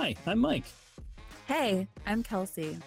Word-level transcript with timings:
Hi, 0.00 0.14
I'm 0.24 0.38
Mike. 0.38 0.64
Hey, 1.46 1.86
I'm 2.06 2.22
Kelsey. 2.22 2.78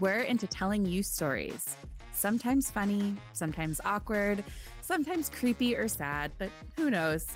We're 0.00 0.22
into 0.22 0.46
telling 0.46 0.86
you 0.86 1.02
stories. 1.02 1.76
Sometimes 2.14 2.70
funny, 2.70 3.14
sometimes 3.34 3.78
awkward, 3.84 4.42
sometimes 4.80 5.28
creepy 5.28 5.76
or 5.76 5.86
sad, 5.86 6.32
but 6.38 6.48
who 6.76 6.88
knows? 6.88 7.26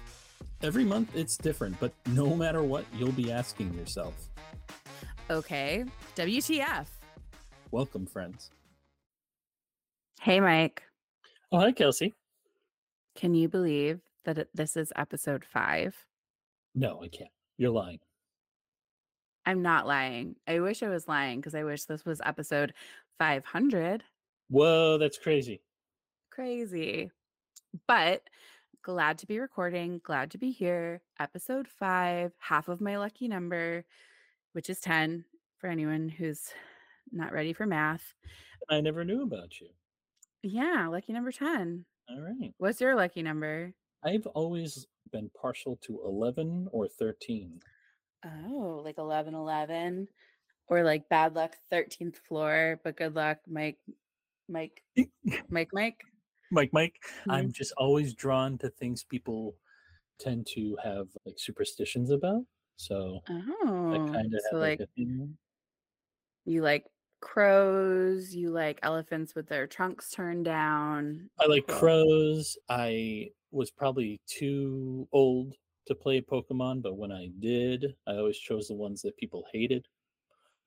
Every 0.63 0.87
month 0.87 1.15
it's 1.15 1.37
different, 1.37 1.79
but 1.79 1.93
no 2.07 2.35
matter 2.35 2.63
what, 2.63 2.87
you'll 2.95 3.13
be 3.13 3.31
asking 3.31 3.75
yourself. 3.75 4.31
Okay, 5.29 5.85
WTF? 6.17 6.87
Welcome, 7.71 8.07
friends. 8.07 8.51
Hey, 10.23 10.41
Mike. 10.41 10.83
Oh, 11.53 11.59
hi, 11.59 11.73
Kelsey. 11.73 12.15
Can 13.15 13.35
you 13.35 13.51
believe 13.51 14.01
that 14.25 14.49
this 14.55 14.79
is 14.79 14.95
episode 14.97 15.45
five? 15.45 15.95
No, 16.75 17.03
I 17.05 17.09
can't. 17.09 17.29
You're 17.59 17.71
lying. 17.71 17.99
I'm 19.49 19.63
not 19.63 19.87
lying. 19.87 20.37
I 20.47 20.61
wish 20.61 20.83
I 20.83 20.91
was 20.91 21.09
lying 21.09 21.41
because 21.41 21.55
I 21.55 21.65
wish 21.65 21.85
this 21.85 22.05
was 22.05 22.21
episode 22.23 22.75
500. 23.19 24.05
Whoa, 24.51 24.99
that's 24.99 25.17
crazy. 25.17 25.63
Crazy. 26.31 27.11
But 27.87 28.21
glad 28.83 29.17
to 29.19 29.27
be 29.27 29.39
recording, 29.39 30.03
glad 30.05 30.33
to 30.33 30.39
be 30.39 30.51
here. 30.51 31.01
Episode 31.19 31.67
five, 31.67 32.33
half 32.37 32.69
of 32.69 32.83
my 32.83 32.99
lucky 32.99 33.27
number, 33.27 33.87
which 34.53 34.69
is 34.69 34.81
10 34.81 35.25
for 35.57 35.69
anyone 35.69 36.11
who's 36.11 36.43
not 37.11 37.33
ready 37.33 37.55
for 37.55 37.65
math. 37.65 38.13
I 38.69 38.83
never 38.83 39.03
knew 39.03 39.23
about 39.23 39.63
you. 39.63 39.69
Yeah, 40.43 40.89
lucky 40.89 41.15
number 41.15 41.33
10. 41.33 41.87
All 42.11 42.21
right. 42.21 42.53
What's 42.59 42.83
your 42.83 42.95
lucky 42.95 43.23
number? 43.23 43.73
I've 44.05 44.27
always 44.27 44.87
been 45.11 45.31
partial 45.41 45.77
to 45.87 46.03
11 46.05 46.69
or 46.71 46.87
13. 46.87 47.61
Oh, 48.25 48.83
like 48.85 48.99
11 48.99 49.35
11 49.35 50.09
or 50.69 50.83
like 50.83 51.09
bad 51.09 51.35
luck 51.35 51.57
13th 51.71 52.19
floor, 52.19 52.81
but 52.83 52.97
good 52.97 53.15
luck, 53.15 53.39
Mike, 53.47 53.79
Mike, 54.49 54.83
Mike, 55.49 55.71
Mike. 55.73 56.05
Mike, 56.51 56.71
Mike, 56.73 56.97
Hmm. 57.25 57.31
I'm 57.31 57.53
just 57.53 57.73
always 57.77 58.15
drawn 58.15 58.59
to 58.59 58.71
things 58.71 59.05
people 59.05 59.57
tend 60.19 60.47
to 60.55 60.77
have 60.83 61.09
like 61.27 61.39
superstitions 61.39 62.11
about. 62.11 62.45
So 62.77 63.21
Oh, 63.29 64.07
kind 64.13 64.35
of 64.35 64.41
so 64.51 64.59
like, 64.59 64.81
like 64.81 64.89
you 66.45 66.63
like 66.63 66.87
crows, 67.21 68.35
you 68.35 68.51
like 68.51 68.79
elephants 68.83 69.35
with 69.35 69.49
their 69.49 69.67
trunks 69.67 70.11
turned 70.11 70.45
down. 70.45 71.31
I 71.39 71.47
like 71.47 71.67
crows. 71.67 72.57
I 72.69 73.31
was 73.51 73.71
probably 73.71 74.21
too 74.27 75.09
old 75.13 75.55
to 75.89 75.95
play 75.95 76.21
Pokemon, 76.21 76.83
but 76.83 76.97
when 76.97 77.11
I 77.11 77.31
did, 77.41 77.95
I 78.07 78.17
always 78.17 78.39
chose 78.39 78.69
the 78.69 78.75
ones 78.75 79.03
that 79.03 79.17
people 79.17 79.45
hated. 79.53 79.87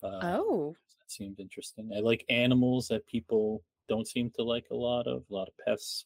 Uh, 0.03 0.19
Oh, 0.23 0.75
that 0.99 1.11
seemed 1.11 1.39
interesting. 1.39 1.91
I 1.95 1.99
like 1.99 2.25
animals 2.29 2.87
that 2.89 3.05
people 3.07 3.63
don't 3.87 4.07
seem 4.07 4.31
to 4.37 4.43
like 4.43 4.65
a 4.71 4.75
lot 4.75 5.07
of, 5.07 5.23
a 5.29 5.33
lot 5.33 5.47
of 5.47 5.53
pests. 5.65 6.05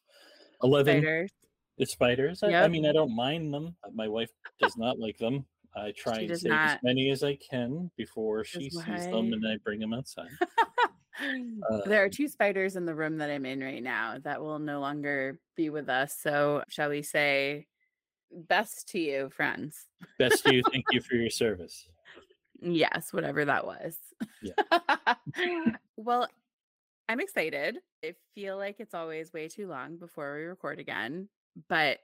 11 0.63 1.01
spiders. 1.01 1.31
the 1.77 1.85
spiders. 1.85 2.43
I, 2.43 2.53
I 2.53 2.67
mean, 2.67 2.85
I 2.85 2.91
don't 2.91 3.15
mind 3.15 3.53
them. 3.53 3.75
Uh, 3.83 3.89
My 3.93 4.07
wife 4.07 4.29
does 4.59 4.77
not 4.77 4.99
like 4.99 5.17
them. 5.17 5.45
I 5.75 5.91
try 5.97 6.19
She 6.19 6.25
and 6.27 6.39
save 6.39 6.51
as 6.53 6.77
many 6.83 7.09
as 7.09 7.23
I 7.23 7.35
can 7.35 7.91
before 7.97 8.45
she 8.45 8.67
Is 8.67 8.73
sees 8.81 9.05
them 9.07 9.33
and 9.33 9.45
I 9.45 9.57
bring 9.63 9.79
them 9.79 9.93
outside. 9.93 10.29
there 11.85 12.03
are 12.03 12.09
two 12.09 12.27
spiders 12.27 12.75
in 12.75 12.85
the 12.85 12.95
room 12.95 13.17
that 13.17 13.29
I'm 13.29 13.45
in 13.45 13.61
right 13.61 13.83
now 13.83 14.17
that 14.23 14.41
will 14.41 14.59
no 14.59 14.79
longer 14.79 15.39
be 15.55 15.69
with 15.69 15.89
us. 15.89 16.17
So, 16.21 16.63
shall 16.69 16.89
we 16.89 17.01
say, 17.01 17.67
best 18.31 18.89
to 18.89 18.99
you, 18.99 19.29
friends? 19.29 19.85
Best 20.19 20.43
to 20.45 20.55
you. 20.55 20.63
Thank 20.71 20.85
you 20.91 21.01
for 21.01 21.15
your 21.15 21.29
service. 21.29 21.87
Yes, 22.61 23.11
whatever 23.11 23.45
that 23.45 23.65
was. 23.65 23.97
well, 25.97 26.27
I'm 27.07 27.19
excited. 27.19 27.77
I 28.03 28.15
feel 28.33 28.57
like 28.57 28.77
it's 28.79 28.93
always 28.93 29.33
way 29.33 29.47
too 29.47 29.67
long 29.67 29.97
before 29.97 30.35
we 30.35 30.43
record 30.43 30.79
again. 30.79 31.29
But 31.69 31.99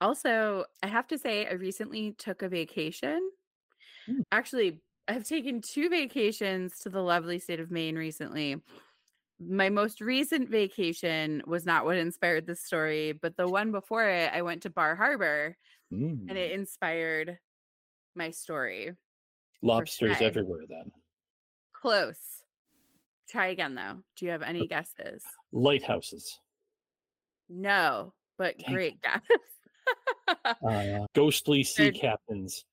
also, 0.00 0.64
I 0.82 0.86
have 0.86 1.06
to 1.08 1.18
say, 1.18 1.46
I 1.46 1.52
recently 1.52 2.12
took 2.12 2.42
a 2.42 2.48
vacation. 2.48 3.30
Mm. 4.08 4.22
Actually, 4.32 4.80
I've 5.08 5.24
taken 5.24 5.60
two 5.60 5.88
vacations 5.88 6.78
to 6.80 6.88
the 6.88 7.02
lovely 7.02 7.38
state 7.38 7.60
of 7.60 7.70
Maine 7.70 7.96
recently. 7.96 8.56
My 9.42 9.70
most 9.70 10.00
recent 10.02 10.50
vacation 10.50 11.42
was 11.46 11.64
not 11.64 11.84
what 11.86 11.96
inspired 11.96 12.46
this 12.46 12.62
story, 12.62 13.12
but 13.12 13.36
the 13.36 13.48
one 13.48 13.72
before 13.72 14.06
it, 14.06 14.30
I 14.32 14.42
went 14.42 14.62
to 14.62 14.70
Bar 14.70 14.96
Harbor 14.96 15.56
and 15.90 16.28
Mm. 16.28 16.36
it 16.36 16.52
inspired 16.52 17.38
my 18.14 18.30
story. 18.30 18.94
Lobsters 19.62 20.20
everywhere 20.20 20.64
then. 20.68 20.92
Close. 21.72 22.42
Try 23.28 23.46
again 23.48 23.74
though. 23.74 24.02
Do 24.16 24.24
you 24.26 24.30
have 24.32 24.42
any 24.42 24.66
guesses? 24.66 25.24
Lighthouses. 25.52 26.38
No, 27.48 28.12
but 28.36 28.58
Dang. 28.58 28.74
great 28.74 29.02
guess. 29.02 29.22
Uh, 30.62 31.06
ghostly 31.12 31.64
sea 31.64 31.84
They're- 31.90 31.92
captains. 31.92 32.64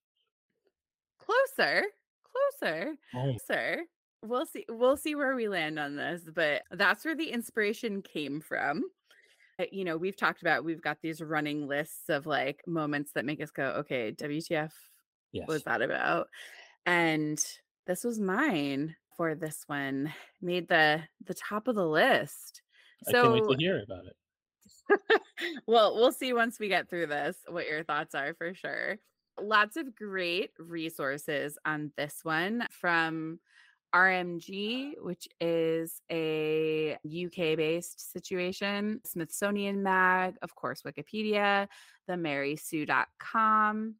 closer, 1.17 1.83
closer, 2.23 2.95
Oh, 3.15 3.33
closer. 3.47 3.85
We'll 4.23 4.45
see. 4.45 4.65
We'll 4.69 4.97
see 4.97 5.15
where 5.15 5.35
we 5.35 5.47
land 5.47 5.79
on 5.79 5.95
this, 5.95 6.21
but 6.33 6.63
that's 6.71 7.05
where 7.05 7.15
the 7.15 7.31
inspiration 7.31 8.01
came 8.01 8.41
from. 8.41 8.83
Uh, 9.59 9.65
You 9.71 9.85
know, 9.85 9.97
we've 9.97 10.17
talked 10.17 10.41
about 10.41 10.63
we've 10.65 10.81
got 10.81 10.97
these 11.01 11.21
running 11.21 11.67
lists 11.67 12.09
of 12.09 12.25
like 12.25 12.61
moments 12.67 13.11
that 13.13 13.25
make 13.25 13.41
us 13.41 13.51
go, 13.51 13.65
okay, 13.79 14.11
WTF 14.11 14.71
yes. 15.31 15.47
was 15.47 15.63
that 15.63 15.81
about? 15.81 16.27
And 16.85 17.43
this 17.85 18.03
was 18.03 18.19
mine 18.19 18.95
for 19.15 19.35
this 19.35 19.63
one. 19.67 20.13
Made 20.41 20.67
the 20.67 21.03
the 21.25 21.33
top 21.35 21.67
of 21.67 21.75
the 21.75 21.87
list. 21.87 22.61
I 23.07 23.13
can't 23.13 23.33
wait 23.33 23.43
So 23.43 23.49
to 23.49 23.55
hear 23.57 23.83
about 23.83 24.05
it. 24.05 24.15
well, 25.67 25.95
we'll 25.95 26.11
see 26.11 26.33
once 26.33 26.59
we 26.59 26.67
get 26.67 26.89
through 26.89 27.07
this 27.07 27.37
what 27.47 27.67
your 27.67 27.83
thoughts 27.83 28.15
are 28.15 28.33
for 28.33 28.53
sure. 28.53 28.97
Lots 29.39 29.77
of 29.77 29.95
great 29.95 30.51
resources 30.57 31.57
on 31.65 31.91
this 31.97 32.19
one 32.23 32.65
from 32.71 33.39
RMG, 33.93 34.93
which 35.01 35.27
is 35.39 36.01
a 36.11 36.97
UK 37.05 37.55
based 37.57 38.11
situation, 38.11 39.01
Smithsonian 39.05 39.81
Mag, 39.81 40.35
of 40.41 40.55
course, 40.55 40.81
Wikipedia, 40.81 41.67
the 42.07 42.13
marysue.com, 42.13 43.95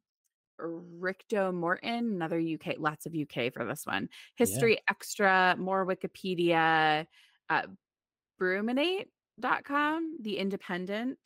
Rictor 0.58 1.52
Norton, 1.52 2.12
another 2.12 2.40
UK, 2.40 2.76
lots 2.78 3.06
of 3.06 3.14
UK 3.14 3.52
for 3.52 3.64
this 3.64 3.86
one, 3.86 4.08
History 4.36 4.78
Extra, 4.88 5.56
more 5.58 5.86
Wikipedia, 5.86 7.06
uh, 7.48 7.62
Bruminate.com, 8.40 10.18
The 10.20 10.38
Independent, 10.38 11.18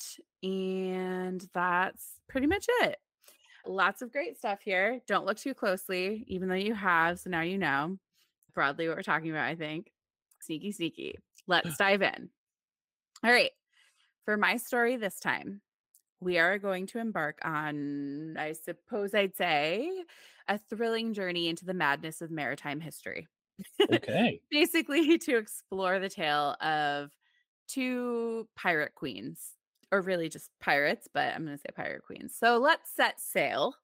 and 0.43 1.47
that's 1.55 2.21
pretty 2.29 2.47
much 2.47 2.67
it. 2.83 2.97
Lots 3.67 4.03
of 4.03 4.13
great 4.13 4.37
stuff 4.39 4.61
here. 4.63 5.01
Don't 5.07 5.25
look 5.25 5.39
too 5.39 5.55
closely, 5.55 6.25
even 6.27 6.49
though 6.49 6.55
you 6.55 6.75
have. 6.75 7.21
So 7.21 7.31
now 7.31 7.43
you 7.43 7.59
know 7.59 7.99
broadly 8.55 8.89
what 8.89 8.97
we're 8.97 9.03
talking 9.03 9.31
about, 9.31 9.47
I 9.47 9.55
think. 9.55 9.91
Sneaky, 10.41 10.73
sneaky. 10.73 11.19
Let's 11.47 11.77
dive 11.77 12.03
in. 12.03 12.31
All 13.25 13.31
right. 13.33 13.51
For 14.25 14.37
my 14.37 14.57
story 14.57 14.97
this 14.97 15.19
time, 15.19 15.61
we 16.21 16.39
are 16.39 16.59
going 16.59 16.87
to 16.89 16.99
embark 16.99 17.39
on, 17.45 18.37
I 18.39 18.53
suppose 18.53 19.15
I'd 19.15 19.37
say, 19.37 19.91
a 20.49 20.59
thrilling 20.71 21.15
journey 21.15 21.49
into 21.49 21.65
the 21.65 21.75
madness 21.75 22.21
of 22.23 22.31
maritime 22.31 22.81
history 22.81 23.27
Okay. 23.93 24.41
basically 24.51 25.19
to 25.19 25.37
explore 25.37 25.99
the 25.99 26.09
tale 26.09 26.57
of 26.61 27.11
two 27.69 28.49
pirate 28.57 28.95
queens, 28.95 29.41
or 29.91 30.01
really 30.01 30.29
just 30.29 30.51
pirates, 30.61 31.09
but 31.13 31.35
I'm 31.35 31.45
going 31.45 31.57
to 31.57 31.61
say 31.61 31.71
pirate 31.75 32.03
queens. 32.05 32.35
So 32.39 32.59
let's 32.59 32.91
set 32.95 33.21
sail. 33.21 33.75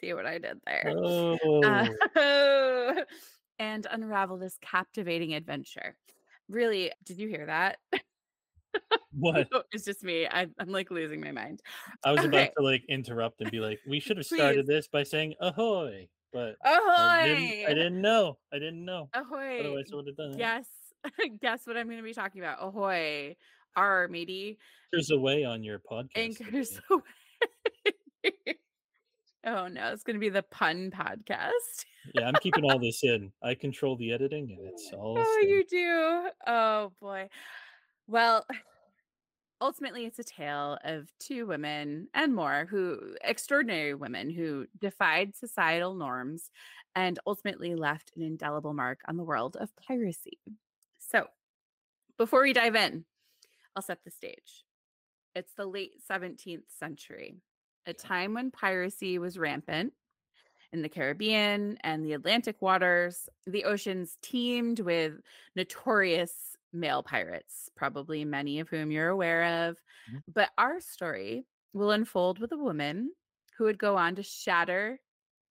See 0.00 0.12
what 0.14 0.26
I 0.26 0.38
did 0.38 0.60
there. 0.64 0.94
Oh, 0.96 1.36
Uh, 1.64 1.88
and 3.58 3.86
unravel 3.90 4.38
this 4.38 4.58
captivating 4.60 5.34
adventure. 5.34 5.96
Really, 6.48 6.92
did 7.04 7.18
you 7.18 7.28
hear 7.28 7.46
that? 7.46 7.78
what? 9.12 9.48
it's 9.72 9.84
just 9.84 10.02
me. 10.02 10.26
I, 10.26 10.46
I'm 10.58 10.68
like 10.68 10.90
losing 10.90 11.20
my 11.20 11.32
mind. 11.32 11.60
I 12.04 12.12
was 12.12 12.20
Okay. 12.20 12.28
about 12.28 12.50
to 12.58 12.64
like 12.64 12.84
interrupt 12.88 13.40
and 13.40 13.50
be 13.50 13.60
like, 13.60 13.80
we 13.86 14.00
should 14.00 14.16
have 14.18 14.26
started 14.26 14.66
this 14.66 14.88
by 14.88 15.02
saying 15.02 15.34
ahoy, 15.40 16.08
but 16.32 16.56
Ahoy! 16.64 16.80
I 16.88 17.22
didn't, 17.24 17.66
I 17.66 17.74
didn't 17.74 18.00
know. 18.00 18.38
I 18.52 18.58
didn't 18.58 18.84
know. 18.84 19.08
Ahoy! 19.14 19.60
Otherwise, 19.60 19.90
I 19.92 19.96
would 19.96 20.06
have 20.06 20.16
done 20.16 20.32
it. 20.32 20.38
Guess, 20.38 20.68
guess 21.40 21.66
what 21.66 21.76
I'm 21.76 21.86
going 21.86 21.98
to 21.98 22.04
be 22.04 22.14
talking 22.14 22.40
about. 22.40 22.58
Ahoy! 22.60 23.36
R, 23.76 24.08
matey. 24.08 24.58
Anchors 24.92 25.10
away 25.10 25.44
on 25.44 25.62
your 25.62 25.78
podcast. 25.78 26.08
anchors 26.16 26.80
away. 26.90 27.02
Oh 29.48 29.68
no, 29.68 29.92
it's 29.92 30.02
gonna 30.02 30.18
be 30.18 30.28
the 30.28 30.42
pun 30.42 30.90
podcast. 30.90 31.84
Yeah, 32.14 32.28
I'm 32.28 32.34
keeping 32.34 32.64
all 32.64 32.78
this 32.78 33.02
in. 33.02 33.32
I 33.42 33.54
control 33.54 33.96
the 33.96 34.12
editing, 34.12 34.56
and 34.56 34.68
it's 34.68 34.90
all. 34.96 35.16
Oh, 35.18 35.44
you 35.46 35.64
do. 35.64 36.28
Oh 36.46 36.92
boy. 37.00 37.28
Well, 38.06 38.46
ultimately 39.60 40.06
it's 40.06 40.18
a 40.18 40.24
tale 40.24 40.78
of 40.84 41.10
two 41.18 41.46
women 41.46 42.08
and 42.14 42.34
more 42.34 42.66
who 42.70 43.14
extraordinary 43.22 43.94
women 43.94 44.30
who 44.30 44.66
defied 44.80 45.36
societal 45.36 45.94
norms 45.94 46.50
and 46.94 47.18
ultimately 47.26 47.74
left 47.74 48.12
an 48.16 48.22
indelible 48.22 48.72
mark 48.72 49.00
on 49.08 49.16
the 49.16 49.24
world 49.24 49.56
of 49.60 49.70
piracy. 49.76 50.38
So, 50.98 51.26
before 52.16 52.42
we 52.42 52.52
dive 52.52 52.74
in, 52.74 53.04
I'll 53.76 53.82
set 53.82 54.02
the 54.04 54.10
stage. 54.10 54.64
It's 55.34 55.52
the 55.56 55.66
late 55.66 55.92
17th 56.10 56.64
century, 56.78 57.36
a 57.88 57.94
time 57.94 58.34
when 58.34 58.50
piracy 58.50 59.18
was 59.18 59.38
rampant 59.38 59.92
in 60.72 60.82
the 60.82 60.88
Caribbean 60.88 61.78
and 61.80 62.04
the 62.04 62.12
Atlantic 62.12 62.56
waters. 62.60 63.28
The 63.46 63.64
oceans 63.64 64.18
teemed 64.22 64.80
with 64.80 65.14
notorious 65.56 66.56
male 66.72 67.02
pirates, 67.02 67.70
probably 67.74 68.24
many 68.24 68.60
of 68.60 68.68
whom 68.68 68.90
you're 68.90 69.08
aware 69.08 69.68
of. 69.68 69.76
Mm-hmm. 70.10 70.18
But 70.32 70.50
our 70.58 70.80
story 70.80 71.46
will 71.72 71.90
unfold 71.90 72.38
with 72.38 72.52
a 72.52 72.58
woman 72.58 73.12
who 73.56 73.64
would 73.64 73.78
go 73.78 73.96
on 73.96 74.14
to 74.16 74.22
shatter 74.22 75.00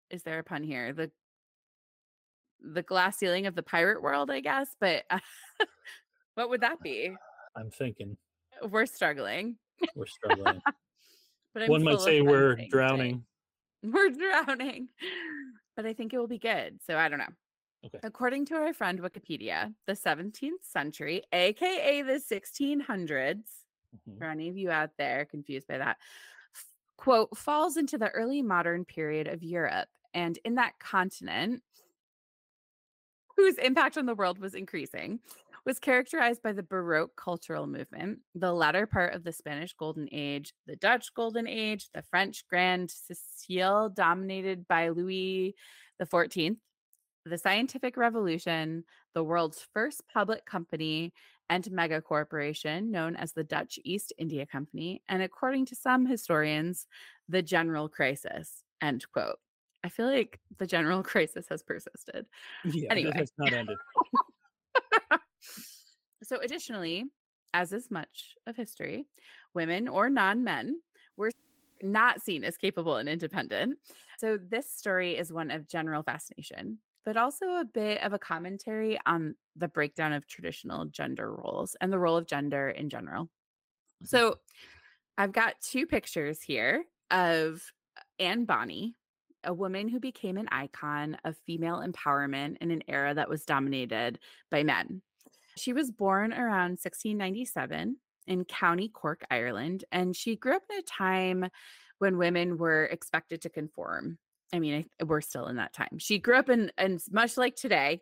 is 0.09 0.23
there 0.23 0.39
a 0.39 0.43
pun 0.43 0.63
here? 0.63 0.93
The 0.93 1.11
the 2.61 2.81
glass 2.81 3.17
ceiling 3.17 3.45
of 3.45 3.55
the 3.55 3.63
pirate 3.63 4.01
world, 4.01 4.31
I 4.31 4.39
guess, 4.39 4.69
but 4.79 5.03
what 6.35 6.49
would 6.49 6.61
that 6.61 6.81
be? 6.81 7.11
I'm 7.55 7.69
thinking. 7.69 8.17
We're 8.63 8.85
struggling. 8.85 9.57
We're 9.95 10.07
struggling. 10.07 10.61
But 11.59 11.69
one 11.69 11.83
might 11.83 12.01
say 12.01 12.21
we're 12.21 12.55
drowning. 12.69 13.23
We're 13.83 14.09
drowning. 14.09 14.89
But 15.75 15.85
I 15.85 15.93
think 15.93 16.11
it 16.11 16.17
will 16.17 16.27
be 16.27 16.39
good. 16.39 16.79
So 16.87 16.97
I 16.97 17.09
don't 17.09 17.19
know. 17.19 17.25
Okay. 17.85 17.99
According 18.03 18.45
to 18.47 18.55
our 18.55 18.73
friend 18.73 18.99
Wikipedia, 18.99 19.73
the 19.85 19.93
17th 19.93 20.63
century, 20.63 21.21
aka 21.31 22.01
the 22.01 22.13
1600s, 22.13 23.07
mm-hmm. 23.07 24.17
for 24.17 24.25
any 24.25 24.49
of 24.49 24.57
you 24.57 24.71
out 24.71 24.89
there 24.97 25.25
confused 25.25 25.67
by 25.67 25.77
that, 25.77 25.97
quote, 26.97 27.37
falls 27.37 27.77
into 27.77 27.99
the 27.99 28.09
early 28.09 28.41
modern 28.41 28.83
period 28.83 29.27
of 29.27 29.43
Europe. 29.43 29.89
And 30.13 30.39
in 30.43 30.55
that 30.55 30.79
continent, 30.79 31.61
whose 33.37 33.57
impact 33.59 33.97
on 33.97 34.07
the 34.07 34.15
world 34.15 34.39
was 34.39 34.55
increasing, 34.55 35.19
was 35.67 35.79
characterized 35.79 36.41
by 36.41 36.53
the 36.53 36.63
Baroque 36.63 37.17
cultural 37.17 37.67
movement, 37.67 38.19
the 38.33 38.53
latter 38.53 38.87
part 38.87 39.13
of 39.13 39.25
the 39.25 39.33
Spanish 39.33 39.73
Golden 39.73 40.07
Age, 40.13 40.53
the 40.65 40.77
Dutch 40.77 41.13
Golden 41.13 41.45
Age, 41.45 41.89
the 41.93 42.01
French 42.03 42.47
Grand 42.47 42.89
Siècle, 42.89 43.93
dominated 43.93 44.65
by 44.69 44.87
Louis 44.87 45.55
XIV, 46.01 46.55
the 47.25 47.37
scientific 47.37 47.97
revolution, 47.97 48.85
the 49.13 49.25
world's 49.25 49.67
first 49.73 50.03
public 50.11 50.45
company, 50.45 51.11
and 51.49 51.69
mega 51.69 52.01
corporation 52.01 52.89
known 52.89 53.17
as 53.17 53.33
the 53.33 53.43
Dutch 53.43 53.77
East 53.83 54.13
India 54.17 54.45
Company, 54.45 55.01
and 55.09 55.21
according 55.21 55.65
to 55.65 55.75
some 55.75 56.05
historians, 56.05 56.87
the 57.27 57.41
general 57.41 57.89
crisis. 57.89 58.63
End 58.81 59.05
quote. 59.11 59.37
I 59.83 59.89
feel 59.89 60.07
like 60.07 60.39
the 60.57 60.67
general 60.67 61.03
crisis 61.11 61.45
has 61.49 61.61
persisted. 61.61 62.25
Yeah, 62.63 62.91
anyway. 62.91 63.09
it 63.09 63.15
has 63.17 63.31
not 63.37 63.51
ended. 63.51 63.77
So, 66.23 66.39
additionally, 66.41 67.05
as 67.53 67.73
is 67.73 67.91
much 67.91 68.35
of 68.45 68.55
history, 68.55 69.05
women 69.53 69.87
or 69.87 70.09
non 70.09 70.43
men 70.43 70.81
were 71.15 71.31
not 71.81 72.21
seen 72.21 72.43
as 72.43 72.57
capable 72.57 72.97
and 72.97 73.07
independent. 73.07 73.77
So, 74.17 74.37
this 74.37 74.71
story 74.71 75.17
is 75.17 75.31
one 75.31 75.51
of 75.51 75.67
general 75.67 76.03
fascination, 76.03 76.79
but 77.05 77.17
also 77.17 77.45
a 77.45 77.65
bit 77.65 78.01
of 78.03 78.13
a 78.13 78.19
commentary 78.19 78.99
on 79.05 79.35
the 79.55 79.67
breakdown 79.67 80.13
of 80.13 80.27
traditional 80.27 80.85
gender 80.85 81.33
roles 81.33 81.75
and 81.81 81.91
the 81.91 81.99
role 81.99 82.17
of 82.17 82.27
gender 82.27 82.69
in 82.69 82.89
general. 82.89 83.25
Mm-hmm. 83.25 84.05
So, 84.07 84.35
I've 85.17 85.31
got 85.31 85.61
two 85.61 85.87
pictures 85.87 86.41
here 86.41 86.83
of 87.09 87.61
Anne 88.19 88.45
Bonny, 88.45 88.95
a 89.43 89.53
woman 89.53 89.87
who 89.87 89.99
became 89.99 90.37
an 90.37 90.47
icon 90.51 91.17
of 91.23 91.37
female 91.45 91.83
empowerment 91.85 92.57
in 92.61 92.71
an 92.71 92.83
era 92.87 93.13
that 93.13 93.29
was 93.29 93.45
dominated 93.45 94.19
by 94.51 94.63
men. 94.63 95.01
She 95.57 95.73
was 95.73 95.91
born 95.91 96.31
around 96.33 96.79
1697 96.79 97.97
in 98.27 98.45
County 98.45 98.89
Cork, 98.89 99.23
Ireland, 99.31 99.85
and 99.91 100.15
she 100.15 100.35
grew 100.35 100.55
up 100.55 100.63
in 100.69 100.77
a 100.77 100.81
time 100.81 101.49
when 101.99 102.17
women 102.17 102.57
were 102.57 102.85
expected 102.85 103.41
to 103.41 103.49
conform. 103.49 104.17
I 104.53 104.59
mean, 104.59 104.85
I, 105.01 105.03
we're 105.03 105.21
still 105.21 105.47
in 105.47 105.57
that 105.57 105.73
time. 105.73 105.97
She 105.97 106.19
grew 106.19 106.37
up 106.37 106.49
in, 106.49 106.71
and 106.77 107.01
much 107.11 107.37
like 107.37 107.55
today, 107.55 108.01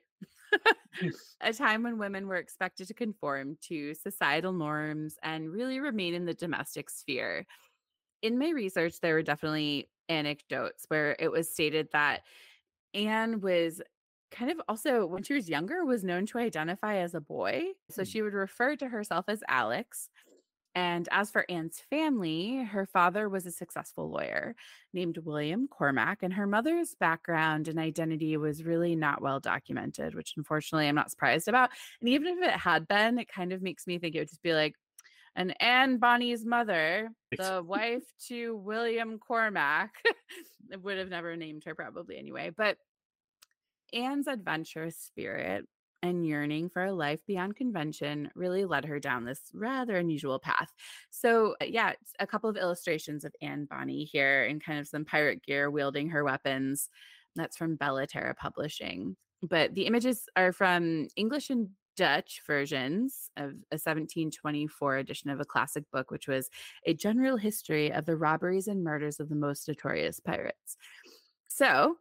a 1.42 1.54
time 1.54 1.84
when 1.84 1.98
women 1.98 2.28
were 2.28 2.36
expected 2.36 2.88
to 2.88 2.94
conform 2.94 3.57
to 3.68 3.94
societal 3.94 4.54
norms 4.54 5.18
and 5.24 5.52
really 5.52 5.80
remain 5.80 6.13
in 6.13 6.25
the 6.25 6.34
domestic 6.34 6.90
sphere. 6.90 7.46
In 8.22 8.40
my 8.40 8.50
research, 8.50 9.00
there 9.02 9.16
were 9.16 9.24
definitely 9.24 9.90
anecdotes 10.10 10.86
where 10.88 11.16
it 11.19 11.31
was 11.31 11.52
stated 11.52 11.90
that 11.92 12.22
Anne 12.94 13.42
was 13.42 13.81
kind 14.31 14.51
of 14.51 14.62
also 14.68 15.06
when 15.06 15.24
she 15.24 15.33
was 15.33 15.50
younger 15.50 15.86
was 15.86 16.04
known 16.04 16.25
to 16.25 16.38
identify 16.38 16.98
as 16.98 17.13
a 17.13 17.22
boy 17.22 17.63
so 17.89 18.01
mm. 18.01 18.07
she 18.07 18.22
would 18.22 18.33
refer 18.33 18.75
to 18.75 18.88
herself 18.88 19.25
as 19.27 19.44
alex 19.48 20.10
and 20.74 21.07
as 21.12 21.31
for 21.31 21.45
anne's 21.50 21.81
family 21.89 22.63
her 22.63 22.86
father 22.86 23.30
was 23.30 23.45
a 23.45 23.51
successful 23.51 24.10
lawyer 24.10 24.56
named 24.94 25.18
william 25.19 25.68
cormac 25.68 26.24
and 26.24 26.33
her 26.33 26.48
mother's 26.48 26.95
background 27.00 27.68
and 27.68 27.80
identity 27.80 28.36
was 28.36 28.63
really 28.63 28.95
not 28.95 29.22
well 29.22 29.39
documented 29.39 30.16
which 30.16 30.33
unfortunately 30.38 30.88
i'm 30.88 30.95
not 30.95 31.12
surprised 31.12 31.48
about 31.48 31.69
and 32.01 32.10
even 32.10 32.28
if 32.28 32.42
it 32.42 32.60
had 32.60 32.88
been 32.88 33.19
it 33.19 33.28
kind 33.28 33.54
of 33.54 33.62
makes 33.62 33.88
me 33.88 34.00
think 34.00 34.16
it 34.16 34.19
would 34.19 34.30
just 34.30 34.44
be 34.44 34.54
like 34.54 34.75
and 35.36 35.62
Anne 35.62 35.98
Bonny's 35.98 36.45
mother, 36.45 37.10
the 37.38 37.62
wife 37.62 38.04
to 38.28 38.56
William 38.56 39.19
Cormac, 39.19 39.92
would 40.81 40.98
have 40.98 41.10
never 41.10 41.36
named 41.36 41.63
her 41.66 41.75
probably 41.75 42.18
anyway. 42.18 42.51
But 42.56 42.78
Anne's 43.93 44.27
adventurous 44.27 44.97
spirit 44.97 45.65
and 46.03 46.25
yearning 46.25 46.69
for 46.69 46.85
a 46.85 46.93
life 46.93 47.19
beyond 47.25 47.55
convention 47.55 48.29
really 48.35 48.65
led 48.65 48.85
her 48.85 48.99
down 48.99 49.25
this 49.25 49.39
rather 49.53 49.97
unusual 49.97 50.39
path. 50.39 50.71
So, 51.09 51.55
uh, 51.61 51.65
yeah, 51.65 51.93
a 52.19 52.27
couple 52.27 52.49
of 52.49 52.57
illustrations 52.57 53.25
of 53.25 53.33
Anne 53.42 53.65
Bonny 53.65 54.04
here 54.04 54.45
in 54.45 54.59
kind 54.59 54.80
of 54.80 54.87
some 54.87 55.06
pirate 55.06 55.44
gear 55.44 55.71
wielding 55.71 56.09
her 56.09 56.23
weapons. 56.23 56.89
That's 57.35 57.57
from 57.57 57.77
Bellaterra 57.77 58.35
Publishing. 58.35 59.18
But 59.42 59.73
the 59.73 59.87
images 59.87 60.27
are 60.35 60.54
from 60.54 61.07
English 61.15 61.49
and 61.49 61.69
Dutch 61.97 62.42
versions 62.45 63.30
of 63.37 63.51
a 63.71 63.80
1724 63.80 64.97
edition 64.97 65.30
of 65.30 65.39
a 65.39 65.45
classic 65.45 65.85
book, 65.92 66.11
which 66.11 66.27
was 66.27 66.49
a 66.85 66.94
general 66.94 67.37
history 67.37 67.92
of 67.92 68.06
the 68.06 68.18
robberies 68.18 68.68
and 68.68 68.83
murders 68.83 69.19
of 69.19 69.30
the 69.30 69.35
most 69.35 69.68
notorious 69.68 70.19
pirates. 70.19 70.77
So, 71.47 71.97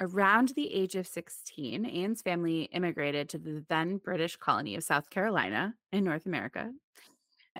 Around 0.00 0.54
the 0.56 0.72
age 0.72 0.94
of 0.94 1.06
16, 1.06 1.84
Anne's 1.84 2.22
family 2.22 2.62
immigrated 2.72 3.28
to 3.28 3.38
the 3.38 3.62
then 3.68 3.98
British 3.98 4.36
colony 4.36 4.74
of 4.74 4.82
South 4.82 5.10
Carolina 5.10 5.74
in 5.92 6.04
North 6.04 6.24
America. 6.24 6.72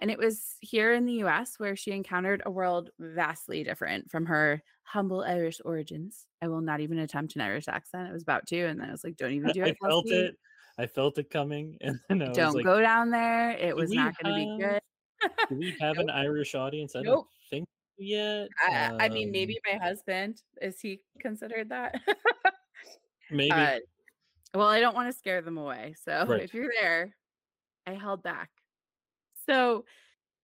And 0.01 0.11
it 0.11 0.19
was 0.19 0.57
here 0.61 0.95
in 0.95 1.05
the 1.05 1.23
US 1.25 1.59
where 1.59 1.77
she 1.77 1.91
encountered 1.91 2.43
a 2.47 2.51
world 2.51 2.91
vastly 2.99 3.63
different 3.63 4.11
from 4.11 4.25
her 4.25 4.63
humble 4.85 5.23
Irish 5.23 5.61
origins. 5.65 6.27
I 6.41 6.49
will 6.49 6.63
not 6.63 6.81
even 6.81 6.99
attempt 7.01 7.35
an 7.35 7.43
Irish 7.43 7.69
accent. 7.69 8.09
I 8.09 8.13
was 8.13 8.23
about 8.23 8.47
to, 8.49 8.65
and 8.65 8.81
then 8.81 8.89
I 8.89 8.93
was 8.93 9.05
like, 9.05 9.17
don't 9.17 9.33
even 9.33 9.51
do 9.53 9.65
it. 9.65 9.77
I 9.83 9.87
felt 9.87 10.11
it. 10.11 10.37
I 10.79 10.87
felt 10.87 11.19
it 11.19 11.29
coming. 11.29 11.77
And 11.83 12.01
then 12.09 12.23
I 12.23 12.33
don't 12.33 12.55
like, 12.55 12.65
go 12.65 12.81
down 12.81 13.11
there. 13.11 13.51
It 13.51 13.77
was 13.77 13.91
not 13.91 14.15
going 14.23 14.35
to 14.35 14.57
be 14.57 14.65
good. 14.65 14.81
do 15.51 15.57
we 15.57 15.77
have 15.81 15.97
nope. 15.97 16.05
an 16.05 16.11
Irish 16.11 16.55
audience? 16.55 16.97
I 16.97 17.03
nope. 17.03 17.05
don't 17.05 17.27
think 17.51 17.69
yet. 18.01 18.49
I, 18.67 18.87
um, 18.87 18.97
I, 19.01 19.09
mean, 19.09 19.31
maybe 19.31 19.59
um 19.73 19.79
my 19.79 19.85
husband 19.85 20.43
is 20.61 20.81
he 20.81 21.01
considered 21.21 21.69
that? 21.69 22.01
maybe. 23.31 23.51
Uh, 23.51 23.79
well, 24.55 24.69
I 24.69 24.81
don't 24.81 24.95
want 24.95 25.13
to 25.13 25.17
scare 25.17 25.43
them 25.43 25.59
away. 25.59 25.95
So 26.05 26.27
right. 26.27 26.43
if 26.43 26.55
you're 26.55 26.73
there, 26.81 27.15
I 27.87 27.93
held 27.93 28.23
back. 28.23 28.51
So 29.47 29.85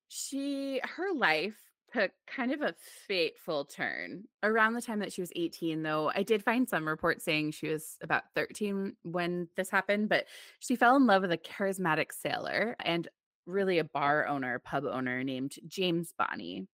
she, 0.09 0.81
her 0.85 1.13
life 1.15 1.57
took 1.93 2.11
kind 2.27 2.53
of 2.53 2.63
a 2.63 2.75
fateful 3.07 3.65
turn 3.65 4.25
around 4.43 4.75
the 4.75 4.83
time 4.83 4.99
that 4.99 5.13
she 5.13 5.21
was 5.21 5.31
18 5.37 5.83
though 5.83 6.11
i 6.15 6.23
did 6.23 6.43
find 6.43 6.69
some 6.69 6.87
reports 6.87 7.25
saying 7.25 7.53
she 7.53 7.69
was 7.69 7.97
about 8.03 8.25
13 8.35 8.97
when 9.03 9.49
this 9.57 9.71
happened 9.71 10.09
but 10.09 10.27
she 10.59 10.77
fell 10.77 10.97
in 10.97 11.07
love 11.07 11.23
with 11.23 11.33
a 11.33 11.39
charismatic 11.39 12.13
sailor 12.13 12.77
and 12.85 13.09
really 13.47 13.79
a 13.79 13.85
bar 13.85 14.27
owner 14.27 14.59
pub 14.59 14.85
owner 14.85 15.23
named 15.23 15.55
james 15.69 16.13
bonny 16.19 16.67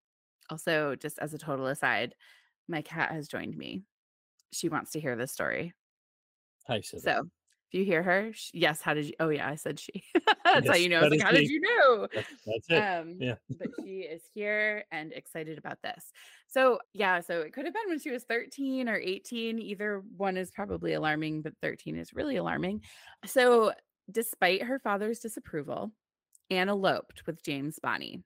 also, 0.53 0.95
just 0.95 1.19
as 1.19 1.33
a 1.33 1.39
total 1.39 1.67
aside, 1.67 2.15
my 2.69 2.83
cat 2.83 3.11
has 3.11 3.27
joined 3.27 3.57
me. 3.57 3.83
She 4.53 4.69
wants 4.69 4.93
to 4.93 5.01
hear 5.01 5.17
this 5.17 5.33
story. 5.33 5.73
Hi. 6.69 6.83
So, 6.83 7.23
if 7.71 7.79
you 7.79 7.87
hear 7.87 8.03
her, 8.03 8.33
she, 8.35 8.51
yes. 8.53 8.83
How 8.83 8.93
did 8.93 9.07
you? 9.07 9.15
Oh, 9.19 9.31
yeah, 9.31 9.49
I 9.49 9.55
said 9.55 9.81
she. 9.81 10.05
that's 10.45 10.67
yes, 10.67 10.69
how 10.69 10.75
you 10.75 10.91
know. 10.91 11.01
Like, 11.09 11.23
how 11.23 11.31
did 11.31 11.49
you 11.49 11.61
know? 11.61 12.07
That's, 12.15 12.29
that's 12.47 12.67
it. 12.69 12.77
Um, 12.77 13.17
yeah. 13.19 13.35
but 13.59 13.69
she 13.81 14.01
is 14.01 14.21
here 14.35 14.85
and 14.93 15.11
excited 15.13 15.57
about 15.57 15.79
this. 15.83 16.13
So, 16.49 16.81
yeah. 16.93 17.21
So 17.21 17.41
it 17.41 17.55
could 17.55 17.65
have 17.65 17.73
been 17.73 17.89
when 17.89 17.99
she 17.99 18.11
was 18.11 18.25
13 18.25 18.91
or 18.91 18.97
18. 18.97 19.59
Either 19.59 20.03
one 20.19 20.37
is 20.37 20.51
probably 20.51 20.93
alarming, 20.93 21.41
but 21.41 21.55
13 21.63 21.97
is 21.97 22.13
really 22.13 22.37
alarming. 22.37 22.83
So, 23.25 23.73
despite 24.11 24.65
her 24.65 24.79
father's 24.79 25.21
disapproval, 25.21 25.93
and 26.51 26.69
eloped 26.69 27.27
with 27.27 27.43
James 27.43 27.79
Bonny. 27.83 28.23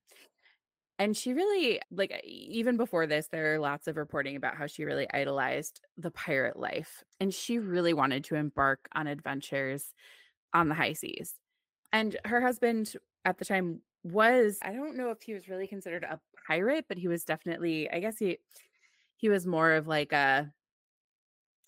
And 0.98 1.16
she 1.16 1.34
really, 1.34 1.80
like, 1.90 2.22
even 2.24 2.76
before 2.78 3.06
this, 3.06 3.28
there 3.28 3.54
are 3.54 3.58
lots 3.58 3.86
of 3.86 3.96
reporting 3.96 4.36
about 4.36 4.56
how 4.56 4.66
she 4.66 4.84
really 4.84 5.06
idolized 5.12 5.80
the 5.98 6.10
pirate 6.10 6.58
life. 6.58 7.04
And 7.20 7.34
she 7.34 7.58
really 7.58 7.92
wanted 7.92 8.24
to 8.24 8.34
embark 8.34 8.88
on 8.94 9.06
adventures 9.06 9.92
on 10.54 10.68
the 10.68 10.74
high 10.74 10.94
seas. 10.94 11.34
And 11.92 12.16
her 12.24 12.40
husband 12.40 12.94
at 13.26 13.36
the 13.36 13.44
time 13.44 13.82
was, 14.04 14.58
I 14.62 14.72
don't 14.72 14.96
know 14.96 15.10
if 15.10 15.20
he 15.20 15.34
was 15.34 15.48
really 15.48 15.66
considered 15.66 16.04
a 16.04 16.18
pirate, 16.46 16.86
but 16.88 16.98
he 16.98 17.08
was 17.08 17.24
definitely, 17.24 17.90
I 17.90 18.00
guess 18.00 18.18
he, 18.18 18.38
he 19.16 19.28
was 19.28 19.46
more 19.46 19.72
of 19.72 19.86
like 19.86 20.12
a, 20.12 20.50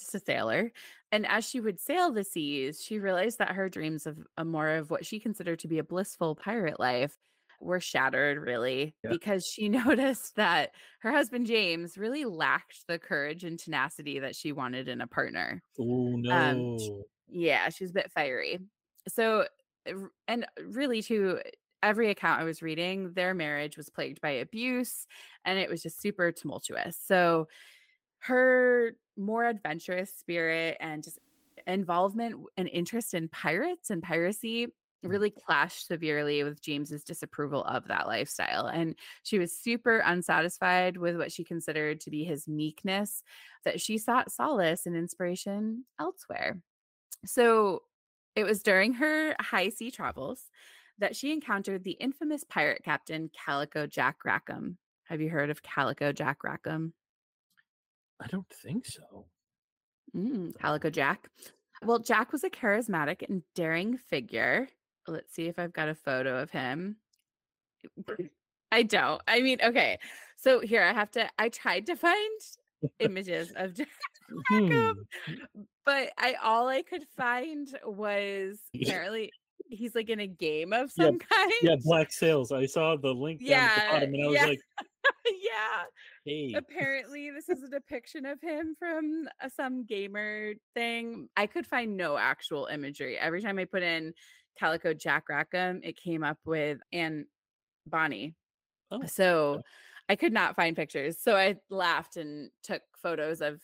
just 0.01 0.15
a 0.15 0.21
sailor. 0.21 0.73
And 1.13 1.27
as 1.27 1.47
she 1.47 1.61
would 1.61 1.81
sail 1.81 2.13
the 2.13 2.25
seas, 2.25 2.83
she 2.83 2.99
realized 2.99 3.39
that 3.39 3.53
her 3.53 3.69
dreams 3.69 4.07
of 4.07 4.19
a 4.37 4.45
more 4.45 4.71
of 4.71 4.91
what 4.91 5.05
she 5.05 5.21
considered 5.21 5.59
to 5.61 5.69
be 5.69 5.79
a 5.79 5.85
blissful 5.85 6.35
pirate 6.35 6.81
life 6.81 7.19
were 7.61 7.81
shattered 7.81 8.39
really 8.39 8.95
Yeah. 9.03 9.11
because 9.11 9.45
she 9.47 9.69
noticed 9.69 10.37
that 10.37 10.75
her 11.01 11.11
husband 11.13 11.47
James 11.47 11.99
really 11.99 12.25
lacked 12.25 12.87
the 12.87 12.99
courage 12.99 13.45
and 13.45 13.59
tenacity 13.59 14.19
that 14.21 14.37
she 14.37 14.53
wanted 14.53 14.89
in 14.89 15.01
a 15.01 15.07
partner. 15.07 15.63
Oh 15.79 16.17
Um, 16.31 16.79
sh- 16.79 16.91
no. 16.91 17.05
yeah, 17.29 17.69
she's 17.71 17.91
a 17.91 17.95
bit 17.95 18.13
fiery. 18.13 18.59
So, 19.09 19.47
and 20.27 20.47
really, 20.63 21.03
too, 21.03 21.41
every 21.83 22.11
account 22.11 22.41
I 22.41 22.45
was 22.45 22.63
reading, 22.63 23.13
their 23.15 23.35
marriage 23.35 23.77
was 23.77 23.89
plagued 23.89 24.21
by 24.21 24.31
abuse 24.31 25.07
and 25.45 25.59
it 25.59 25.71
was 25.71 25.83
just 25.83 26.01
super 26.01 26.33
tumultuous. 26.33 26.99
So, 27.03 27.49
her 28.21 28.93
more 29.17 29.45
adventurous 29.45 30.13
spirit 30.15 30.77
and 30.81 31.03
just 31.03 31.19
involvement 31.67 32.47
and 32.57 32.69
interest 32.69 33.15
in 33.15 33.29
pirates 33.29 33.91
and 33.91 34.03
piracy. 34.03 34.69
Really 35.03 35.31
clashed 35.31 35.87
severely 35.87 36.43
with 36.43 36.61
James's 36.61 37.05
disapproval 37.05 37.63
of 37.65 37.89
that 37.89 38.07
lifestyle. 38.07 38.67
And 38.67 38.97
she 39.23 39.39
was 39.39 39.57
super 39.57 39.99
unsatisfied 39.99 40.97
with 40.97 41.17
what 41.17 41.33
she 41.33 41.45
considered 41.45 42.01
to 42.01 42.11
be 42.11 42.25
his 42.25 42.49
meekness, 42.49 43.23
that 43.65 43.81
she 43.81 43.99
sought 43.99 44.33
solace 44.33 44.87
and 44.87 44.97
inspiration 44.97 45.85
elsewhere. 46.01 46.59
So 47.25 47.83
it 48.35 48.45
was 48.45 48.63
during 48.63 48.95
her 48.95 49.35
high 49.41 49.71
sea 49.71 49.91
travels 49.91 50.43
that 50.99 51.17
she 51.17 51.33
encountered 51.33 51.85
the 51.85 51.93
infamous 51.93 52.45
pirate 52.45 52.83
captain 52.85 53.31
Calico 53.45 53.87
Jack 53.87 54.25
Rackham. 54.25 54.79
Have 55.05 55.21
you 55.21 55.31
heard 55.31 55.51
of 55.51 55.63
Calico 55.63 56.13
Jack 56.13 56.45
Rackham? 56.45 56.93
I 58.21 58.27
don't 58.27 58.51
think 58.51 58.87
so. 58.87 59.27
Mm, 60.15 60.59
Calico 60.59 60.91
Jack. 60.91 61.29
Well, 61.83 62.01
Jack 62.01 62.33
was 62.33 62.43
a 62.43 62.51
charismatic 62.51 63.29
and 63.29 63.43
daring 63.55 63.97
figure. 63.97 64.69
Let's 65.09 65.35
see 65.35 65.47
if 65.47 65.59
I've 65.59 65.73
got 65.73 65.89
a 65.89 65.95
photo 65.95 66.41
of 66.41 66.51
him. 66.51 66.97
I 68.73 68.83
don't. 68.83 69.21
I 69.27 69.41
mean, 69.41 69.59
okay. 69.63 69.99
So 70.37 70.61
here 70.61 70.83
I 70.83 70.93
have 70.93 71.11
to 71.13 71.29
I 71.39 71.49
tried 71.49 71.87
to 71.87 71.97
find 71.97 72.41
images 73.01 73.53
of 73.57 73.75
Jack 73.77 73.89
Hmm. 74.49 74.91
But 75.87 76.11
I 76.19 76.35
all 76.43 76.69
I 76.69 76.83
could 76.83 77.05
find 77.17 77.67
was 77.83 78.59
apparently 78.75 79.33
he's 79.71 79.95
like 79.95 80.11
in 80.11 80.21
a 80.21 80.27
game 80.27 80.75
of 80.75 80.93
Yeah, 80.97 81.07
some 81.07 81.19
kind. 81.19 81.53
Yeah, 81.63 81.77
Black 81.83 82.13
Sails. 82.13 82.53
I 82.53 82.67
saw 82.67 82.97
the 82.97 83.13
link 83.15 83.41
down 83.41 83.59
at 83.59 83.75
the 83.75 83.91
bottom 83.91 84.15
and 84.15 84.23
I 84.23 84.27
was 84.27 84.35
yeah. 84.35 84.47
like, 84.47 84.61
yeah. 85.27 85.85
hey. 86.25 86.55
apparently 86.55 87.31
this 87.31 87.49
is 87.49 87.63
a 87.63 87.69
depiction 87.69 88.27
of 88.27 88.41
him 88.41 88.75
from 88.79 89.29
uh, 89.43 89.49
some 89.55 89.85
gamer 89.85 90.55
thing 90.75 91.29
i 91.37 91.47
could 91.47 91.67
find 91.67 91.97
no 91.97 92.17
actual 92.17 92.67
imagery 92.67 93.19
every 93.19 93.41
time 93.41 93.59
i 93.59 93.65
put 93.65 93.83
in 93.83 94.13
calico 94.59 94.93
jack 94.93 95.29
rackham 95.29 95.81
it 95.83 95.97
came 95.97 96.25
up 96.25 96.39
with 96.45 96.79
Anne 96.93 97.27
Bonny. 97.87 98.35
Oh, 98.91 99.03
so 99.07 99.63
i 100.09 100.17
could 100.17 100.33
not 100.33 100.57
find 100.57 100.75
pictures 100.75 101.19
so 101.21 101.37
i 101.37 101.57
laughed 101.71 102.17
and 102.17 102.51
took 102.63 102.81
photos 103.03 103.41
of 103.43 103.61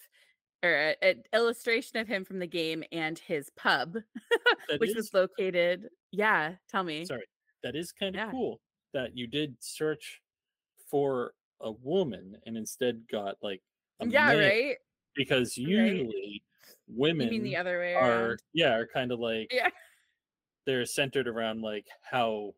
er, 0.64 0.94
or 1.02 1.06
an 1.08 1.22
illustration 1.32 1.98
of 1.98 2.06
him 2.06 2.24
from 2.24 2.38
the 2.38 2.46
game 2.46 2.84
and 2.92 3.18
his 3.18 3.50
pub 3.56 3.96
which 4.78 4.94
was 4.94 5.12
located 5.14 5.88
yeah 6.12 6.52
tell 6.70 6.84
me. 6.84 7.04
Sorry. 7.06 7.24
That 7.62 7.74
is 7.76 7.90
kind 7.92 8.14
of 8.14 8.20
Yeah. 8.20 8.30
cool 8.30 8.60
that 8.92 9.16
you 9.16 9.26
did 9.26 9.56
search 9.60 10.20
for 10.90 11.32
a 11.60 11.70
woman 11.72 12.36
and 12.46 12.56
instead 12.58 13.02
got 13.10 13.36
like 13.42 13.62
a 14.00 14.06
yeah 14.06 14.32
right? 14.34 14.76
because 15.16 15.56
usually 15.56 16.42
women 16.86 17.26
you 17.26 17.30
mean 17.32 17.42
the 17.42 17.56
other 17.56 17.78
way 17.78 17.94
are 17.94 18.26
around. 18.26 18.38
yeah 18.52 18.74
are 18.74 18.86
kind 18.86 19.10
of 19.10 19.18
like 19.18 19.48
yeah 19.50 19.70
they're 20.66 20.84
centered 20.86 21.28
around 21.28 21.62
like 21.62 21.86
how 22.02 22.52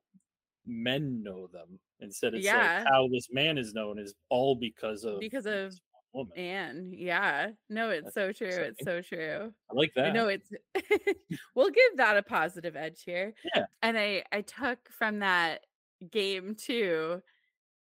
men 0.67 1.23
know 1.23 1.47
them 1.49 1.79
instead 2.01 2.35
it's 2.35 2.45
Yeah. 2.45 2.79
like 2.85 2.89
how 2.93 3.09
this 3.09 3.29
man 3.33 3.59
is 3.59 3.73
known 3.75 3.99
is 3.99 4.15
all 4.31 4.55
because 4.57 5.05
of 5.05 5.21
Because 5.21 5.47
of 5.47 5.75
woman. 6.13 6.33
And 6.37 6.95
yeah, 6.95 7.51
no, 7.69 7.91
it's 7.91 8.05
That's 8.07 8.15
so 8.15 8.33
true. 8.33 8.49
It's 8.49 8.83
so 8.85 9.03
true. 9.03 9.53
I 9.71 9.75
like 9.75 9.93
that. 9.97 10.15
Know 10.15 10.29
it's 10.29 10.51
we'll 11.55 11.71
give 11.71 11.97
that 11.99 12.17
a 12.17 12.23
positive 12.23 12.75
edge 12.77 13.03
here. 13.05 13.35
Yeah. 13.55 13.67
And 13.83 13.99
I 13.99 14.25
I 14.33 14.41
took 14.43 14.89
from 14.91 15.19
that 15.21 15.65
game 16.11 16.55
too 16.55 17.23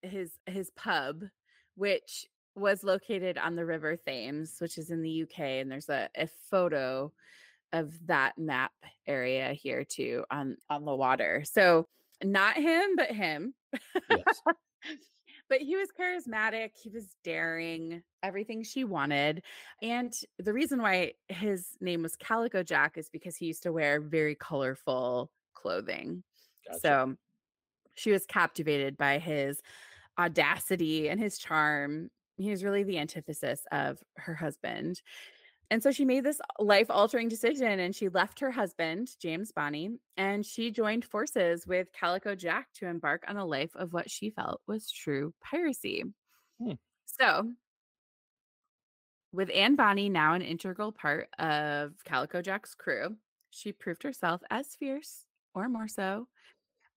his 0.02 0.32
his 0.48 0.72
pub, 0.72 1.24
which 1.76 2.26
was 2.56 2.84
located 2.84 3.38
on 3.38 3.56
the 3.56 3.66
River 3.66 3.96
Thames, 3.96 4.58
which 4.60 4.78
is 4.78 4.90
in 4.92 5.02
the 5.02 5.24
UK, 5.24 5.40
and 5.40 5.72
there's 5.72 5.90
a, 5.90 6.10
a 6.16 6.28
photo 6.52 7.12
of 7.74 7.94
that 8.08 8.38
map 8.38 8.72
area 9.08 9.52
here 9.54 9.84
too 9.84 10.24
on 10.32 10.56
on 10.70 10.86
the 10.86 10.96
water. 10.96 11.44
So 11.46 11.88
not 12.24 12.56
him, 12.56 12.96
but 12.96 13.12
him. 13.12 13.54
Yes. 14.10 14.42
but 15.50 15.60
he 15.60 15.76
was 15.76 15.90
charismatic, 16.00 16.72
he 16.82 16.90
was 16.90 17.16
daring, 17.24 18.02
everything 18.22 18.64
she 18.64 18.84
wanted. 18.84 19.44
And 19.82 20.14
the 20.40 20.54
reason 20.54 20.82
why 20.82 21.14
his 21.28 21.68
name 21.82 22.02
was 22.02 22.16
Calico 22.16 22.64
Jack 22.64 22.98
is 22.98 23.10
because 23.10 23.36
he 23.36 23.48
used 23.48 23.64
to 23.64 23.74
wear 23.74 24.00
very 24.00 24.36
colorful 24.36 25.32
clothing. 25.54 26.24
Gotcha. 26.68 26.80
So 26.80 27.16
she 27.96 28.12
was 28.12 28.26
captivated 28.26 28.98
by 28.98 29.20
his 29.20 29.62
audacity 30.18 31.10
and 31.10 31.20
his 31.20 31.38
charm. 31.38 32.10
He 32.38 32.50
was 32.50 32.64
really 32.64 32.84
the 32.84 33.00
antithesis 33.00 33.62
of 33.72 34.00
her 34.16 34.36
husband. 34.36 35.02
And 35.72 35.82
so 35.82 35.92
she 35.92 36.06
made 36.06 36.24
this 36.24 36.40
life 36.60 36.88
altering 36.90 37.30
decision 37.30 37.80
and 37.80 37.96
she 37.96 38.10
left 38.10 38.40
her 38.42 38.52
husband, 38.52 39.10
James 39.20 39.52
Bonny, 39.52 39.98
and 40.18 40.46
she 40.46 40.70
joined 40.72 41.06
forces 41.06 41.66
with 41.66 41.92
Calico 41.94 42.36
Jack 42.36 42.68
to 42.76 42.88
embark 42.88 43.24
on 43.28 43.38
a 43.38 43.46
life 43.46 43.72
of 43.76 43.94
what 43.94 44.10
she 44.10 44.30
felt 44.30 44.62
was 44.68 44.92
true 44.92 45.34
piracy. 45.44 46.04
Hmm. 46.62 46.74
So, 47.06 47.52
with 49.32 49.50
Anne 49.52 49.76
Bonny 49.76 50.10
now 50.10 50.34
an 50.34 50.44
integral 50.44 50.92
part 50.92 51.28
of 51.40 51.94
Calico 52.06 52.42
Jack's 52.42 52.76
crew, 52.76 53.18
she 53.50 53.72
proved 53.72 54.04
herself 54.04 54.42
as 54.50 54.76
fierce, 54.76 55.26
or 55.56 55.70
more 55.70 55.88
so, 55.88 56.28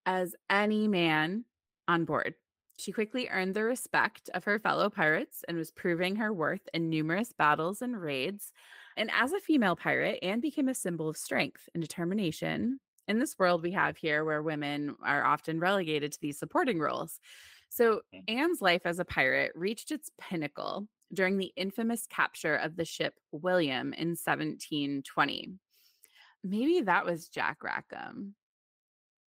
as 0.05 0.35
any 0.51 0.87
man 0.87 1.45
on 1.89 2.05
board. 2.05 2.35
She 2.79 2.93
quickly 2.93 3.29
earned 3.29 3.55
the 3.55 3.65
respect 3.65 4.29
of 4.35 4.45
her 4.45 4.59
fellow 4.59 4.91
pirates 4.91 5.45
and 5.49 5.57
was 5.57 5.71
proving 5.71 6.17
her 6.17 6.33
worth 6.33 6.69
in 6.75 6.91
numerous 6.91 7.33
battles 7.33 7.81
and 7.83 8.01
raids. 8.01 8.53
And 8.97 9.11
as 9.13 9.33
a 9.33 9.41
female 9.41 9.77
pirate, 9.77 10.19
Anne 10.23 10.41
became 10.41 10.69
a 10.69 10.75
symbol 10.75 11.09
of 11.09 11.17
strength 11.17 11.69
and 11.75 11.83
determination 11.83 12.81
in 13.09 13.19
this 13.19 13.39
world 13.39 13.63
we 13.63 13.73
have 13.73 13.97
here 13.97 14.25
where 14.25 14.43
women 14.43 14.97
are 15.03 15.25
often 15.25 15.61
relegated 15.61 16.13
to 16.13 16.21
these 16.21 16.39
supporting 16.39 16.79
roles. 16.79 17.21
So. 17.69 18.03
Anne's 18.29 18.61
life 18.63 18.83
as 18.85 18.99
a 18.99 19.05
pirate 19.05 19.53
reached 19.55 19.91
its 19.91 20.11
pinnacle 20.21 20.87
during 21.13 21.37
the 21.37 21.53
infamous 21.57 22.07
capture 22.09 22.57
of 22.57 22.77
the 22.77 22.85
ship 22.85 23.15
William 23.33 23.93
in 23.93 24.11
1720. 24.11 25.53
Maybe 26.43 26.81
that 26.83 27.05
was 27.05 27.29
Jack 27.29 27.63
Rackham. 27.63 28.35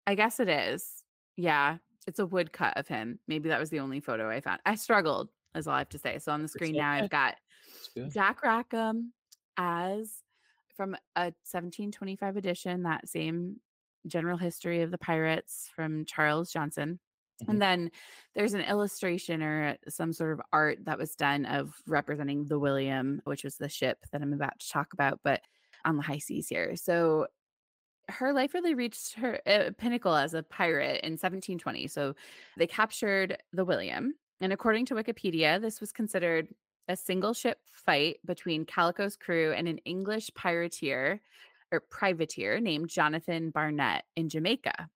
I 0.07 0.15
guess 0.15 0.41
it 0.41 0.49
is. 0.49 1.03
Yeah, 1.37 1.79
it's 2.09 2.19
a 2.19 2.27
woodcut 2.27 2.77
of 2.77 2.89
him. 2.89 3.21
Maybe 3.29 3.51
that 3.51 3.61
was 3.61 3.69
the 3.69 3.81
only 3.81 4.01
photo 4.01 4.31
I 4.31 4.41
found. 4.41 4.61
I 4.65 4.77
struggled, 4.77 5.29
is 5.55 5.69
all 5.69 5.75
I 5.75 5.79
have 5.79 5.91
to 5.91 5.99
say. 5.99 6.19
So 6.19 6.33
on 6.33 6.43
the 6.43 6.49
screen 6.49 6.75
now. 6.75 6.91
I've 6.93 7.11
got 7.11 7.35
Jack 8.09 8.43
Rackham 8.43 9.13
as 9.59 10.11
from 10.75 10.95
a 11.15 11.35
1725 11.45 12.37
edition, 12.37 12.85
that 12.85 13.09
same 13.09 13.61
general 14.07 14.39
history 14.39 14.81
of 14.81 14.91
the 14.91 14.97
pirates 14.99 15.69
from 15.77 16.07
Charles 16.07 16.51
Johnson. 16.51 16.99
Mhm. 17.43 17.49
And 17.49 17.63
then 17.63 17.91
there's 18.35 18.55
an 18.55 18.63
illustration 18.63 19.43
or 19.43 19.77
some 19.89 20.15
sort 20.15 20.33
of 20.33 20.41
art 20.53 20.79
that 20.87 20.99
was 20.99 21.15
done 21.15 21.45
of 21.45 21.75
representing 21.87 22.47
the 22.47 22.59
William, 22.59 23.21
which 23.25 23.45
was 23.45 23.57
the 23.57 23.69
ship 23.69 23.99
that 24.13 24.23
I'm 24.23 24.33
about 24.33 24.59
to 24.61 24.69
talk 24.71 24.95
about, 24.95 25.21
but 25.23 25.43
on 25.85 25.97
the 25.97 26.03
high 26.03 26.19
seas 26.19 26.49
here. 26.49 26.75
So 26.77 27.27
her 28.09 28.33
life 28.33 28.55
really 28.55 28.75
reached 28.75 29.15
her 29.15 29.41
uh, 29.47 29.71
pinnacle 29.77 30.15
as 30.15 30.35
a 30.35 30.43
pirate 30.43 31.03
in 31.05 31.13
1720. 31.13 31.87
So 31.89 32.15
they 32.57 32.67
captured 32.67 33.39
the 33.53 33.65
William. 33.65 34.15
And 34.41 34.53
according 34.53 34.87
to 34.87 34.95
Wikipedia, 34.95 35.61
this 35.61 35.81
was 35.81 35.93
considered 35.93 36.49
a 36.89 36.97
single 36.97 37.35
ship 37.35 37.59
fight 37.73 38.19
between 38.25 38.65
Calico's 38.65 39.17
crew 39.17 39.53
and 39.53 39.69
an 39.69 39.79
English 39.79 40.31
pirateer 40.31 41.21
or 41.71 41.81
privateer 41.81 42.61
named 42.61 42.89
Jonathan 42.89 43.51
Barnett 43.51 44.05
in 44.17 44.29
Jamaica. 44.29 44.89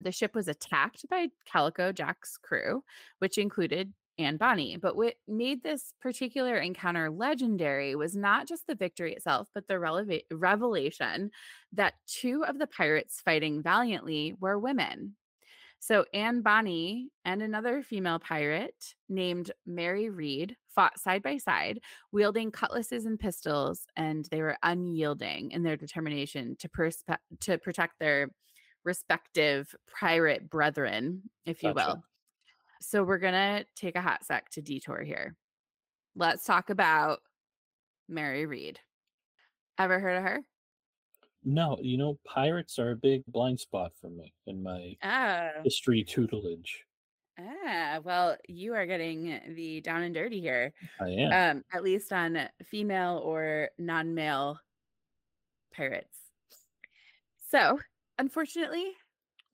The 0.00 0.12
ship 0.12 0.34
was 0.34 0.48
attacked 0.48 1.08
by 1.08 1.28
Calico 1.50 1.92
Jack's 1.92 2.36
crew, 2.36 2.82
which 3.20 3.38
included 3.38 3.92
Anne 4.18 4.36
Bonny. 4.36 4.76
But 4.76 4.96
what 4.96 5.14
made 5.28 5.62
this 5.62 5.92
particular 6.00 6.56
encounter 6.56 7.10
legendary 7.10 7.94
was 7.94 8.16
not 8.16 8.48
just 8.48 8.66
the 8.66 8.74
victory 8.74 9.14
itself, 9.14 9.48
but 9.54 9.66
the 9.68 9.74
releva- 9.74 10.24
revelation 10.30 11.30
that 11.72 11.94
two 12.06 12.44
of 12.44 12.58
the 12.58 12.66
pirates 12.66 13.20
fighting 13.24 13.62
valiantly 13.62 14.34
were 14.40 14.58
women. 14.58 15.16
So 15.78 16.04
Anne 16.14 16.40
Bonny 16.40 17.10
and 17.24 17.42
another 17.42 17.82
female 17.82 18.18
pirate 18.18 18.94
named 19.08 19.52
Mary 19.66 20.08
Read 20.08 20.56
fought 20.74 20.98
side 20.98 21.22
by 21.22 21.36
side, 21.36 21.80
wielding 22.12 22.50
cutlasses 22.50 23.06
and 23.06 23.18
pistols, 23.18 23.86
and 23.96 24.26
they 24.30 24.42
were 24.42 24.56
unyielding 24.62 25.50
in 25.50 25.62
their 25.62 25.76
determination 25.76 26.56
to 26.60 26.68
perspe- 26.68 27.18
to 27.40 27.58
protect 27.58 27.94
their 28.00 28.30
respective 28.84 29.74
pirate 29.98 30.48
brethren, 30.48 31.22
if 31.44 31.62
you 31.62 31.74
Gotcha. 31.74 31.88
will. 31.88 32.04
So 32.80 33.02
we're 33.02 33.18
gonna 33.18 33.64
take 33.74 33.96
a 33.96 34.00
hot 34.02 34.24
sec 34.24 34.50
to 34.50 34.62
detour 34.62 35.02
here. 35.02 35.36
Let's 36.14 36.44
talk 36.44 36.70
about 36.70 37.20
Mary 38.08 38.46
Read. 38.46 38.80
Ever 39.78 39.98
heard 40.00 40.16
of 40.16 40.22
her? 40.22 40.40
No, 41.44 41.78
you 41.80 41.96
know, 41.96 42.18
pirates 42.24 42.78
are 42.78 42.90
a 42.92 42.96
big 42.96 43.24
blind 43.26 43.60
spot 43.60 43.92
for 44.00 44.10
me 44.10 44.34
in 44.46 44.62
my 44.62 44.96
Oh, 45.02 45.62
history 45.62 46.02
tutelage. 46.04 46.84
ah, 47.38 48.00
well, 48.02 48.36
you 48.48 48.74
are 48.74 48.86
getting 48.86 49.40
the 49.54 49.80
down 49.80 50.02
and 50.02 50.14
dirty 50.14 50.40
here. 50.40 50.72
I 51.00 51.08
am. 51.10 51.56
Um, 51.58 51.64
at 51.72 51.82
least 51.84 52.12
on 52.12 52.48
female 52.64 53.20
or 53.22 53.70
non-male 53.78 54.58
pirates. 55.72 56.18
So, 57.48 57.78
unfortunately, 58.18 58.92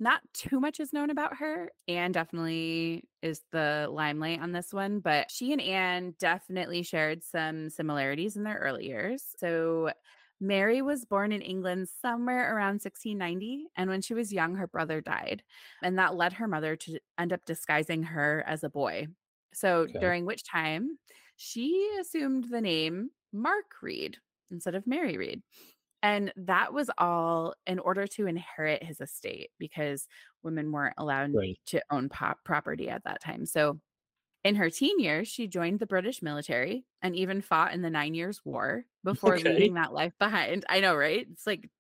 not 0.03 0.23
too 0.35 0.61
much 0.61 0.81
is 0.81 0.93
known 0.93 1.11
about 1.11 1.37
her. 1.37 1.71
Anne 1.89 2.13
definitely 2.13 3.05
is 3.23 3.43
the 3.51 3.89
limelight 3.91 4.41
on 4.41 4.53
this 4.53 4.73
one, 4.73 5.01
but 5.01 5.31
she 5.31 5.53
and 5.53 5.61
Anne 5.61 6.15
definitely 6.19 6.83
shared 6.83 7.23
some 7.25 7.71
similarities 7.71 8.37
in 8.37 8.45
their 8.45 8.59
early 8.59 8.87
years. 8.87 9.35
So, 9.39 9.93
Mary 10.41 10.83
was 10.83 11.05
born 11.05 11.31
in 11.31 11.41
England 11.41 11.89
somewhere 11.89 12.55
around 12.57 12.83
1690. 12.83 13.69
And 13.77 13.89
when 13.89 14.03
she 14.03 14.13
was 14.15 14.33
young, 14.33 14.57
her 14.57 14.67
brother 14.67 15.01
died. 15.01 15.45
And 15.83 15.99
that 15.99 16.17
led 16.17 16.33
her 16.35 16.49
mother 16.49 16.75
to 16.77 16.99
end 17.17 17.33
up 17.33 17.45
disguising 17.45 18.03
her 18.03 18.43
as 18.47 18.65
a 18.65 18.71
boy. 18.71 19.07
So, 19.55 19.87
Okay. 19.89 20.01
during 20.01 20.27
which 20.27 20.43
time 20.45 20.99
she 21.37 21.97
assumed 22.01 22.45
the 22.51 22.61
name 22.61 23.11
Mark 23.33 23.67
Read 23.83 24.19
instead 24.51 24.75
of 24.75 24.87
Mary 24.87 25.17
Read. 25.17 25.43
And 26.03 26.33
that 26.37 26.73
was 26.73 26.91
all 26.99 27.55
in 27.67 27.79
order 27.79 28.07
to 28.09 28.27
inherit 28.27 28.83
his 28.83 29.01
estate 29.01 29.51
because 29.59 30.09
women 30.43 30.73
weren't 30.73 30.95
allowed 30.99 31.33
Right. 31.33 31.59
to 31.67 31.83
own 31.91 32.09
pop 32.09 32.45
property 32.45 32.89
at 32.91 33.05
that 33.05 33.23
time. 33.23 33.47
So 33.47 33.81
in 34.45 34.57
her 34.57 34.71
teen 34.71 34.99
years, 34.99 35.29
she 35.29 35.47
joined 35.47 35.79
the 35.81 35.87
British 35.87 36.23
military 36.23 36.87
and 37.03 37.15
even 37.17 37.41
fought 37.43 37.73
in 37.75 37.83
the 37.83 37.91
Nine 37.91 38.15
Years' 38.15 38.45
War 38.45 38.87
before 39.05 39.39
Okay. 39.39 39.41
leaving 39.41 39.75
that 39.75 39.93
life 39.93 40.15
behind. 40.19 40.65
I 40.69 40.81
know, 40.81 40.97
right? 40.97 41.27
It's 41.31 41.47
like 41.47 41.71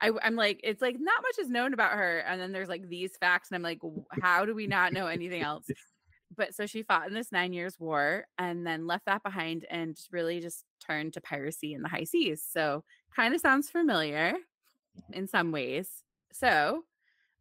I, 0.00 0.10
I'm 0.22 0.36
like, 0.36 0.60
it's 0.64 0.82
like 0.82 0.96
not 0.98 1.22
much 1.22 1.38
is 1.38 1.48
known 1.50 1.74
about 1.74 1.92
her, 1.92 2.20
and 2.20 2.40
then 2.40 2.52
there's 2.52 2.68
like 2.68 2.88
these 2.88 3.16
facts, 3.18 3.50
and 3.50 3.56
I'm 3.56 3.62
like, 3.62 3.80
how 4.10 4.44
do 4.44 4.54
we 4.54 4.66
not 4.66 4.92
know 4.92 5.06
anything 5.06 5.42
else? 5.42 5.72
But 6.34 6.54
so 6.54 6.66
she 6.66 6.82
fought 6.82 7.08
in 7.08 7.14
this 7.14 7.30
Nine 7.32 7.52
Years' 7.52 7.78
War 7.78 8.26
and 8.38 8.66
then 8.66 8.86
left 8.86 9.06
that 9.06 9.22
behind 9.22 9.66
and 9.70 9.98
really 10.10 10.40
just 10.40 10.64
turned 10.80 11.12
to 11.14 11.20
piracy 11.20 11.74
in 11.74 11.82
the 11.82 11.88
high 11.90 12.04
seas. 12.04 12.42
So 12.48 12.84
kind 13.14 13.34
of 13.34 13.40
sounds 13.40 13.70
familiar 13.70 14.32
mm-hmm. 14.32 15.12
in 15.14 15.26
some 15.26 15.52
ways. 15.52 15.88
So 16.32 16.84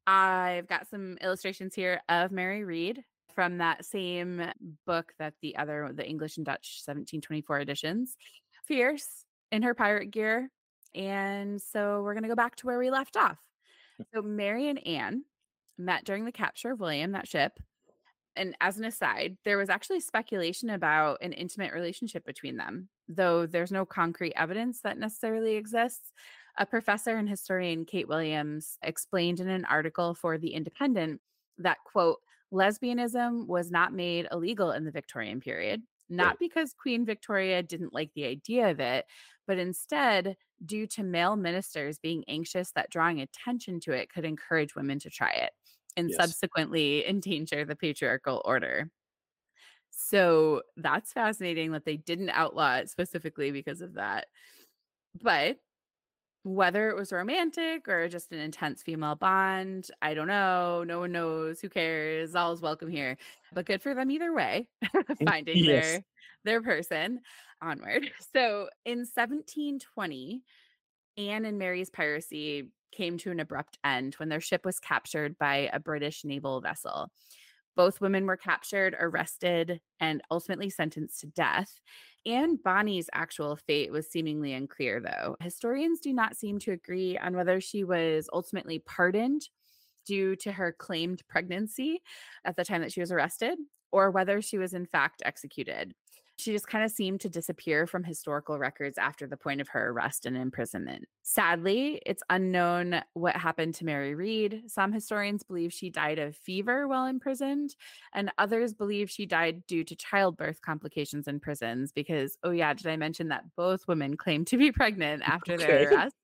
I've 0.08 0.68
got 0.68 0.90
some 0.90 1.18
illustrations 1.22 1.76
here 1.76 2.02
of 2.10 2.32
Mary 2.32 2.64
Read 2.64 3.04
from 3.36 3.60
that 3.60 3.86
same 3.86 4.44
book 4.86 5.14
that 5.20 5.34
the 5.42 5.56
other, 5.56 5.92
the 5.94 6.08
English 6.08 6.38
and 6.38 6.46
Dutch 6.46 6.82
1724 6.86 7.60
editions. 7.60 8.16
Fierce 8.66 9.26
in 9.52 9.64
her 9.64 9.74
pirate 9.74 10.12
gear. 10.12 10.50
And 10.94 11.62
so 11.62 12.02
we're 12.02 12.14
going 12.14 12.24
to 12.24 12.30
go 12.30 12.36
back 12.36 12.58
to 12.58 12.66
where 12.66 12.80
we 12.80 12.90
left 12.90 13.16
off. 13.16 13.38
So 14.14 14.22
Mary 14.22 14.68
and 14.68 14.86
Anne 14.86 15.24
met 15.78 16.04
during 16.04 16.26
the 16.26 16.32
capture 16.32 16.72
of 16.72 16.80
William, 16.80 17.12
that 17.12 17.28
ship. 17.28 17.54
And 18.36 18.56
as 18.62 18.78
an 18.78 18.86
aside, 18.86 19.38
there 19.44 19.58
was 19.58 19.70
actually 19.70 20.00
speculation 20.00 20.70
about 20.70 21.20
an 21.22 21.34
intimate 21.34 21.74
relationship 21.74 22.26
between 22.26 22.58
them, 22.58 22.90
though 23.16 23.46
there's 23.46 23.72
no 23.72 23.86
concrete 23.86 24.34
evidence 24.36 24.82
that 24.82 24.98
necessarily 24.98 25.56
exists. 25.56 26.12
A 26.58 26.66
professor 26.66 27.16
and 27.16 27.30
historian, 27.30 27.86
Kate 27.86 28.08
Williams, 28.08 28.78
explained 28.84 29.40
in 29.40 29.48
an 29.48 29.66
article 29.66 30.14
for 30.14 30.38
The 30.38 30.54
Independent 30.54 31.22
that, 31.58 31.78
quote, 31.86 32.20
lesbianism 32.54 33.48
was 33.48 33.72
not 33.72 33.94
made 33.94 34.28
illegal 34.32 34.72
in 34.72 34.84
the 34.84 34.92
Victorian 34.92 35.40
period, 35.40 35.84
not 36.10 36.36
Right. 36.36 36.40
because 36.40 36.74
Queen 36.74 37.06
Victoria 37.06 37.64
didn't 37.64 37.94
like 37.94 38.12
the 38.14 38.26
idea 38.26 38.70
of 38.70 38.80
it, 38.80 39.06
but 39.48 39.58
instead 39.58 40.36
due 40.66 40.86
to 40.88 41.04
male 41.04 41.36
ministers 41.38 41.98
being 42.00 42.24
anxious 42.28 42.72
that 42.74 42.90
drawing 42.90 43.22
attention 43.22 43.80
to 43.82 43.92
it 43.94 44.10
could 44.12 44.26
encourage 44.26 44.76
women 44.76 45.00
to 45.00 45.10
try 45.10 45.32
it 45.32 45.54
and 45.98 46.12
Yes. 46.12 46.14
subsequently 46.14 47.08
endanger 47.08 47.66
the 47.66 47.76
patriarchal 47.76 48.42
order. 48.46 48.90
So 50.04 50.64
that's 50.78 51.14
fascinating 51.14 51.72
that 51.72 51.86
they 51.86 51.98
didn't 51.98 52.30
outlaw 52.30 52.76
it 52.78 52.90
specifically 52.90 53.52
because 53.52 53.82
of 53.82 53.94
that. 53.94 54.28
But 55.22 55.58
whether 56.44 56.90
it 56.90 56.96
was 56.96 57.12
romantic 57.12 57.88
or 57.88 58.08
just 58.10 58.32
an 58.32 58.40
intense 58.40 58.82
female 58.82 59.16
bond, 59.16 59.90
I 60.02 60.16
don't 60.16 60.28
know. 60.28 60.84
No 60.84 61.00
one 61.00 61.12
knows. 61.12 61.62
Who 61.62 61.70
cares? 61.70 62.34
All 62.34 62.52
is 62.52 62.62
welcome 62.62 62.90
here. 62.90 63.18
But 63.54 63.66
good 63.66 63.82
for 63.82 63.94
them 63.94 64.10
either 64.10 64.34
way, 64.34 64.68
finding 65.26 65.64
Yes. 65.64 65.84
their 65.86 66.04
their 66.44 66.62
person 66.62 67.22
onward. 67.62 68.10
So 68.34 68.70
in 68.86 69.00
1720, 69.00 70.42
Anne 71.18 71.46
and 71.46 71.60
Mary's 71.60 71.92
piracy 71.92 72.70
came 72.92 73.18
to 73.20 73.32
an 73.32 73.40
abrupt 73.40 73.78
end 73.84 74.16
when 74.16 74.30
their 74.30 74.42
ship 74.42 74.66
was 74.66 74.80
captured 74.80 75.38
by 75.38 75.70
a 75.72 75.80
British 75.80 76.26
naval 76.26 76.60
vessel. 76.60 77.12
Both 77.76 78.02
women 78.02 78.26
were 78.26 78.38
captured, 78.38 78.96
arrested, 79.00 79.80
and 80.00 80.22
ultimately 80.30 80.70
sentenced 80.70 81.22
to 81.22 81.28
death. 81.28 81.80
Anne 82.26 82.58
Bonny's 82.64 83.10
actual 83.14 83.56
fate 83.56 83.92
was 83.92 84.10
seemingly 84.10 84.54
unclear, 84.54 85.00
though. 85.00 85.38
Historians 85.42 86.00
do 86.02 86.14
not 86.14 86.36
seem 86.36 86.60
to 86.60 86.72
agree 86.72 87.18
on 87.18 87.36
whether 87.36 87.60
she 87.60 87.84
was 87.84 88.30
ultimately 88.32 88.80
pardoned 88.80 89.48
due 90.06 90.36
to 90.36 90.52
her 90.52 90.76
claimed 90.78 91.22
pregnancy 91.28 92.02
at 92.46 92.56
the 92.56 92.66
time 92.66 92.82
that 92.82 92.92
she 92.92 93.00
was 93.00 93.12
arrested 93.12 93.58
or 93.92 94.12
whether 94.12 94.42
she 94.42 94.58
was 94.58 94.74
in 94.74 94.86
fact 94.86 95.22
executed. 95.26 95.94
She 96.42 96.54
just 96.54 96.68
kind 96.68 96.84
of 96.84 96.90
seemed 96.90 97.22
to 97.22 97.30
disappear 97.30 97.86
from 97.86 98.04
historical 98.04 98.58
records 98.58 98.98
after 98.98 99.28
the 99.28 99.38
point 99.38 99.62
of 99.62 99.68
her 99.70 99.90
arrest 99.90 100.26
and 100.26 100.36
imprisonment. 100.36 101.06
Sadly, 101.22 102.02
it's 102.04 102.24
unknown 102.32 103.04
what 103.14 103.36
happened 103.36 103.76
to 103.76 103.86
Mary 103.86 104.16
Read. 104.16 104.64
Some 104.66 104.92
historians 104.92 105.44
believe 105.44 105.72
she 105.72 105.92
died 105.92 106.18
of 106.18 106.36
fever 106.36 106.88
while 106.88 107.06
imprisoned, 107.06 107.76
and 108.16 108.32
others 108.40 108.74
believe 108.74 109.12
she 109.12 109.28
died 109.28 109.68
due 109.68 109.84
to 109.84 109.96
childbirth 109.96 110.62
complications 110.62 111.28
in 111.28 111.40
prisons. 111.40 111.92
Because, 111.92 112.38
oh, 112.44 112.52
yeah, 112.52 112.74
did 112.74 112.88
I 112.88 112.98
mention 112.98 113.28
that 113.28 113.44
both 113.56 113.88
women 113.88 114.18
claimed 114.18 114.48
to 114.48 114.58
be 114.58 114.72
pregnant 114.72 115.22
after 115.24 115.58
their 115.58 115.92
arrest? 115.92 116.16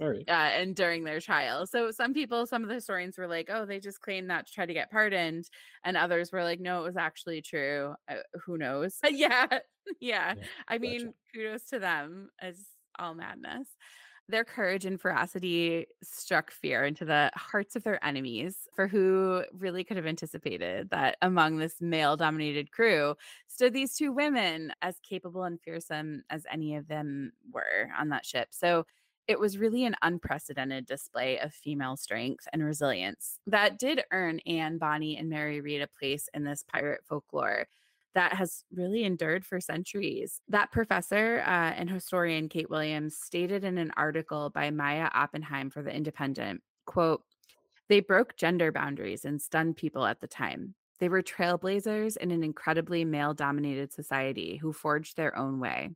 Right. 0.00 0.28
uh, 0.28 0.32
and 0.32 0.76
during 0.76 1.04
their 1.04 1.20
trial. 1.20 1.66
So 1.66 1.90
some 1.90 2.14
people, 2.14 2.46
some 2.46 2.62
of 2.62 2.68
the 2.68 2.74
historians 2.74 3.18
were 3.18 3.26
like, 3.28 3.48
"Oh, 3.50 3.66
they 3.66 3.80
just 3.80 4.00
claimed 4.00 4.30
that 4.30 4.46
to 4.46 4.52
try 4.52 4.66
to 4.66 4.74
get 4.74 4.90
pardoned," 4.90 5.48
and 5.84 5.96
others 5.96 6.32
were 6.32 6.44
like, 6.44 6.60
"No, 6.60 6.80
it 6.82 6.86
was 6.86 6.96
actually 6.96 7.42
true." 7.42 7.94
Uh, 8.08 8.16
who 8.44 8.58
knows? 8.58 9.00
yeah, 9.10 9.60
yeah. 10.00 10.34
Yeah, 10.34 10.46
I 10.68 10.78
gotcha. 10.82 11.08
mean, 11.08 11.14
kudos 11.34 11.64
to 11.66 11.78
them. 11.78 12.30
It's 12.42 12.76
all 12.98 13.14
madness. 13.14 13.76
Their 14.28 14.44
courage 14.44 14.84
and 14.84 15.00
ferocity 15.00 15.86
struck 16.04 16.52
fear 16.52 16.84
into 16.84 17.04
the 17.04 17.32
hearts 17.34 17.74
of 17.74 17.82
their 17.82 18.02
enemies, 18.04 18.68
for 18.76 18.86
who 18.86 19.44
really 19.52 19.82
could 19.82 19.96
have 19.96 20.06
anticipated 20.06 20.90
that 20.90 21.16
among 21.20 21.56
this 21.56 21.80
male 21.80 22.16
dominated 22.16 22.70
crew 22.70 23.16
stood 23.48 23.72
these 23.72 23.96
two 23.96 24.12
women 24.12 24.72
as 24.82 25.00
capable 25.00 25.42
and 25.42 25.60
fearsome 25.60 26.22
as 26.30 26.46
any 26.48 26.76
of 26.76 26.86
them 26.86 27.32
were 27.50 27.90
on 27.98 28.10
that 28.10 28.24
ship. 28.24 28.48
So 28.52 28.86
it 29.30 29.38
was 29.38 29.58
really 29.58 29.84
an 29.84 29.94
unprecedented 30.02 30.86
display 30.86 31.38
of 31.38 31.54
female 31.54 31.96
strength 31.96 32.48
and 32.52 32.64
resilience 32.64 33.38
that 33.46 33.78
did 33.78 34.02
earn 34.10 34.40
Anne 34.40 34.76
Bonny 34.76 35.16
and 35.16 35.30
Mary 35.30 35.60
Read 35.60 35.82
a 35.82 35.86
place 35.86 36.28
in 36.34 36.42
this 36.42 36.64
pirate 36.68 37.02
folklore 37.08 37.68
that 38.16 38.32
has 38.32 38.64
really 38.74 39.04
endured 39.04 39.46
for 39.46 39.60
centuries. 39.60 40.40
That 40.48 40.72
professor 40.72 41.44
uh, 41.46 41.74
and 41.76 41.88
historian 41.88 42.48
Kate 42.48 42.68
Williams 42.68 43.16
stated 43.16 43.62
in 43.62 43.78
an 43.78 43.92
article 43.96 44.50
by 44.50 44.70
Maya 44.70 45.08
Oppenheim 45.14 45.70
for 45.70 45.80
The 45.80 45.94
Independent, 45.94 46.60
quote, 46.84 47.22
they 47.88 48.00
broke 48.00 48.36
gender 48.36 48.72
boundaries 48.72 49.24
and 49.24 49.40
stunned 49.40 49.76
people 49.76 50.06
at 50.06 50.20
the 50.20 50.26
time. 50.26 50.74
They 50.98 51.08
were 51.08 51.22
trailblazers 51.22 52.16
in 52.16 52.32
an 52.32 52.42
incredibly 52.42 53.04
male 53.04 53.32
dominated 53.32 53.92
society 53.92 54.56
who 54.56 54.72
forged 54.72 55.16
their 55.16 55.38
own 55.38 55.60
way. 55.60 55.90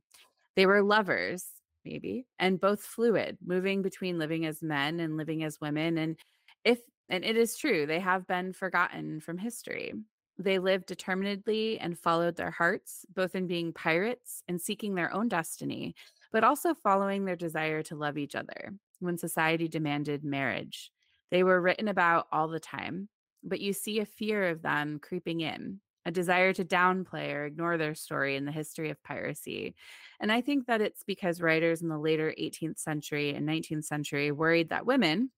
They 0.55 0.65
were 0.65 0.81
lovers, 0.81 1.45
maybe, 1.85 2.27
and 2.39 2.59
both 2.59 2.81
fluid, 2.83 3.37
moving 3.45 3.81
between 3.81 4.19
living 4.19 4.45
as 4.45 4.61
men 4.63 4.99
and 4.99 5.17
living 5.17 5.43
as 5.43 5.61
women. 5.61 5.97
And 5.97 6.17
if 6.63 6.79
And 7.09 7.23
it 7.23 7.37
is 7.37 7.57
true, 7.57 7.85
they 7.85 7.99
have 7.99 8.27
been 8.27 8.53
forgotten 8.53 9.19
from 9.21 9.37
history. 9.37 9.93
They 10.37 10.59
lived 10.59 10.87
determinedly 10.87 11.79
and 11.79 11.97
followed 11.97 12.35
their 12.35 12.51
hearts, 12.51 13.05
both 13.13 13.35
in 13.35 13.47
being 13.47 13.71
pirates 13.71 14.43
and 14.47 14.61
seeking 14.61 14.95
their 14.95 15.13
own 15.13 15.29
destiny, 15.29 15.95
but 16.31 16.43
also 16.43 16.73
following 16.73 17.25
their 17.25 17.37
desire 17.37 17.83
to 17.83 17.95
love 17.95 18.17
each 18.17 18.35
other 18.35 18.73
when 18.99 19.17
society 19.17 19.67
demanded 19.67 20.23
marriage. 20.25 20.91
They 21.31 21.43
were 21.43 21.61
written 21.61 21.87
about 21.87 22.27
all 22.31 22.47
the 22.47 22.59
time, 22.59 23.09
but 23.43 23.61
you 23.61 23.71
see 23.71 23.99
a 23.99 24.05
fear 24.05 24.49
of 24.49 24.61
them 24.61 24.99
creeping 24.99 25.41
in, 25.41 25.79
a 26.05 26.11
desire 26.11 26.53
to 26.53 26.63
downplay 26.65 27.33
or 27.33 27.45
ignore 27.45 27.77
their 27.77 27.95
story 27.95 28.35
in 28.35 28.45
the 28.45 28.51
history 28.51 28.89
of 28.89 29.01
piracy. 29.03 29.75
And 30.19 30.31
I 30.31 30.41
think 30.41 30.67
that 30.67 30.81
it's 30.81 31.03
because 31.03 31.41
writers 31.41 31.81
in 31.81 31.89
the 31.89 31.97
later 31.99 32.33
18th 32.37 32.77
century 32.77 33.33
and 33.33 33.45
19th 33.45 33.85
century 33.85 34.31
worried 34.31 34.69
that 34.69 34.85
women 34.85 35.31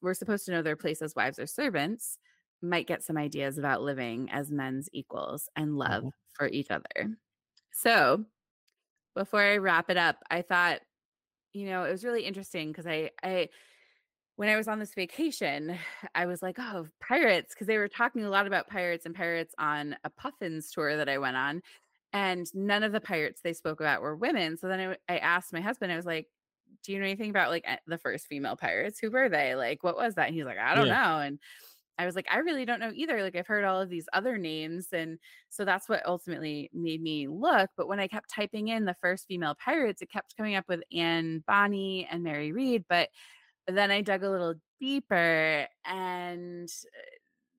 were 0.00 0.14
supposed 0.14 0.44
to 0.46 0.52
know 0.52 0.62
their 0.62 0.76
place 0.76 1.02
as 1.02 1.14
wives 1.14 1.38
or 1.38 1.46
servants 1.46 2.18
might 2.60 2.86
get 2.86 3.02
some 3.02 3.16
ideas 3.16 3.58
about 3.58 3.82
living 3.82 4.30
as 4.30 4.50
men's 4.50 4.88
equals 4.92 5.48
and 5.56 5.76
love 5.76 6.04
Mhm. 6.04 6.12
for 6.34 6.48
each 6.48 6.70
other. 6.70 7.16
So, 7.72 8.26
before 9.14 9.42
I 9.42 9.58
wrap 9.58 9.90
it 9.90 9.96
up, 9.96 10.22
I 10.30 10.42
thought, 10.42 10.80
you 11.54 11.66
know, 11.66 11.84
it 11.84 11.90
was 11.92 12.04
really 12.04 12.24
interesting 12.24 12.68
because 12.70 12.86
I, 12.86 13.10
I, 13.22 13.50
when 14.36 14.48
I 14.48 14.56
was 14.56 14.68
on 14.68 14.78
this 14.78 14.94
vacation, 14.94 15.78
I 16.14 16.26
was 16.26 16.42
like, 16.42 16.56
oh, 16.58 16.88
pirates, 17.00 17.54
because 17.54 17.66
they 17.66 17.78
were 17.78 17.88
talking 17.88 18.24
a 18.24 18.30
lot 18.30 18.46
about 18.46 18.68
pirates 18.68 19.06
and 19.06 19.14
pirates 19.14 19.54
on 19.58 19.96
a 20.04 20.10
Puffins 20.10 20.70
tour 20.70 20.96
that 20.96 21.08
I 21.08 21.18
went 21.18 21.36
on. 21.36 21.62
And 22.14 22.46
none 22.54 22.82
of 22.82 22.92
the 22.92 23.00
pirates 23.00 23.40
they 23.42 23.52
spoke 23.52 23.80
about 23.80 24.02
were 24.02 24.16
women. 24.16 24.56
So 24.58 24.68
then 24.68 24.96
I, 25.08 25.14
I 25.14 25.18
asked 25.18 25.52
my 25.52 25.60
husband, 25.60 25.92
I 25.92 25.96
was 25.96 26.06
like, 26.06 26.28
do 26.82 26.92
you 26.92 26.98
know 26.98 27.04
anything 27.04 27.30
about 27.30 27.50
like 27.50 27.66
the 27.86 27.98
first 27.98 28.26
female 28.26 28.56
pirates? 28.56 28.98
Who 28.98 29.10
were 29.10 29.28
they? 29.28 29.54
Like, 29.54 29.82
what 29.82 29.96
was 29.96 30.14
that? 30.14 30.26
And 30.26 30.34
he's 30.34 30.44
like, 30.44 30.58
I 30.58 30.74
don't 30.74 30.88
Yeah. 30.88 30.94
know. 30.94 31.20
And 31.20 31.38
I 31.98 32.06
was 32.06 32.14
like, 32.16 32.26
I 32.30 32.38
really 32.38 32.64
don't 32.64 32.80
know 32.80 32.90
either. 32.94 33.22
Like, 33.22 33.36
I've 33.36 33.46
heard 33.46 33.64
all 33.64 33.80
of 33.80 33.90
these 33.90 34.08
other 34.12 34.38
names. 34.38 34.88
And 34.92 35.18
so 35.50 35.64
that's 35.64 35.88
what 35.88 36.04
ultimately 36.06 36.70
made 36.72 37.02
me 37.02 37.28
look. 37.28 37.70
But 37.76 37.86
when 37.88 38.00
I 38.00 38.08
kept 38.08 38.30
typing 38.30 38.68
in 38.68 38.86
the 38.86 38.96
first 39.00 39.26
female 39.28 39.54
pirates, 39.62 40.02
it 40.02 40.10
kept 40.10 40.36
coming 40.36 40.54
up 40.54 40.64
with 40.68 40.80
Anne 40.90 41.44
Bonny 41.46 42.08
and 42.10 42.22
Mary 42.24 42.50
Read. 42.52 42.84
But 42.88 43.10
then 43.68 43.90
I 43.90 44.00
dug 44.02 44.22
a 44.22 44.30
little 44.30 44.54
deeper 44.80 45.68
and 45.84 46.68
uh, 46.96 47.00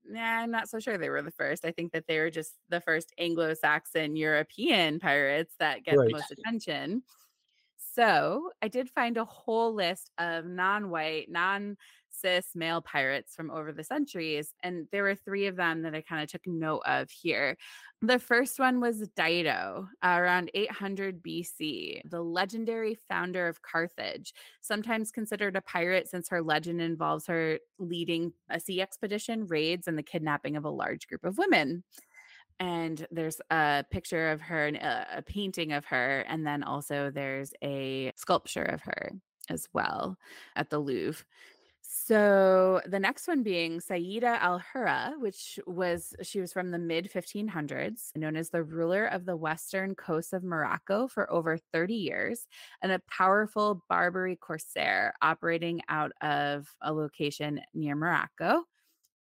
nah, 0.05 0.21
I'm 0.41 0.51
not 0.51 0.69
so 0.69 0.79
sure 0.79 0.97
they 0.97 1.09
were 1.09 1.21
the 1.21 1.31
first. 1.31 1.65
I 1.65 1.71
think 1.71 1.93
that 1.93 2.05
they 2.07 2.19
were 2.19 2.31
just 2.31 2.55
the 2.69 2.81
first 2.81 3.13
Anglo 3.17 3.53
Saxon 3.53 4.15
European 4.15 4.99
pirates 4.99 5.55
that 5.59 5.83
get 5.83 5.99
Right. 5.99 6.09
the 6.09 6.11
most 6.11 6.31
attention. 6.31 7.03
So 7.77 8.51
I 8.61 8.67
did 8.67 8.89
find 8.89 9.17
a 9.17 9.25
whole 9.25 9.73
list 9.73 10.11
of 10.17 10.45
non 10.45 10.89
white, 10.89 11.29
non 11.29 11.77
cis 12.13 12.55
male 12.55 12.81
pirates 12.81 13.35
from 13.35 13.51
over 13.51 13.71
the 13.71 13.83
centuries. 13.83 14.53
And 14.63 14.87
there 14.91 15.03
were 15.03 15.15
three 15.15 15.47
of 15.47 15.55
them 15.55 15.81
that 15.81 15.95
I 15.95 16.01
kind 16.01 16.23
of 16.23 16.29
took 16.29 16.45
note 16.45 16.81
of 16.85 17.09
here. 17.09 17.57
The 18.01 18.19
first 18.19 18.59
one 18.59 18.79
was 18.79 19.07
Dido 19.15 19.87
uh, 20.03 20.15
around 20.17 20.51
800 20.53 21.23
BC, 21.23 22.01
the 22.09 22.21
legendary 22.21 22.95
founder 23.07 23.47
of 23.47 23.61
Carthage, 23.61 24.33
sometimes 24.61 25.11
considered 25.11 25.55
a 25.55 25.61
pirate 25.61 26.09
since 26.09 26.29
her 26.29 26.41
legend 26.41 26.81
involves 26.81 27.27
her 27.27 27.59
leading 27.79 28.33
a 28.49 28.59
sea 28.59 28.81
expedition, 28.81 29.47
raids, 29.47 29.87
and 29.87 29.97
the 29.97 30.03
kidnapping 30.03 30.57
of 30.57 30.65
a 30.65 30.69
large 30.69 31.07
group 31.07 31.23
of 31.23 31.37
women 31.37 31.83
and 32.59 33.07
there's 33.11 33.41
a 33.49 33.83
picture 33.91 34.31
of 34.31 34.39
her 34.41 34.67
and 34.67 34.77
a, 34.77 35.17
a 35.17 35.21
painting 35.21 35.73
of 35.73 35.85
her 35.85 36.21
and 36.27 36.45
then 36.45 36.63
also 36.63 37.09
there's 37.09 37.51
a 37.63 38.11
sculpture 38.15 38.63
of 38.63 38.81
her 38.81 39.11
as 39.49 39.67
well 39.73 40.17
at 40.55 40.69
the 40.69 40.79
louvre 40.79 41.23
so 41.85 42.81
the 42.85 42.99
next 42.99 43.27
one 43.27 43.43
being 43.43 43.79
Sayyida 43.79 44.39
al-Hurra, 44.39 45.15
which 45.19 45.59
was 45.67 46.15
she 46.21 46.39
was 46.39 46.53
from 46.53 46.71
the 46.71 46.79
mid 46.79 47.11
1500s, 47.11 48.15
known 48.15 48.37
as 48.37 48.49
the 48.49 48.63
ruler 48.63 49.05
of 49.05 49.25
the 49.25 49.35
western 49.35 49.93
coast 49.93 50.31
of 50.31 50.43
Morocco 50.43 51.07
for 51.09 51.29
over 51.29 51.57
30 51.73 51.93
years, 51.93 52.47
and 52.81 52.91
a 52.91 53.01
powerful 53.09 53.83
Barbary 53.89 54.37
corsair 54.37 55.13
operating 55.21 55.81
out 55.89 56.13
of 56.21 56.67
a 56.81 56.93
location 56.93 57.59
near 57.73 57.95
Morocco. 57.95 58.63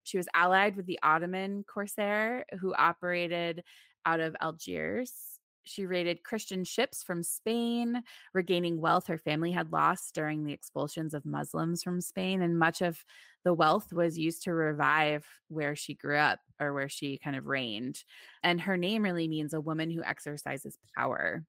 She 0.04 0.18
was 0.18 0.28
allied 0.36 0.76
with 0.76 0.86
the 0.86 1.00
Ottoman 1.02 1.64
corsair 1.64 2.46
who 2.60 2.76
operated 2.76 3.64
out 4.06 4.20
of 4.20 4.36
Algiers. 4.40 5.31
She 5.64 5.86
raided 5.86 6.24
Christian 6.24 6.64
ships 6.64 7.04
from 7.04 7.24
Spain, 7.24 8.04
regaining 8.34 8.82
wealth 8.82 9.08
her 9.08 9.18
family 9.18 9.52
had 9.52 9.72
lost 9.72 10.16
during 10.16 10.44
the 10.46 10.54
expulsions 10.54 11.14
of 11.14 11.26
Muslims 11.26 11.84
from 11.84 12.02
Spain. 12.02 12.42
And 12.42 12.58
much 12.60 12.82
of 12.82 13.04
the 13.44 13.54
wealth 13.54 13.94
was 13.94 14.18
used 14.18 14.44
to 14.44 14.54
revive 14.54 15.28
where 15.50 15.76
she 15.76 15.94
grew 15.96 16.18
up 16.18 16.40
or 16.60 16.74
where 16.74 16.90
she 16.90 17.18
kind 17.18 17.36
of 17.36 17.46
reigned. 17.46 18.04
And 18.44 18.62
her 18.62 18.78
name 18.78 19.04
really 19.04 19.28
means 19.28 19.54
a 19.54 19.62
woman 19.62 19.90
who 19.92 20.04
exercises 20.04 20.78
power. 20.96 21.46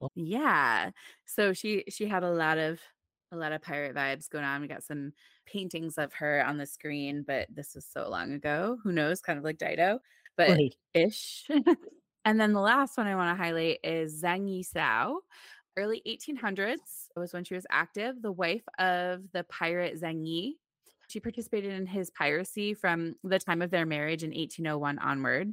Oh. 0.00 0.08
Yeah. 0.14 0.90
So 1.26 1.52
she 1.52 1.84
she 1.88 2.06
had 2.06 2.22
a 2.24 2.30
lot 2.32 2.58
of 2.58 2.80
a 3.32 3.36
lot 3.36 3.52
of 3.52 3.62
pirate 3.62 3.94
vibes 3.96 4.28
going 4.28 4.44
on. 4.44 4.60
We 4.60 4.68
got 4.68 4.82
some 4.84 5.12
paintings 5.46 5.96
of 5.98 6.12
her 6.14 6.44
on 6.44 6.58
the 6.58 6.66
screen, 6.66 7.22
but 7.26 7.48
this 7.50 7.74
was 7.74 7.86
so 7.86 8.08
long 8.10 8.32
ago. 8.32 8.78
Who 8.84 8.92
knows? 8.92 9.22
Kind 9.22 9.38
of 9.38 9.44
like 9.44 9.58
Dido, 9.58 10.00
but 10.36 10.58
Right. 10.58 10.74
ish. 10.94 11.48
and 12.24 12.40
then 12.40 12.52
the 12.52 12.60
last 12.60 12.96
one 12.96 13.06
I 13.06 13.16
want 13.16 13.36
to 13.36 13.42
highlight 13.42 13.80
is 13.82 14.22
Zhang 14.22 14.48
Yisao. 14.48 15.16
Early 15.76 16.02
1800s 16.06 17.08
was 17.16 17.32
when 17.32 17.44
she 17.44 17.54
was 17.54 17.66
active, 17.70 18.20
the 18.20 18.32
wife 18.32 18.64
of 18.78 19.22
the 19.32 19.44
pirate 19.44 20.00
Zhang 20.00 20.26
Yi. 20.26 20.58
She 21.08 21.20
participated 21.20 21.72
in 21.72 21.86
his 21.86 22.10
piracy 22.10 22.74
from 22.74 23.14
the 23.24 23.38
time 23.38 23.62
of 23.62 23.70
their 23.70 23.86
marriage 23.86 24.22
in 24.22 24.30
1801 24.30 24.98
onward. 24.98 25.52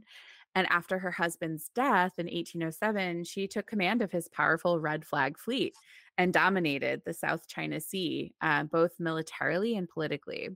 And 0.56 0.68
after 0.70 0.98
her 1.00 1.12
husband's 1.12 1.70
death 1.76 2.14
in 2.18 2.26
1807, 2.26 3.24
she 3.24 3.48
took 3.48 3.68
command 3.68 4.02
of 4.02 4.12
his 4.12 4.28
powerful 4.28 4.80
Red 4.80 5.06
Flag 5.06 5.38
fleet 5.38 5.74
and 6.18 6.34
dominated 6.34 7.02
the 7.06 7.14
South 7.14 7.48
China 7.48 7.80
Sea, 7.80 8.34
uh, 8.42 8.64
both 8.64 9.00
militarily 9.00 9.78
and 9.78 9.88
politically. 9.88 10.50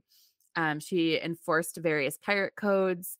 Um, 0.56 0.80
she 0.80 1.20
enforced 1.20 1.78
various 1.78 2.18
pirate 2.18 2.54
codes 2.56 3.16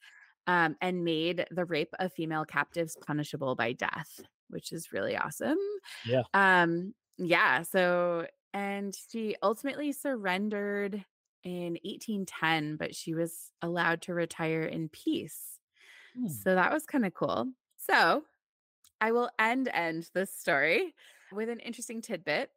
um, 0.46 0.76
and 0.80 1.04
made 1.04 1.46
the 1.50 1.64
rape 1.64 1.94
of 1.98 2.12
female 2.12 2.44
captives 2.44 2.96
punishable 3.06 3.54
by 3.54 3.72
death, 3.72 4.20
which 4.48 4.72
is 4.72 4.92
really 4.92 5.16
awesome. 5.16 5.58
Yeah. 6.06 6.22
Um, 6.32 6.94
yeah. 7.16 7.62
So, 7.62 8.26
and 8.52 8.94
she 9.10 9.36
ultimately 9.42 9.92
surrendered 9.92 11.04
in 11.44 11.78
1810, 11.84 12.76
but 12.76 12.94
she 12.94 13.14
was 13.14 13.50
allowed 13.62 14.02
to 14.02 14.14
retire 14.14 14.64
in 14.64 14.88
peace. 14.88 15.60
Hmm. 16.18 16.28
So 16.28 16.54
that 16.54 16.72
was 16.72 16.86
kind 16.86 17.04
of 17.04 17.14
cool. 17.14 17.48
So 17.76 18.22
I 19.00 19.12
will 19.12 19.30
end 19.38 19.68
end 19.72 20.08
this 20.14 20.32
story 20.32 20.94
with 21.32 21.48
an 21.48 21.60
interesting 21.60 22.00
tidbit. 22.00 22.50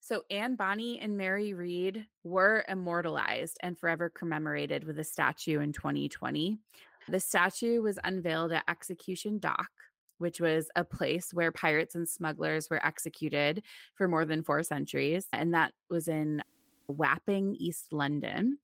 So 0.00 0.22
Anne 0.30 0.54
Bonny 0.54 1.00
and 1.00 1.18
Mary 1.18 1.52
Read 1.52 2.06
were 2.22 2.64
immortalized 2.68 3.58
and 3.62 3.76
forever 3.76 4.08
commemorated 4.08 4.84
with 4.84 4.98
a 4.98 5.04
statue 5.04 5.60
in 5.60 5.72
2020. 5.72 6.58
The 7.08 7.20
statue 7.20 7.82
was 7.82 7.98
unveiled 8.04 8.52
at 8.52 8.64
Execution 8.68 9.38
Dock, 9.38 9.70
which 10.18 10.40
was 10.40 10.68
a 10.76 10.84
place 10.84 11.32
where 11.32 11.52
pirates 11.52 11.94
and 11.94 12.08
smugglers 12.08 12.68
were 12.70 12.84
executed 12.84 13.62
for 13.94 14.08
more 14.08 14.24
than 14.24 14.42
four 14.42 14.62
centuries. 14.62 15.26
And 15.32 15.54
that 15.54 15.72
was 15.88 16.08
in 16.08 16.42
Wapping, 16.88 17.54
East 17.58 17.92
London. 17.92 18.58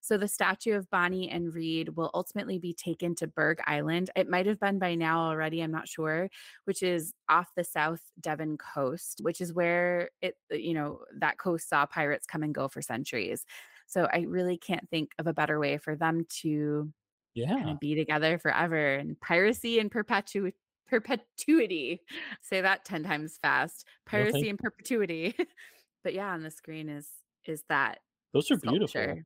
So 0.00 0.18
the 0.18 0.28
statue 0.28 0.74
of 0.74 0.90
Bonny 0.90 1.30
and 1.30 1.54
Read 1.54 1.96
will 1.96 2.10
ultimately 2.12 2.58
be 2.58 2.74
taken 2.74 3.14
to 3.14 3.26
Burgh 3.26 3.60
Island. 3.66 4.10
It 4.14 4.28
might 4.28 4.44
have 4.44 4.60
been 4.60 4.78
by 4.78 4.96
now 4.96 5.28
already, 5.28 5.62
I'm 5.62 5.70
not 5.70 5.88
sure, 5.88 6.28
which 6.64 6.82
is 6.82 7.14
off 7.30 7.48
the 7.56 7.64
South 7.64 8.02
Devon 8.20 8.58
coast, 8.58 9.20
which 9.22 9.40
is 9.40 9.54
where 9.54 10.10
it, 10.20 10.36
uh, 10.52 10.56
you 10.56 10.74
know, 10.74 11.00
that 11.20 11.38
coast 11.38 11.70
saw 11.70 11.86
pirates 11.86 12.26
come 12.26 12.42
and 12.42 12.54
go 12.54 12.68
for 12.68 12.82
centuries. 12.82 13.46
So 13.86 14.06
I 14.12 14.26
really 14.28 14.58
can't 14.58 14.88
think 14.90 15.12
of 15.18 15.26
a 15.26 15.32
better 15.32 15.58
way 15.58 15.78
for 15.78 15.96
them 15.96 16.26
to 16.40 16.92
kind 17.36 17.66
Yeah. 17.66 17.70
of 17.72 17.80
be 17.80 17.94
together 17.94 18.38
forever 18.38 18.94
and 18.94 19.18
piracy 19.20 19.78
and 19.78 19.90
perpetu- 19.90 20.52
perpetuity. 20.86 22.02
Say 22.42 22.60
that 22.60 22.84
10 22.84 23.02
times 23.04 23.38
fast. 23.42 23.86
Piracy 24.06 24.32
thank 24.32 24.48
and 24.50 24.58
perpetuity. 24.58 25.34
but 26.04 26.14
yeah, 26.14 26.32
on 26.32 26.42
the 26.42 26.50
screen 26.50 26.88
is 26.88 27.08
is 27.46 27.62
that 27.68 28.00
those 28.32 28.50
are 28.50 28.56
beautiful. 28.56 29.16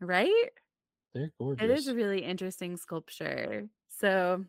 Right? 0.00 0.48
They're 1.14 1.30
gorgeous. 1.38 1.64
It 1.64 1.70
is 1.70 1.88
a 1.88 1.94
really 1.94 2.24
interesting 2.24 2.76
sculpture. 2.76 3.68
So 3.88 4.44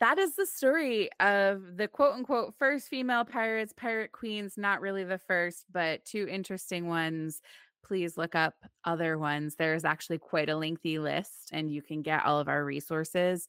that 0.00 0.18
is 0.18 0.36
the 0.36 0.46
story 0.46 1.10
of 1.20 1.76
the 1.76 1.88
quote 1.88 2.14
unquote 2.14 2.54
first 2.58 2.88
female 2.88 3.24
pirates, 3.24 3.72
pirate 3.76 4.12
queens, 4.12 4.54
not 4.56 4.80
really 4.80 5.04
the 5.04 5.18
first, 5.18 5.64
but 5.72 6.04
two 6.04 6.26
interesting 6.28 6.86
ones. 6.86 7.40
Please 7.84 8.16
look 8.18 8.34
up 8.34 8.54
other 8.84 9.18
ones. 9.18 9.56
There's 9.56 9.84
actually 9.84 10.18
quite 10.18 10.48
a 10.50 10.56
lengthy 10.56 10.98
list, 10.98 11.50
and 11.52 11.70
you 11.70 11.82
can 11.82 12.02
get 12.02 12.24
all 12.24 12.38
of 12.38 12.48
our 12.48 12.64
resources 12.64 13.46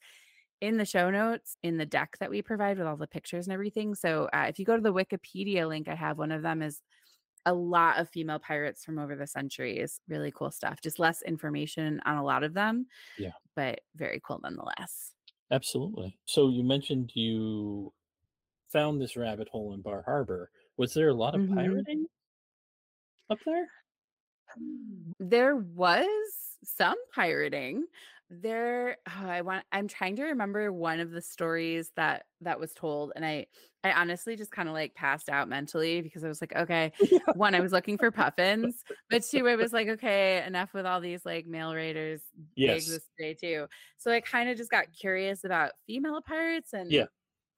in 0.60 0.76
the 0.78 0.84
show 0.86 1.10
notes 1.10 1.56
in 1.62 1.78
the 1.78 1.86
deck 1.86 2.16
that 2.20 2.30
we 2.30 2.42
provide 2.42 2.78
with 2.78 2.86
all 2.86 2.96
the 2.96 3.06
pictures 3.08 3.46
and 3.46 3.54
everything. 3.54 3.94
So 3.94 4.28
uh, 4.32 4.46
if 4.48 4.58
you 4.58 4.64
go 4.66 4.76
to 4.76 4.82
the 4.82 4.92
Wikipedia 4.94 5.68
link, 5.68 5.88
I 5.88 5.94
have 5.94 6.18
one 6.18 6.32
of 6.32 6.42
them 6.42 6.62
is 6.62 6.82
a 7.46 7.54
lot 7.54 7.98
of 7.98 8.08
female 8.10 8.38
pirates 8.40 8.84
from 8.84 8.98
over 8.98 9.16
the 9.16 9.26
centuries. 9.26 10.00
Really 10.08 10.32
cool 10.32 10.50
stuff. 10.50 10.80
Just 10.82 10.98
less 10.98 11.22
information 11.22 12.00
on 12.06 12.16
a 12.18 12.24
lot 12.24 12.44
of 12.44 12.54
them. 12.54 12.86
Yeah. 13.16 13.32
But 13.56 13.82
very 13.96 14.20
cool 14.24 14.40
nonetheless. 14.42 15.14
Absolutely. 15.50 16.18
So 16.24 16.48
you 16.48 16.62
mentioned 16.64 17.12
you 17.14 17.92
found 18.70 19.00
this 19.00 19.16
rabbit 19.16 19.48
hole 19.50 19.74
in 19.74 19.82
Bar 19.82 20.02
Harbor. 20.04 20.50
Was 20.76 20.94
there 20.94 21.08
a 21.08 21.14
lot 21.14 21.34
of 21.34 21.42
Mhm. 21.42 21.54
pirating 21.54 22.06
up 23.30 23.38
there? 23.44 23.68
Mm, 24.58 25.12
there 25.18 25.56
was 25.56 26.58
some 26.64 26.96
pirating. 27.14 27.86
There 28.32 28.96
oh, 29.08 29.26
I 29.26 29.40
want 29.42 29.64
I'm 29.72 29.88
trying 29.88 30.14
to 30.16 30.24
remember 30.24 30.72
one 30.72 31.00
of 31.00 31.10
the 31.10 31.20
stories 31.20 31.90
that 31.96 32.26
that 32.42 32.60
was 32.60 32.72
told 32.72 33.12
and 33.16 33.24
I 33.26 33.46
I 33.82 33.92
honestly 33.92 34.36
just 34.36 34.52
kind 34.52 34.68
of 34.68 34.72
like 34.74 34.94
passed 34.94 35.28
out 35.28 35.48
mentally 35.48 36.00
because 36.00 36.22
I 36.22 36.28
was 36.28 36.40
like, 36.40 36.54
okay, 36.54 36.92
one, 37.32 37.54
I 37.56 37.60
was 37.60 37.72
looking 37.72 37.98
for 37.98 38.10
puffins, 38.12 38.84
but 39.08 39.22
two, 39.24 39.48
I 39.48 39.56
was 39.56 39.72
like, 39.72 39.88
okay, 39.88 40.44
enough 40.46 40.74
with 40.74 40.86
all 40.86 41.00
these 41.00 41.24
like 41.24 41.46
male 41.46 41.74
raiders. 41.74 42.22
Yes. 42.54 43.00
exist 43.00 43.08
today 43.18 43.34
too. 43.34 43.66
So 43.96 44.12
I 44.12 44.20
kind 44.20 44.48
of 44.48 44.56
just 44.56 44.70
got 44.70 44.92
curious 44.92 45.42
about 45.44 45.72
female 45.86 46.20
pirates 46.22 46.72
and 46.72 47.00
Yeah, 47.00 47.06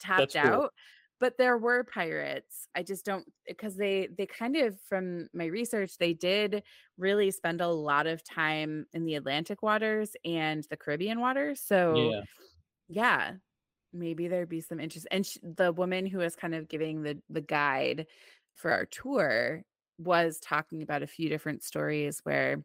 tapped 0.01 0.37
out. 0.37 0.63
cool. 0.63 0.71
But 1.23 1.39
there 1.39 1.59
were 1.59 1.85
pirates. 1.85 2.69
I 2.77 2.85
just 2.85 3.07
don't 3.07 3.33
because 3.49 3.79
they 3.79 4.09
they 4.09 4.27
kind 4.27 4.57
of 4.59 4.81
from 4.83 5.31
my 5.35 5.47
research, 5.47 5.99
they 5.99 6.15
did 6.15 6.65
really 6.99 7.33
spend 7.33 7.63
a 7.63 7.69
lot 7.69 8.09
of 8.09 8.25
time 8.25 8.87
in 8.95 9.07
the 9.07 9.17
Atlantic 9.17 9.63
waters 9.63 10.17
and 10.27 10.65
the 10.71 10.77
Caribbean 10.79 11.21
waters. 11.21 11.63
So 11.63 12.15
Yeah. 12.15 12.23
yeah, 12.89 13.35
maybe 13.93 14.29
there'd 14.29 14.49
be 14.49 14.61
some 14.63 14.81
interest. 14.81 15.07
And 15.11 15.27
sh- 15.27 15.39
the 15.43 15.73
woman 15.73 16.07
who 16.07 16.19
was 16.19 16.37
kind 16.37 16.55
of 16.55 16.69
giving 16.69 17.03
the 17.03 17.23
the 17.31 17.41
guide 17.43 18.09
for 18.55 18.71
our 18.73 18.87
tour 18.87 19.65
was 19.99 20.41
talking 20.41 20.83
about 20.83 21.03
a 21.03 21.07
few 21.09 21.29
different 21.29 21.63
stories 21.65 22.21
where 22.25 22.65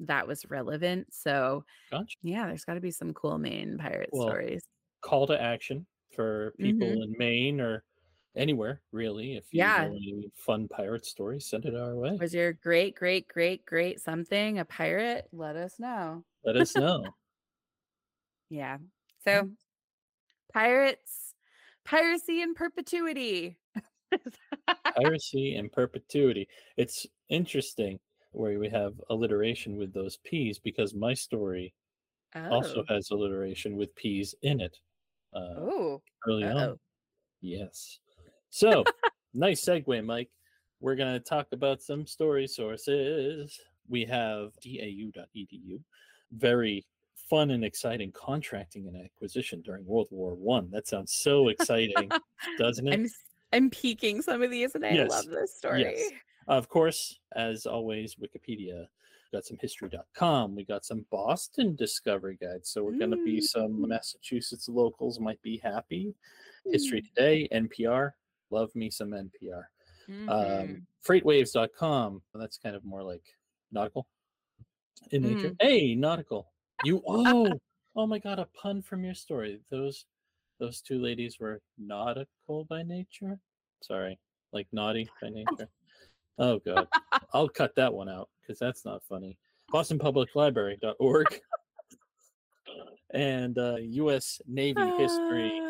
that 0.00 0.26
was 0.28 0.46
relevant. 0.50 1.14
So 1.14 1.64
Gotcha. 1.90 2.18
yeah, 2.22 2.46
there's 2.48 2.64
got 2.66 2.74
to 2.74 2.80
be 2.82 2.90
some 2.92 3.14
cool 3.14 3.38
Maine 3.38 3.78
pirate 3.78 4.14
Well, 4.14 4.16
stories. 4.16 4.62
call 5.02 5.26
to 5.28 5.40
action 5.40 5.86
for 6.14 6.54
people 6.60 6.88
hmm 6.88 7.02
in 7.02 7.16
Maine 7.18 7.60
or 7.60 7.84
anywhere, 8.36 8.82
really. 8.92 9.36
If 9.36 9.54
you 9.54 9.64
Yeah. 9.64 9.74
know 9.74 9.94
any 9.94 10.30
fun 10.36 10.68
pirate 10.68 11.06
stories, 11.06 11.46
send 11.46 11.66
it 11.66 11.74
our 11.76 11.96
way. 11.96 12.20
Was 12.20 12.34
your 12.34 12.52
great, 12.52 12.96
great, 12.96 13.28
great, 13.28 13.64
great 13.64 14.00
something 14.00 14.58
a 14.58 14.64
pirate? 14.64 15.28
Let 15.32 15.54
us 15.56 15.78
know. 15.78 16.24
Let 16.42 16.56
us 16.56 16.76
know. 16.76 17.14
Yeah. 18.50 18.78
So 19.24 19.50
pirates, 20.52 21.34
piracy 21.84 22.42
in 22.42 22.54
perpetuity. 22.54 23.58
Piracy 24.96 25.54
in 25.54 25.68
perpetuity. 25.70 26.48
It's 26.76 27.06
interesting 27.28 28.00
where 28.32 28.58
we 28.58 28.68
have 28.70 29.00
alliteration 29.10 29.76
with 29.76 29.92
those 29.92 30.16
P's 30.18 30.58
because 30.58 30.94
my 30.94 31.14
story 31.14 31.74
also 32.48 32.82
Oh. 32.82 32.88
has 32.88 33.10
alliteration 33.10 33.76
with 33.76 33.94
P's 33.96 34.34
in 34.42 34.60
it 34.60 34.78
uh, 35.34 35.60
Oh. 35.60 36.02
early 36.28 36.50
on. 36.50 36.68
Uh-oh. 36.68 36.78
Yes. 37.42 38.00
So, 38.50 38.84
nice 39.34 39.64
segue, 39.64 40.04
Mike. 40.04 40.30
We're 40.80 40.94
going 40.96 41.12
to 41.14 41.20
talk 41.20 41.48
about 41.52 41.82
some 41.82 42.06
story 42.06 42.46
sources. 42.46 43.58
We 43.88 44.04
have 44.04 44.52
dau.edu. 44.62 45.80
Very 46.32 46.86
fun 47.28 47.50
and 47.50 47.64
exciting 47.64 48.12
contracting 48.12 48.86
and 48.86 48.96
acquisition 49.04 49.60
during 49.62 49.84
World 49.86 50.08
War 50.10 50.34
One. 50.34 50.70
That 50.70 50.86
sounds 50.86 51.12
so 51.12 51.48
exciting, 51.48 52.10
doesn't 52.58 52.86
it? 52.86 52.94
I'm 52.94 53.08
I'm 53.52 53.70
peeking 53.70 54.20
some 54.22 54.42
of 54.42 54.50
these 54.50 54.74
and 54.74 54.84
I 54.84 54.90
Yes. 54.90 55.10
love 55.10 55.26
this 55.26 55.56
story. 55.56 55.80
Yes. 55.82 56.10
Of 56.48 56.68
course, 56.68 57.18
as 57.34 57.66
always, 57.66 58.14
Wikipedia. 58.16 58.86
Got 59.32 59.44
some 59.44 59.58
history.com. 59.60 60.54
We 60.54 60.64
got 60.64 60.84
some 60.86 61.04
Boston 61.10 61.74
Discovery 61.76 62.38
Guides. 62.40 62.70
So 62.70 62.82
we're 62.84 62.98
going 62.98 63.10
to 63.10 63.22
be 63.24 63.40
some 63.42 63.72
Mm. 63.84 63.88
Massachusetts 63.88 64.68
locals 64.68 65.18
might 65.20 65.40
be 65.42 65.58
happy. 65.58 66.14
History 66.66 67.02
Mm. 67.02 67.08
Today, 67.08 67.48
NPR. 67.52 68.12
Love 68.50 68.74
me 68.74 68.90
some 68.90 69.10
NPR. 69.10 69.64
Mhm. 70.08 70.28
Um, 70.28 70.86
freightwaves.com. 71.06 72.22
That's 72.34 72.58
kind 72.58 72.74
of 72.74 72.84
more 72.84 73.02
like 73.02 73.22
nautical 73.70 74.06
in 75.10 75.22
nature. 75.22 75.50
Mm. 75.50 75.56
Hey, 75.60 75.94
nautical. 75.94 76.52
You 76.84 77.02
oh 77.06 77.52
oh 77.96 78.06
my 78.06 78.18
god, 78.18 78.38
a 78.38 78.46
pun 78.46 78.82
from 78.82 79.04
your 79.04 79.14
story. 79.14 79.60
Those 79.70 80.06
those 80.58 80.80
two 80.80 81.00
ladies 81.00 81.38
were 81.38 81.60
nautical 81.78 82.64
by 82.64 82.82
nature. 82.82 83.38
Sorry, 83.80 84.18
like 84.52 84.66
naughty 84.72 85.08
by 85.20 85.30
nature. 85.30 85.68
Oh 86.38 86.58
god, 86.60 86.88
I'll 87.32 87.48
cut 87.48 87.74
that 87.76 87.92
one 87.92 88.08
out 88.08 88.28
because 88.40 88.58
that's 88.58 88.84
not 88.84 89.02
funny. 89.08 89.38
BostonPublicLibrary.org 89.72 91.26
and 93.12 93.58
uh, 93.58 93.76
U.S. 93.80 94.40
Navy 94.46 94.90
history. 94.96 95.67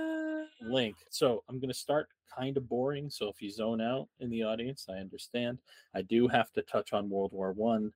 Link. 0.61 0.97
So 1.11 1.45
I'm 1.49 1.59
going 1.59 1.69
to 1.71 1.75
start 1.75 2.09
kind 2.37 2.57
of 2.57 2.69
boring. 2.69 3.11
So 3.11 3.29
if 3.29 3.41
you 3.41 3.51
zone 3.51 3.81
out 3.81 4.09
in 4.21 4.31
the 4.31 4.43
audience, 4.45 4.87
I 4.89 4.95
understand. 4.95 5.59
I 5.95 6.03
do 6.03 6.29
have 6.29 6.53
to 6.53 6.63
touch 6.63 6.93
on 6.93 7.11
World 7.11 7.33
War 7.33 7.53
One 7.53 7.93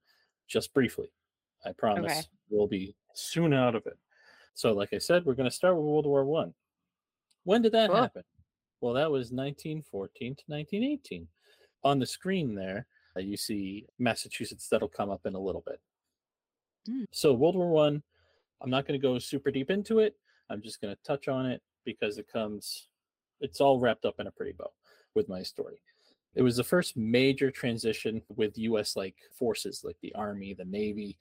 just 0.49 0.73
briefly. 0.75 1.13
I 1.65 1.73
promise 1.73 2.13
Okay. 2.13 2.29
we'll 2.51 2.67
be 2.67 2.95
soon 3.15 3.53
out 3.53 3.75
of 3.75 3.87
it. 3.87 3.99
So, 4.55 4.73
like 4.73 4.93
I 4.93 4.99
said, 4.99 5.25
we're 5.25 5.35
going 5.35 5.49
to 5.49 5.55
start 5.55 5.77
with 5.77 5.85
World 5.85 6.07
War 6.07 6.25
One. 6.25 6.53
When 7.45 7.63
did 7.63 7.73
that 7.73 7.91
Cool. 7.91 8.01
happen? 8.01 8.23
Well, 8.81 8.95
that 8.95 9.11
was 9.11 9.31
1914 9.33 10.35
to 10.37 10.45
1918. 10.47 11.29
On 11.85 11.99
the 11.99 12.07
screen 12.07 12.55
there, 12.55 12.87
uh, 13.17 13.21
you 13.21 13.37
see 13.37 13.87
Massachusetts. 13.99 14.69
That'll 14.69 14.89
come 14.89 15.11
up 15.11 15.27
in 15.27 15.35
a 15.35 15.41
little 15.41 15.63
bit. 15.67 15.81
Mm. 16.89 17.07
So 17.13 17.33
World 17.33 17.57
War 17.57 17.71
One. 17.71 18.03
I'm 18.61 18.71
not 18.71 18.87
going 18.87 18.99
to 18.99 19.03
go 19.03 19.19
super 19.19 19.51
deep 19.51 19.71
into 19.71 19.99
it. 19.99 20.17
I'm 20.49 20.63
just 20.63 20.81
going 20.81 20.95
to 20.95 21.03
touch 21.03 21.27
on 21.27 21.47
it 21.47 21.61
because 21.85 22.19
it 22.19 22.29
comes. 22.33 22.89
It's 23.41 23.61
all 23.61 23.81
wrapped 23.81 24.05
up 24.05 24.21
in 24.21 24.27
a 24.27 24.31
pretty 24.31 24.53
bow 24.53 24.73
with 25.15 25.29
my 25.29 25.43
story. 25.43 25.83
It 26.35 26.43
was 26.43 26.57
the 26.57 26.65
first 26.65 26.97
major 26.97 27.51
transition 27.51 28.23
with 28.29 28.57
U.S. 28.57 28.97
like 28.97 29.17
forces, 29.39 29.83
like 29.85 29.97
the 30.01 30.15
Army, 30.15 30.55
the 30.55 30.65
Navy, 30.65 31.19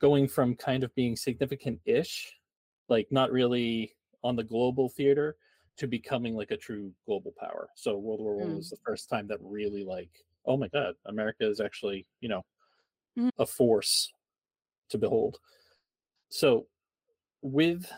going 0.00 0.26
from 0.26 0.56
kind 0.56 0.82
of 0.82 0.94
being 0.94 1.14
significant-ish, 1.14 2.34
like 2.88 3.06
not 3.10 3.30
really 3.30 3.94
on 4.24 4.34
the 4.34 4.42
global 4.42 4.88
theater, 4.88 5.36
to 5.76 5.86
becoming 5.86 6.34
like 6.34 6.50
a 6.50 6.56
true 6.56 6.92
global 7.06 7.32
power. 7.38 7.68
So 7.76 7.96
World 7.98 8.20
War 8.20 8.34
One 8.36 8.50
Mm. 8.50 8.56
was 8.56 8.70
the 8.70 8.78
first 8.84 9.08
time 9.08 9.28
that 9.28 9.38
really 9.40 9.84
like, 9.84 10.10
oh 10.44 10.56
my 10.56 10.66
God, 10.68 10.94
America 11.06 11.48
is 11.48 11.60
actually, 11.60 12.08
you 12.20 12.28
know, 12.28 12.44
Mm. 13.16 13.30
a 13.38 13.46
force 13.46 14.12
to 14.88 14.98
behold. 14.98 15.38
So 16.30 16.66
with 17.42 17.90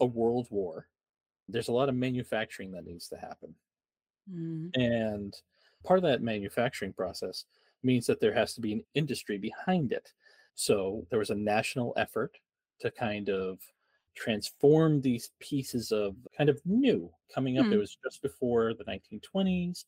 a 0.00 0.06
world 0.06 0.48
war, 0.50 0.88
there's 1.48 1.68
a 1.68 1.72
lot 1.72 1.88
of 1.90 1.94
manufacturing 1.96 2.72
that 2.72 2.86
needs 2.86 3.08
to 3.10 3.16
happen. 3.18 3.56
Mm. 4.28 4.74
And 4.74 5.34
part 5.84 5.98
of 5.98 6.02
that 6.04 6.22
manufacturing 6.22 6.92
process 6.92 7.44
means 7.82 8.06
that 8.06 8.20
there 8.20 8.34
has 8.34 8.54
to 8.54 8.60
be 8.60 8.72
an 8.72 8.84
industry 8.94 9.38
behind 9.38 9.92
it. 9.92 10.12
So 10.54 11.06
there 11.10 11.18
was 11.18 11.30
a 11.30 11.34
national 11.34 11.92
effort 11.96 12.38
to 12.80 12.90
kind 12.90 13.28
of 13.28 13.60
transform 14.14 15.00
these 15.00 15.32
pieces 15.40 15.90
of 15.92 16.16
kind 16.36 16.48
of 16.48 16.60
new 16.64 17.12
coming 17.32 17.58
up. 17.58 17.72
It 17.72 17.76
Hmm. 17.76 17.78
was 17.78 17.96
just 18.04 18.22
before 18.22 18.74
the 18.74 18.84
1920s. 18.84 19.84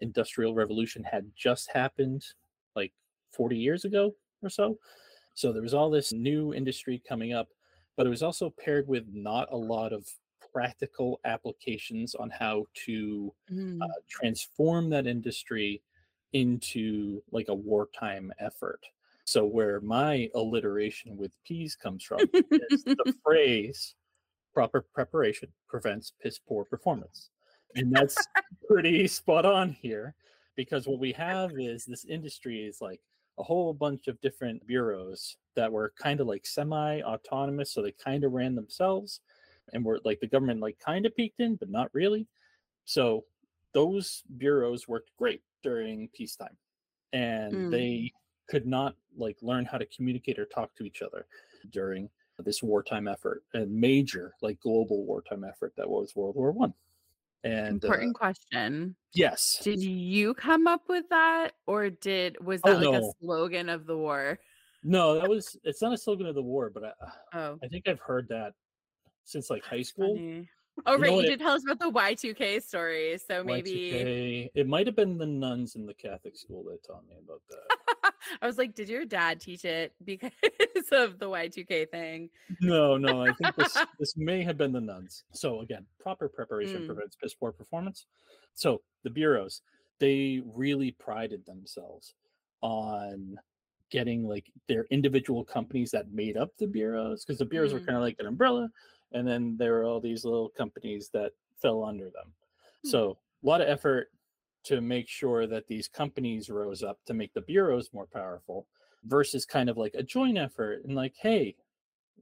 Industrial 0.00 0.54
revolution 0.54 1.02
had 1.04 1.32
just 1.36 1.70
happened 1.72 2.24
like 2.76 2.92
40 3.32 3.56
years 3.56 3.84
ago 3.84 4.14
or 4.42 4.50
so. 4.50 4.78
So 5.34 5.52
there 5.52 5.62
was 5.62 5.74
all 5.74 5.90
this 5.90 6.12
new 6.12 6.54
industry 6.54 7.02
coming 7.08 7.32
up, 7.32 7.50
but 7.98 8.06
it 8.06 8.10
was 8.10 8.22
also 8.22 8.48
paired 8.48 8.86
with 8.86 9.04
not 9.12 9.48
a 9.52 9.56
lot 9.56 9.92
of 9.92 10.06
practical 10.52 11.20
applications 11.24 12.14
on 12.14 12.30
how 12.30 12.64
to 12.86 13.34
Mm. 13.50 13.82
uh, 13.82 14.00
transform 14.08 14.88
that 14.90 15.06
industry 15.06 15.82
into 16.32 17.20
like 17.32 17.48
a 17.48 17.54
wartime 17.54 18.32
effort. 18.38 18.80
So 19.24 19.44
where 19.44 19.80
my 19.80 20.30
alliteration 20.34 21.16
with 21.16 21.32
P's 21.44 21.74
comes 21.74 22.04
from 22.04 22.20
is 22.70 22.84
the 22.84 23.14
phrase 23.24 23.94
proper 24.54 24.82
preparation 24.94 25.52
prevents 25.68 26.12
piss 26.22 26.38
poor 26.38 26.64
performance. 26.64 27.30
And 27.74 27.92
that's 27.92 28.16
pretty 28.68 29.08
spot 29.08 29.44
on 29.44 29.72
here 29.72 30.14
because 30.56 30.86
what 30.86 31.00
we 31.00 31.12
have 31.12 31.58
is 31.58 31.84
this 31.84 32.04
industry 32.04 32.62
is 32.64 32.80
like 32.80 33.00
a 33.38 33.42
whole 33.42 33.72
bunch 33.74 34.08
of 34.08 34.20
different 34.20 34.66
bureaus 34.66 35.36
that 35.54 35.72
were 35.72 35.92
kind 35.98 36.20
of 36.20 36.26
like 36.26 36.46
semi 36.46 37.02
autonomous. 37.02 37.72
So 37.72 37.82
they 37.82 37.92
kind 37.92 38.24
of 38.24 38.32
ran 38.32 38.54
themselves 38.54 39.20
and 39.72 39.84
were 39.84 40.00
like 40.04 40.20
the 40.20 40.26
government 40.26 40.60
like 40.60 40.78
kind 40.78 41.06
of 41.06 41.14
peeked 41.16 41.40
in, 41.40 41.56
but 41.56 41.70
not 41.70 41.92
really. 41.94 42.26
So 42.84 43.26
those 43.74 44.24
bureaus 44.38 44.88
worked 44.88 45.12
great 45.16 45.42
during 45.62 46.08
peacetime 46.10 46.56
and 47.12 47.54
Mm. 47.54 47.70
they 47.70 48.12
could 48.48 48.66
not 48.66 48.96
like 49.16 49.38
learn 49.42 49.64
how 49.64 49.78
to 49.78 49.86
communicate 49.86 50.38
or 50.38 50.46
talk 50.46 50.74
to 50.76 50.84
each 50.84 51.02
other 51.02 51.26
during 51.70 52.10
this 52.40 52.62
wartime 52.62 53.08
effort 53.08 53.42
a 53.54 53.66
major 53.66 54.34
like 54.42 54.60
global 54.60 55.04
wartime 55.04 55.44
effort 55.44 55.74
that 55.76 55.88
was 55.88 56.14
world 56.14 56.36
war 56.36 56.52
one 56.52 56.72
And 57.44 57.84
uh, 57.84 57.88
Important 57.88 58.14
question. 58.14 58.96
yes, 59.14 59.60
Did 59.62 59.80
you 59.82 60.34
come 60.34 60.66
up 60.66 60.88
with 60.88 61.08
that 61.10 61.52
or 61.66 61.88
did 61.90 62.36
was 62.44 62.60
Oh, 62.64 62.72
that 62.78 62.84
like 62.86 63.00
no. 63.00 63.08
a 63.10 63.12
slogan 63.24 63.68
of 63.68 63.86
the 63.86 63.96
war? 63.96 64.38
no, 64.84 65.14
that 65.20 65.28
was 65.28 65.56
it's 65.64 65.82
not 65.82 65.92
a 65.92 65.98
slogan 65.98 66.26
of 66.26 66.34
the 66.34 66.42
war, 66.42 66.70
but 66.70 66.84
I, 66.84 67.38
Oh. 67.38 67.58
I 67.62 67.68
think 67.68 67.88
I've 67.88 68.00
heard 68.00 68.28
that 68.28 68.54
since 69.24 69.50
like 69.50 69.64
high 69.64 69.82
school. 69.82 70.16
funny. 70.16 70.48
Oh 70.86 70.96
You 70.96 71.02
know 71.02 71.08
right, 71.08 71.12
you 71.12 71.24
did 71.24 71.40
tell 71.40 71.52
us 71.54 71.64
about 71.64 71.78
the 71.80 71.90
Y2K 71.90 72.60
story. 72.60 73.18
So 73.18 73.44
maybe 73.44 74.08
Y2K. 74.22 74.50
it 74.54 74.66
might 74.66 74.86
have 74.86 74.96
been 74.96 75.18
the 75.18 75.26
nuns 75.26 75.74
in 75.76 75.84
the 75.86 75.92
Catholic 75.92 76.34
school 76.36 76.64
that 76.64 76.82
taught 76.82 77.06
me 77.06 77.16
about 77.18 77.42
that. 77.48 77.72
I 78.42 78.46
was 78.46 78.58
like, 78.58 78.74
did 78.74 78.88
your 78.88 79.04
dad 79.04 79.40
teach 79.40 79.64
it 79.64 79.94
because 80.04 80.30
of 80.92 81.18
the 81.18 81.28
Y2K 81.28 81.86
thing? 81.90 82.30
no, 82.60 82.96
no, 82.96 83.22
I 83.22 83.32
think 83.32 83.54
this 83.54 83.84
this 83.98 84.14
may 84.16 84.42
have 84.42 84.56
been 84.56 84.72
the 84.72 84.80
nuns. 84.80 85.24
So 85.32 85.60
again, 85.60 85.86
proper 86.00 86.28
preparation 86.28 86.82
Mm. 86.82 86.84
prevents 86.84 87.16
piss 87.16 87.34
poor 87.34 87.52
performance. 87.52 88.06
So 88.54 88.82
the 89.02 89.10
bureaus, 89.10 89.62
they 90.00 90.40
really 90.44 90.92
prided 90.92 91.44
themselves 91.44 92.14
on 92.62 93.36
getting 93.90 94.24
like 94.26 94.50
their 94.66 94.84
individual 94.90 95.44
companies 95.44 95.90
that 95.90 96.10
made 96.10 96.36
up 96.36 96.56
the 96.58 96.66
bureaus 96.66 97.24
because 97.24 97.38
the 97.38 97.44
bureaus 97.46 97.72
were 97.72 97.80
Mm. 97.80 97.86
kind 97.86 97.96
of 97.96 98.02
like 98.02 98.16
an 98.18 98.26
umbrella, 98.26 98.70
and 99.12 99.26
then 99.26 99.56
there 99.56 99.72
were 99.72 99.84
all 99.84 100.00
these 100.00 100.24
little 100.24 100.50
companies 100.50 101.08
that 101.12 101.32
fell 101.60 101.84
under 101.84 102.04
them. 102.10 102.32
Hmm. 102.84 102.88
So 102.90 103.18
a 103.42 103.46
lot 103.46 103.60
of 103.60 103.68
effort 103.68 104.08
to 104.64 104.80
make 104.80 105.08
sure 105.08 105.46
that 105.46 105.66
these 105.68 105.88
companies 105.88 106.50
rose 106.50 106.82
up 106.82 106.98
to 107.06 107.14
make 107.14 107.32
the 107.32 107.40
bureaus 107.40 107.90
more 107.92 108.06
powerful 108.06 108.66
versus 109.04 109.44
kind 109.46 109.70
of 109.70 109.76
like 109.76 109.94
a 109.94 110.02
joint 110.02 110.36
effort 110.36 110.84
and 110.84 110.94
like 110.96 111.14
hey 111.22 111.54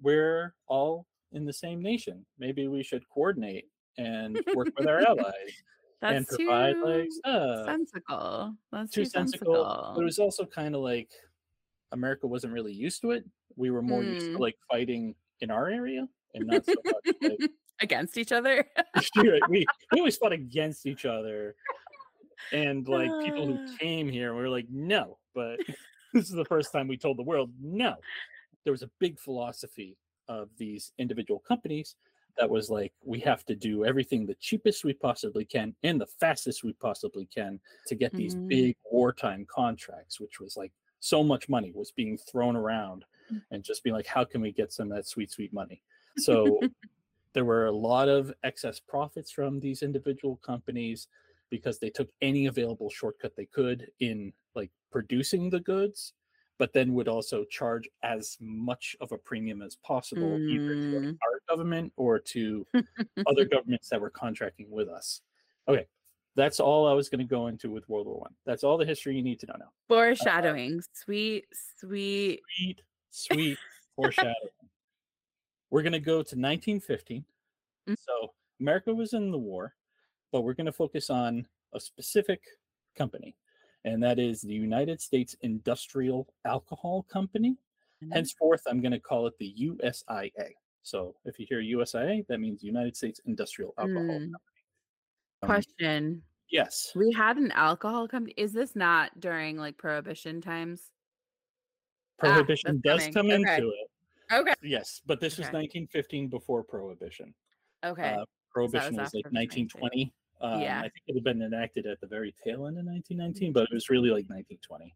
we're 0.02 0.54
all 0.66 1.06
in 1.32 1.44
the 1.46 1.52
same 1.52 1.80
nation 1.82 2.24
maybe 2.38 2.68
we 2.68 2.82
should 2.82 3.02
coordinate 3.08 3.64
and 3.96 4.38
work 4.54 4.68
with 4.76 4.86
our 4.86 5.00
allies 5.08 5.62
and 6.02 6.26
provide 6.28 6.74
too 6.74 6.84
like 6.84 7.08
stuff 7.10 7.64
sensical. 7.66 8.54
That's 8.70 8.92
too 8.92 9.04
too 9.04 9.10
sensical 9.10 9.54
sensical. 9.54 9.92
but 9.94 10.02
it 10.02 10.04
was 10.04 10.18
also 10.18 10.44
kind 10.44 10.74
of 10.74 10.82
like 10.82 11.08
america 11.92 12.26
wasn't 12.26 12.52
really 12.52 12.74
used 12.74 13.00
to 13.00 13.12
it 13.12 13.24
we 13.56 13.70
were 13.70 13.82
more 13.82 14.02
used 14.04 14.26
to 14.26 14.32
Mm. 14.36 14.38
like 14.40 14.56
fighting 14.70 15.14
in 15.40 15.50
our 15.50 15.68
area 15.68 16.06
and 16.36 16.46
not 16.46 16.64
so 16.64 16.74
much 16.84 17.14
like 17.22 17.50
Against 17.80 18.16
each 18.16 18.32
other. 18.32 18.64
We, 19.50 19.66
we 19.92 19.98
always 20.00 20.16
fought 20.16 20.32
against 20.32 20.86
each 20.86 21.04
other 21.04 21.54
and 22.52 22.86
like 22.88 23.10
people 23.22 23.46
who 23.46 23.58
Ah. 23.60 23.76
came 23.78 24.08
here 24.08 24.34
we 24.34 24.40
were 24.42 24.48
like 24.48 24.66
no 24.70 25.18
but 25.34 25.58
this 26.14 26.24
is 26.30 26.34
the 26.36 26.44
first 26.44 26.72
time 26.72 26.86
we 26.88 26.96
told 26.96 27.18
the 27.18 27.22
world 27.22 27.50
no 27.60 27.96
there 28.64 28.72
was 28.72 28.82
a 28.82 28.90
big 28.98 29.18
philosophy 29.18 29.96
of 30.28 30.48
these 30.56 30.92
individual 30.98 31.40
companies 31.40 31.96
that 32.38 32.48
was 32.48 32.70
like 32.70 32.92
we 33.04 33.18
have 33.20 33.44
to 33.46 33.54
do 33.54 33.84
everything 33.84 34.24
the 34.26 34.34
cheapest 34.36 34.84
we 34.84 34.92
possibly 34.94 35.44
can 35.44 35.74
and 35.82 36.00
the 36.00 36.06
fastest 36.06 36.62
we 36.64 36.72
possibly 36.74 37.26
can 37.26 37.60
to 37.86 37.94
get 37.94 38.12
these 38.12 38.34
Mhm. 38.36 38.48
big 38.48 38.76
wartime 38.90 39.44
contracts 39.46 40.18
which 40.20 40.40
was 40.40 40.56
like 40.56 40.72
so 41.00 41.22
much 41.22 41.48
money 41.48 41.72
was 41.74 41.90
being 41.92 42.16
thrown 42.16 42.56
around 42.56 43.04
Mm. 43.32 43.42
and 43.50 43.64
just 43.64 43.82
being 43.82 43.94
like 43.94 44.06
how 44.06 44.24
can 44.24 44.40
we 44.40 44.52
get 44.52 44.72
some 44.72 44.90
of 44.92 44.96
that 44.96 45.06
sweet 45.06 45.30
sweet 45.32 45.52
money 45.52 45.82
so 46.18 46.60
there 47.32 47.44
were 47.44 47.66
a 47.66 47.72
lot 47.72 48.08
of 48.08 48.32
excess 48.44 48.80
profits 48.80 49.30
from 49.30 49.60
these 49.60 49.82
individual 49.82 50.36
companies 50.36 51.08
because 51.50 51.78
they 51.78 51.90
took 51.90 52.08
any 52.22 52.46
available 52.46 52.90
shortcut 52.90 53.36
they 53.36 53.44
could 53.46 53.90
in 54.00 54.32
like 54.54 54.70
producing 54.90 55.50
the 55.50 55.60
goods 55.60 56.14
but 56.58 56.72
then 56.72 56.94
would 56.94 57.06
also 57.08 57.44
charge 57.44 57.86
as 58.02 58.38
much 58.40 58.96
of 59.02 59.12
a 59.12 59.18
premium 59.18 59.60
as 59.60 59.76
possible 59.76 60.38
either 60.48 60.74
to 60.74 61.00
Mm. 61.00 61.18
our 61.22 61.40
government 61.48 61.92
or 61.96 62.18
to 62.18 62.66
other 63.26 63.44
governments 63.54 63.88
that 63.90 64.00
were 64.00 64.10
contracting 64.10 64.70
with 64.70 64.88
us 64.88 65.20
okay 65.68 65.86
that's 66.34 66.58
all 66.60 66.86
i 66.88 66.92
was 66.92 67.08
going 67.10 67.18
to 67.18 67.24
go 67.24 67.46
into 67.48 67.70
with 67.70 67.86
world 67.88 68.06
war 68.06 68.18
one 68.20 68.34
that's 68.46 68.64
all 68.64 68.78
the 68.78 68.86
history 68.86 69.14
you 69.14 69.22
need 69.22 69.38
to 69.40 69.46
know 69.46 69.56
now 69.58 69.70
Foreshadowing. 69.88 70.80
Sweet, 70.92 71.44
sweet. 71.52 72.40
sweet 72.56 72.80
sweet 73.10 73.58
foreshadowing 73.96 74.34
we're 75.70 75.82
going 75.82 75.92
to 75.92 76.00
go 76.00 76.22
to 76.22 76.36
1915 76.36 77.24
Mm. 77.88 77.96
so 77.98 78.34
america 78.60 78.92
was 78.94 79.12
in 79.14 79.30
the 79.30 79.38
war 79.38 79.74
but 80.32 80.42
we're 80.42 80.54
going 80.54 80.66
to 80.66 80.72
focus 80.72 81.10
on 81.10 81.46
a 81.74 81.80
specific 81.80 82.42
company 82.96 83.36
and 83.84 84.02
that 84.02 84.18
is 84.18 84.40
the 84.42 84.54
united 84.54 85.00
states 85.00 85.36
industrial 85.42 86.26
alcohol 86.44 87.04
company 87.04 87.56
Mhm. 88.02 88.12
henceforth 88.12 88.62
i'm 88.68 88.80
going 88.80 88.92
to 88.92 89.00
call 89.00 89.26
it 89.28 89.34
the 89.38 89.54
usia 89.58 90.52
so 90.82 91.16
if 91.24 91.38
you 91.38 91.46
hear 91.48 91.60
usia 91.62 92.26
that 92.28 92.40
means 92.40 92.62
united 92.64 92.96
states 92.96 93.20
industrial 93.26 93.72
alcohol 93.78 94.04
Mm. 94.20 94.32
company 94.32 94.40
Um, 95.42 95.48
Question. 95.48 96.22
yes 96.50 96.92
We 96.96 97.12
had 97.12 97.36
an 97.38 97.52
alcohol 97.52 98.08
company. 98.08 98.34
Is 98.36 98.52
this 98.52 98.74
not 98.76 99.20
during 99.20 99.56
like 99.58 99.76
prohibition 99.78 100.40
times? 100.40 100.90
prohibition 102.18 102.80
that's 102.84 103.04
does 103.04 103.08
coming. 103.12 103.14
come 103.14 103.30
Okay. 103.44 103.58
into 103.58 103.68
it 103.70 103.88
Okay. 104.32 104.54
yes 104.62 105.00
but 105.06 105.20
this 105.20 105.38
was 105.38 105.46
1915 105.46 106.28
before 106.28 106.62
prohibition 106.64 107.34
Okay. 107.84 108.14
Uh, 108.14 108.24
prohibition 108.50 108.96
was, 108.96 109.06
after 109.06 109.18
like 109.18 109.32
1920. 109.32 110.12
1920. 110.12 110.12
Um, 110.40 110.60
Yeah. 110.60 110.78
I 110.80 110.82
think 110.82 111.02
it 111.06 111.14
had 111.14 111.24
been 111.24 111.42
enacted 111.42 111.86
at 111.86 112.00
the 112.00 112.06
very 112.06 112.34
tail 112.42 112.66
end 112.66 112.78
of 112.78 112.84
1919, 112.84 113.52
but 113.52 113.64
it 113.64 113.72
was 113.72 113.90
really 113.90 114.10
like 114.10 114.26
1920. 114.28 114.94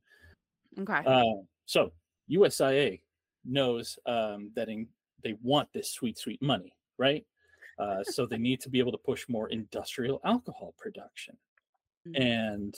okay. 0.81 1.03
Uh, 1.07 1.43
so 1.66 1.93
USIA 2.31 3.01
knows 3.45 3.99
um, 4.07 4.51
that 4.55 4.69
in, 4.69 4.88
they 5.23 5.35
want 5.43 5.69
this 5.73 5.90
sweet, 5.93 6.19
sweet 6.19 6.40
money, 6.43 6.75
right? 6.99 7.25
Uh, 7.79 8.03
so 8.03 8.27
they 8.27 8.38
need 8.38 8.61
to 8.61 8.69
be 8.69 8.79
able 8.79 8.93
to 8.93 8.99
push 8.99 9.29
more 9.29 9.49
industrial 9.49 10.21
alcohol 10.25 10.75
production. 10.77 11.37
Mhm. 12.07 12.21
And 12.21 12.75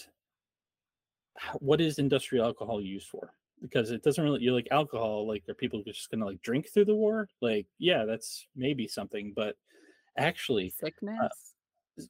what 1.61 1.81
is 1.81 1.99
industrial 1.99 2.45
alcohol 2.45 2.81
used 2.81 3.09
for? 3.09 3.35
Because 3.63 3.91
it 3.93 4.03
doesn't 4.03 4.23
really, 4.25 4.43
you're 4.43 4.55
like 4.55 4.69
alcohol, 4.73 5.27
like 5.29 5.49
are 5.49 5.55
people 5.55 5.83
just 5.85 6.11
gonna 6.11 6.27
like 6.27 6.43
drink 6.43 6.69
through 6.69 6.87
the 6.87 6.95
war? 6.97 7.29
Like, 7.41 7.69
yeah, 7.79 8.05
that's 8.05 8.47
maybe 8.57 8.89
something, 8.89 9.33
but 9.35 9.57
actually, 10.19 10.77
Sickness. 10.81 11.55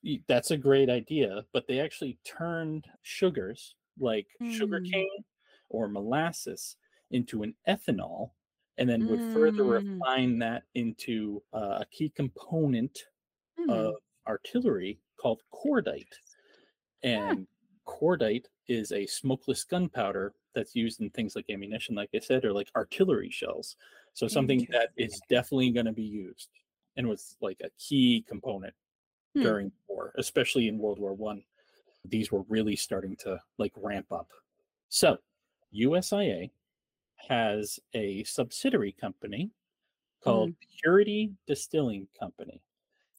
y- 0.04 0.22
that's 0.26 0.50
a 0.50 0.56
great 0.56 0.88
idea, 0.90 1.44
but 1.52 1.66
they 1.66 1.80
actually 1.80 2.18
turned 2.24 2.86
sugars 3.02 3.76
like 3.98 4.28
Mm. 4.40 5.02
sugarcane 5.02 5.24
or 5.68 5.88
molasses 5.88 6.76
into 7.10 7.42
an 7.42 7.54
ethanol 7.68 8.32
and 8.78 8.88
then 8.88 9.04
would 9.06 9.22
further 9.24 9.64
Mm. 9.66 10.06
refine 10.08 10.38
that 10.38 10.64
into 10.74 11.42
uh, 11.52 11.78
a 11.82 11.86
key 11.90 12.08
component 12.10 12.98
Hmm. 13.56 13.88
of 13.88 13.94
artillery 14.28 15.00
called 15.20 15.42
cordite. 15.52 16.14
And 17.02 17.46
cordite 17.86 18.46
is 18.68 18.92
a 18.92 19.06
smokeless 19.06 19.64
gunpowder 19.64 20.34
that's 20.54 20.74
used 20.74 21.00
in 21.00 21.10
things 21.10 21.34
like 21.36 21.46
ammunition, 21.50 21.94
like 21.94 22.10
I 22.14 22.18
said, 22.18 22.44
or 22.44 22.52
like 22.52 22.70
artillery 22.76 23.30
shells. 23.30 23.76
So 24.14 24.28
something 24.28 24.66
that 24.70 24.90
is 24.96 25.20
definitely 25.28 25.70
going 25.70 25.86
to 25.86 25.92
be 25.92 26.02
used 26.02 26.48
and 26.96 27.08
was 27.08 27.36
like 27.40 27.60
a 27.62 27.70
key 27.78 28.24
component 28.28 28.74
Hmm. 29.34 29.42
during 29.42 29.66
the 29.68 29.94
war, 29.94 30.12
especially 30.16 30.68
in 30.68 30.78
World 30.78 30.98
War 30.98 31.14
One. 31.14 31.42
These 32.04 32.30
were 32.30 32.42
really 32.48 32.76
starting 32.76 33.16
to 33.16 33.40
like 33.58 33.72
ramp 33.76 34.12
up. 34.12 34.28
So 34.90 35.16
USIA 35.74 36.50
has 37.28 37.80
a 37.94 38.24
subsidiary 38.24 38.92
company 38.92 39.50
called 40.22 40.52
Purity 40.82 41.32
Distilling 41.46 42.08
Company. 42.18 42.60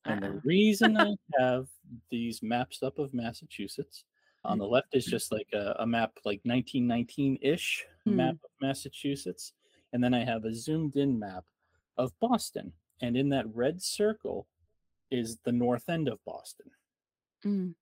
And 0.05 0.21
the 0.21 0.27
Uh-oh. 0.27 0.41
reason 0.43 0.97
I 0.97 1.15
have 1.39 1.67
these 2.11 2.43
maps 2.43 2.83
up 2.83 2.99
of 2.99 3.13
Massachusetts 3.13 4.03
on 4.45 4.57
the 4.57 4.67
left 4.67 4.93
is 4.93 5.05
just 5.05 5.31
like 5.31 5.47
a, 5.53 5.75
a 5.79 5.85
map, 5.87 6.11
like 6.25 6.41
1919 6.43 7.39
ish 7.41 7.85
map 8.05 8.35
of 8.43 8.49
Massachusetts. 8.61 9.53
And 9.93 10.03
then 10.03 10.13
I 10.13 10.23
have 10.25 10.43
a 10.45 10.53
zoomed 10.53 10.95
in 10.95 11.17
map 11.17 11.45
of 11.97 12.11
Boston. 12.19 12.73
And 13.01 13.15
in 13.15 13.29
that 13.29 13.45
red 13.53 13.81
circle 13.81 14.47
is 15.11 15.37
the 15.43 15.51
north 15.51 15.87
end 15.89 16.07
of 16.07 16.23
Boston. 16.25 16.65
Mm. 17.45 17.73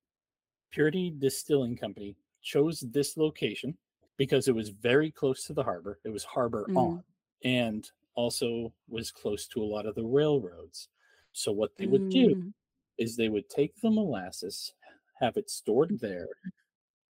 Purity 0.71 1.09
Distilling 1.17 1.75
Company 1.77 2.15
chose 2.41 2.81
this 2.81 3.17
location 3.17 3.77
because 4.17 4.47
it 4.47 4.55
was 4.55 4.69
very 4.69 5.11
close 5.11 5.45
to 5.45 5.53
the 5.53 5.63
harbor. 5.63 5.99
It 6.03 6.09
was 6.09 6.23
harbor 6.23 6.65
Mm. 6.69 6.77
on 6.77 7.03
and 7.43 7.89
also 8.13 8.71
was 8.87 9.09
close 9.11 9.47
to 9.47 9.61
a 9.63 9.65
lot 9.65 9.85
of 9.85 9.95
the 9.95 10.03
railroads. 10.05 10.89
So 11.33 11.51
what 11.51 11.75
they 11.77 11.87
would 11.87 12.09
do 12.09 12.35
Mm. 12.35 12.53
is 12.97 13.15
they 13.15 13.29
would 13.29 13.49
take 13.49 13.79
the 13.81 13.89
molasses, 13.89 14.73
have 15.21 15.37
it 15.37 15.49
stored 15.49 15.99
there, 15.99 16.27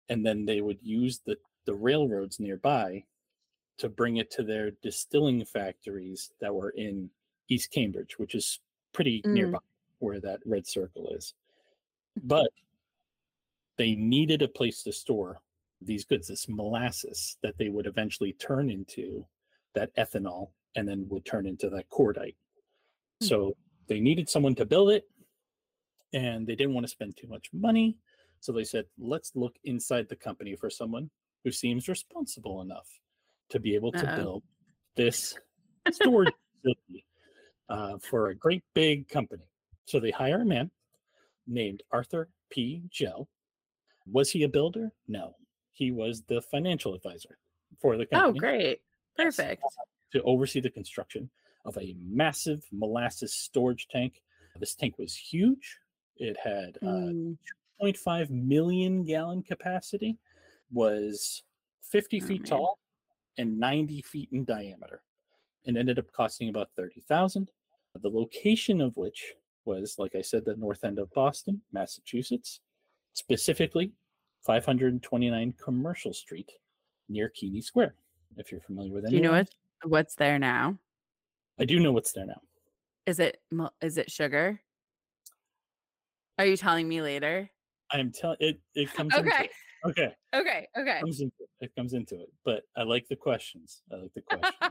and 0.08 0.26
then 0.26 0.44
they 0.44 0.60
would 0.60 0.78
use 0.82 1.20
the, 1.24 1.36
the 1.64 1.74
railroads 1.74 2.40
nearby 2.40 3.04
to 3.78 3.88
bring 3.88 4.18
it 4.18 4.30
to 4.32 4.42
their 4.42 4.72
distilling 4.82 5.44
factories 5.44 6.32
that 6.40 6.54
were 6.54 6.70
in 6.70 7.10
East 7.48 7.70
Cambridge, 7.70 8.18
which 8.18 8.34
is 8.34 8.60
pretty 8.92 9.22
Mm. 9.22 9.32
nearby 9.32 9.58
where 10.00 10.20
that 10.20 10.40
red 10.44 10.66
circle 10.66 11.08
is. 11.16 11.34
But 12.24 12.50
they 13.76 13.94
needed 13.94 14.42
a 14.42 14.48
place 14.48 14.82
to 14.82 14.92
store 14.92 15.40
these 15.80 16.04
goods, 16.04 16.28
this 16.28 16.48
molasses 16.48 17.38
that 17.42 17.56
they 17.56 17.68
would 17.70 17.86
eventually 17.86 18.34
turn 18.34 18.68
into 18.70 19.24
that 19.74 19.94
ethanol 19.96 20.50
and 20.76 20.86
then 20.86 21.08
would 21.08 21.24
turn 21.24 21.46
into 21.46 21.70
that 21.70 21.88
cordite. 21.88 22.36
Hmm. 23.20 23.26
So 23.26 23.56
they 23.86 24.00
needed 24.00 24.28
someone 24.28 24.54
to 24.56 24.66
build 24.66 24.90
it. 24.90 25.04
And 26.12 26.46
they 26.46 26.54
didn't 26.54 26.74
want 26.74 26.84
to 26.86 26.90
spend 26.90 27.16
too 27.16 27.28
much 27.28 27.48
money. 27.52 27.96
So 28.40 28.52
they 28.52 28.64
said, 28.64 28.86
let's 28.98 29.32
look 29.34 29.56
inside 29.64 30.08
the 30.08 30.16
company 30.16 30.56
for 30.56 30.70
someone 30.70 31.10
who 31.44 31.52
seems 31.52 31.88
responsible 31.88 32.62
enough 32.62 32.88
to 33.50 33.60
be 33.60 33.74
able 33.74 33.92
to 33.92 34.06
Uh-oh. 34.08 34.16
build 34.16 34.42
this 34.96 35.34
storage 35.90 36.32
facility 36.62 37.04
uh, 37.68 37.98
for 37.98 38.28
a 38.28 38.34
great 38.34 38.62
big 38.74 39.08
company. 39.08 39.44
So 39.84 40.00
they 40.00 40.10
hire 40.10 40.40
a 40.42 40.44
man 40.44 40.70
named 41.46 41.82
Arthur 41.92 42.28
P. 42.50 42.82
Jell. 42.90 43.28
Was 44.10 44.30
he 44.30 44.42
a 44.44 44.48
builder? 44.48 44.92
No. 45.06 45.34
He 45.72 45.90
was 45.90 46.22
the 46.22 46.40
financial 46.42 46.94
advisor 46.94 47.38
for 47.80 47.96
the 47.96 48.06
company. 48.06 48.20
Oh, 48.20 48.32
company 48.32 48.40
great. 48.40 48.80
Perfect. 49.16 49.62
to 50.12 50.22
oversee 50.22 50.60
the 50.60 50.70
construction 50.70 51.30
of 51.64 51.76
a 51.78 51.94
massive 52.02 52.64
molasses 52.72 53.34
storage 53.34 53.86
tank. 53.90 54.22
This 54.58 54.74
tank 54.74 54.98
was 54.98 55.14
huge. 55.14 55.78
It 56.20 56.36
had 56.36 56.76
uh, 56.82 57.10
Mm, 57.10 57.38
0.5 57.82 58.28
million 58.30 59.04
gallon 59.04 59.42
capacity, 59.42 60.18
was 60.70 61.42
50 61.82 62.20
Oh, 62.22 62.26
feet 62.26 62.42
man. 62.42 62.50
tall 62.50 62.78
and 63.38 63.58
90 63.58 64.02
feet 64.02 64.28
in 64.30 64.44
diameter, 64.44 65.02
and 65.64 65.78
ended 65.78 65.98
up 65.98 66.12
costing 66.12 66.50
about 66.50 66.68
30,000. 66.76 67.50
The 68.02 68.08
location 68.10 68.82
of 68.82 68.94
which 68.98 69.32
was, 69.64 69.96
like 69.98 70.14
I 70.14 70.20
said, 70.20 70.44
the 70.44 70.56
north 70.56 70.84
end 70.84 70.98
of 70.98 71.10
Boston, 71.12 71.62
Massachusetts, 71.72 72.60
specifically 73.14 73.92
529 74.42 75.54
Commercial 75.54 76.12
Street 76.12 76.52
near 77.08 77.30
Keany 77.34 77.64
Square. 77.64 77.94
If 78.36 78.52
you're 78.52 78.60
familiar 78.60 78.92
with 78.92 79.08
Do 79.08 79.16
you 79.16 79.22
know 79.22 79.32
what 79.32 79.48
what's 79.84 80.14
there 80.14 80.38
now? 80.38 80.78
I 81.58 81.64
do 81.64 81.80
know 81.80 81.92
what's 81.92 82.12
there 82.12 82.26
now. 82.26 82.40
Is 83.06 83.18
it 83.18 83.40
is 83.80 83.96
it 83.96 84.10
sugar? 84.10 84.60
Are 86.40 86.46
you 86.46 86.56
telling 86.56 86.88
me 86.88 87.02
later? 87.02 87.50
I'm 87.92 88.10
telling 88.12 88.38
it. 88.40 88.58
It 88.74 88.90
comes 88.94 89.14
into 89.14 89.28
Okay. 89.28 89.44
it. 89.44 89.50
Okay, 89.90 90.14
Okay. 90.34 90.66
Okay. 90.78 90.96
it 90.96 91.00
comes 91.00 91.20
into 91.20 91.34
it. 91.40 91.48
It 91.60 91.76
comes 91.76 91.92
into 91.92 92.14
it. 92.14 92.32
But 92.46 92.62
I 92.74 92.82
like 92.82 93.06
the 93.08 93.16
questions. 93.16 93.82
I 93.92 93.96
like 93.96 94.14
the 94.14 94.22
questions. 94.22 94.62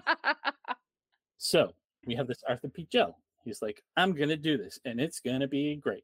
so 1.38 1.74
we 2.08 2.16
have 2.16 2.26
this 2.26 2.42
Arthur 2.50 2.70
P. 2.70 2.88
Jell. 2.92 3.20
He's 3.46 3.62
like, 3.62 3.84
I'm 3.98 4.14
gonna 4.14 4.36
do 4.36 4.58
this, 4.58 4.80
and 4.84 5.00
it's 5.00 5.20
gonna 5.20 5.48
be 5.48 5.76
great. 5.76 6.04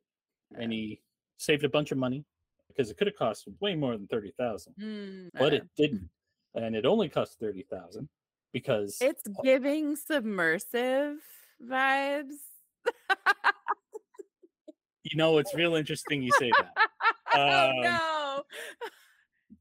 And 0.55 0.71
he 0.71 1.01
saved 1.37 1.63
a 1.63 1.69
bunch 1.69 1.91
of 1.91 1.97
money 1.97 2.25
because 2.67 2.91
it 2.91 2.97
could 2.97 3.07
have 3.07 3.15
cost 3.15 3.47
way 3.59 3.73
more 3.73 3.97
than 3.97 4.05
thirty 4.05 4.33
thousand, 4.37 4.75
Mm, 4.79 5.29
but 5.33 5.51
uh, 5.51 5.55
it 5.55 5.63
didn't, 5.75 6.11
and 6.53 6.75
it 6.75 6.85
only 6.85 7.09
cost 7.09 7.39
thirty 7.39 7.63
thousand 7.71 8.07
because 8.53 8.99
it's 9.01 9.23
giving 9.43 9.95
submersive 9.95 11.17
vibes. 11.67 12.35
you 15.05 15.15
know 15.17 15.37
it's 15.37 15.53
real 15.55 15.75
interesting 15.75 16.21
you 16.21 16.31
say 16.33 16.51
that. 16.59 16.73
oh 17.35 17.69
Um, 17.69 17.81
no. 17.83 18.43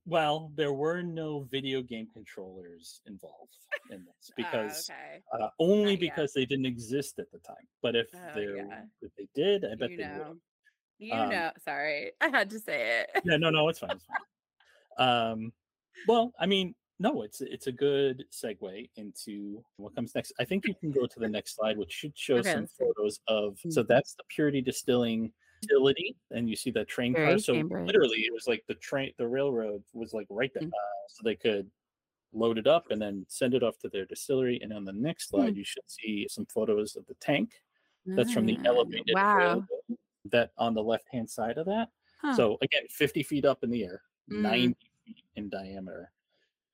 Well, 0.07 0.51
there 0.55 0.73
were 0.73 1.03
no 1.03 1.47
video 1.51 1.81
game 1.83 2.09
controllers 2.13 3.01
involved 3.07 3.57
in 3.91 4.05
this 4.05 4.31
Ah, 4.31 4.35
because 4.37 4.91
okay. 4.91 5.23
uh, 5.45 5.49
only 5.59 5.93
Not 5.95 6.03
yet. 6.03 6.15
because 6.17 6.33
they 6.35 6.45
didn't 6.45 6.67
exist 6.67 7.19
at 7.19 7.31
the 7.33 7.39
time. 7.39 7.67
But 7.83 7.97
if 7.97 8.09
Oh, 8.15 8.19
they 8.35 8.45
yeah. 8.45 8.83
if 9.03 9.11
they 9.17 9.29
did, 9.35 9.65
I 9.65 9.75
bet 9.77 9.91
you 9.91 9.97
they 9.99 10.03
know. 10.05 10.25
would. 10.31 10.41
You 10.99 11.13
Um, 11.15 11.29
know. 11.31 11.51
Sorry, 11.65 12.13
I 12.21 12.29
had 12.29 12.51
to 12.51 12.59
say 12.61 13.01
it. 13.15 13.23
Yeah, 13.25 13.37
no, 13.39 13.51
no, 13.51 13.69
it's 13.69 13.79
fine. 13.79 13.91
It's 13.93 14.05
fine. 14.05 15.09
Um, 15.33 15.53
well, 16.07 16.33
I 16.39 16.47
mean, 16.47 16.75
no, 16.99 17.23
it's 17.23 17.41
it's 17.41 17.67
a 17.67 17.73
good 17.73 18.25
segue 18.33 18.91
into 18.97 19.65
what 19.77 19.95
comes 19.95 20.15
next. 20.15 20.33
I 20.39 20.45
think 20.45 20.67
you 20.67 20.75
can 20.75 20.93
go 20.93 21.07
to 21.07 21.21
the 21.21 21.29
next 21.29 21.57
slide, 21.57 21.77
which 21.79 21.93
should 21.93 22.17
show 22.17 22.41
Okay, 22.41 22.43
some 22.43 22.67
photos 22.67 23.21
of. 23.29 23.59
So 23.69 23.83
Mhm. 23.83 23.85
that's 23.85 24.15
the 24.15 24.25
Purity 24.29 24.61
Distilling 24.63 25.33
facility, 25.63 26.17
and 26.31 26.49
you 26.49 26.57
see 26.57 26.71
that 26.73 26.89
train 26.89 27.17
car. 27.17 27.39
So 27.39 27.67
Cambridge. 27.79 27.85
literally, 27.87 28.21
it 28.27 28.33
was 28.33 28.47
like 28.47 28.65
the 28.69 28.75
train, 28.77 29.13
the 29.19 29.29
railroad 29.29 29.85
was 29.93 30.13
like 30.15 30.27
right 30.31 30.53
there, 30.55 30.63
Mm. 30.63 30.75
uh, 30.75 31.09
so 31.09 31.23
they 31.25 31.37
could 31.37 31.71
load 32.33 32.59
it 32.59 32.67
up 32.69 32.91
and 32.91 33.01
then 33.03 33.27
send 33.29 33.55
it 33.55 33.63
off 33.65 33.79
to 33.81 33.89
their 33.91 34.07
distillery. 34.07 34.61
And 34.63 34.73
on 34.73 34.85
the 34.85 34.93
next 34.95 35.31
Hmm. 35.37 35.55
slide, 35.55 35.57
you 35.57 35.65
should 35.65 35.89
see 35.91 36.27
some 36.31 36.47
photos 36.47 36.97
of 36.97 37.07
the 37.07 37.15
tank. 37.17 37.63
That's 38.17 38.33
from 38.33 38.47
the 38.47 38.61
Ah, 38.61 38.67
elevated 38.67 39.19
Wow. 39.27 39.35
railroad 39.35 39.99
that 40.27 40.53
on 40.59 40.75
the 40.75 40.85
left 40.85 41.09
hand 41.11 41.31
side 41.31 41.59
of 41.59 41.67
that. 41.67 41.91
Huh. 42.17 42.41
So 42.41 42.59
again, 42.63 42.89
50 42.91 43.23
feet 43.25 43.45
up 43.47 43.65
in 43.65 43.71
the 43.71 43.85
air, 43.85 44.03
Mm. 44.31 44.75
90 44.75 44.91
feet 45.07 45.25
in 45.37 45.51
diameter. 45.51 46.14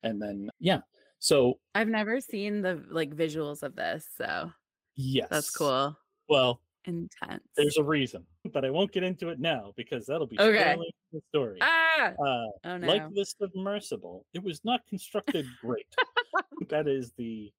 And 0.03 0.21
then 0.21 0.51
yeah. 0.59 0.81
So 1.19 1.59
I've 1.75 1.89
never 1.89 2.21
seen 2.21 2.63
the 2.63 2.83
like 2.91 3.15
visuals 3.15 3.63
of 3.63 3.77
this, 3.77 4.07
so 4.17 4.51
yes. 4.97 5.29
that's 5.31 5.51
cool. 5.51 5.97
Well, 6.29 6.61
Intense. 6.87 7.43
there's 7.57 7.77
a 7.77 7.85
reason, 7.85 8.25
but 8.55 8.65
I 8.65 8.71
won't 8.71 8.91
get 8.93 9.03
into 9.03 9.29
it 9.29 9.39
now 9.39 9.73
because 9.77 10.07
that'll 10.07 10.27
be 10.27 10.41
Okay. 10.41 10.77
the 11.13 11.21
story. 11.29 11.59
ah. 11.61 12.13
Uh, 12.13 12.47
Oh 12.65 12.77
no. 12.79 12.87
Like 12.87 13.13
the 13.13 13.25
submersible, 13.27 14.25
it 14.33 14.43
was 14.43 14.65
not 14.65 14.81
constructed 14.89 15.45
great. 15.61 15.87
that 16.71 16.89
is 16.89 17.13
the 17.19 17.53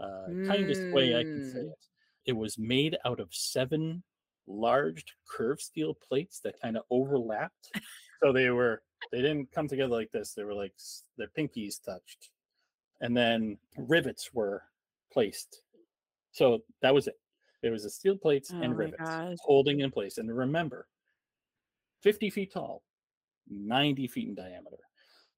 uh, 0.00 0.24
kindest 0.46 0.90
way 0.94 1.14
I 1.18 1.22
can 1.22 1.50
say 1.52 1.58
Mm. 1.58 1.64
it. 1.72 1.78
It 2.24 2.32
was 2.36 2.56
made 2.58 2.96
out 3.04 3.20
of 3.20 3.28
seven 3.34 4.02
large 4.46 5.04
curved 5.28 5.60
steel 5.60 5.92
plates 5.94 6.40
that 6.44 6.58
kind 6.62 6.76
of 6.78 6.84
overlapped. 6.90 7.68
so 8.22 8.32
they 8.32 8.48
were 8.50 8.80
they 9.10 9.20
didn't 9.20 9.50
come 9.52 9.68
together 9.68 9.92
like 9.92 10.10
this. 10.12 10.34
They 10.34 10.44
were 10.44 10.54
like 10.54 10.74
their 11.16 11.28
pinkies 11.28 11.82
touched, 11.82 12.30
and 13.00 13.16
then 13.16 13.58
rivets 13.76 14.32
were 14.32 14.62
placed. 15.12 15.62
So 16.32 16.62
that 16.80 16.94
was 16.94 17.06
it. 17.08 17.18
There 17.62 17.72
was 17.72 17.84
the 17.84 17.90
steel 17.90 18.16
plates 18.16 18.52
Oh 18.52 18.60
and 18.60 18.76
rivets 18.76 18.98
gosh. 18.98 19.36
holding 19.40 19.80
in 19.80 19.90
place. 19.90 20.18
And 20.18 20.34
remember, 20.34 20.88
50 22.00 22.30
feet 22.30 22.52
tall, 22.52 22.82
90 23.48 24.08
feet 24.08 24.28
in 24.28 24.34
diameter. 24.34 24.78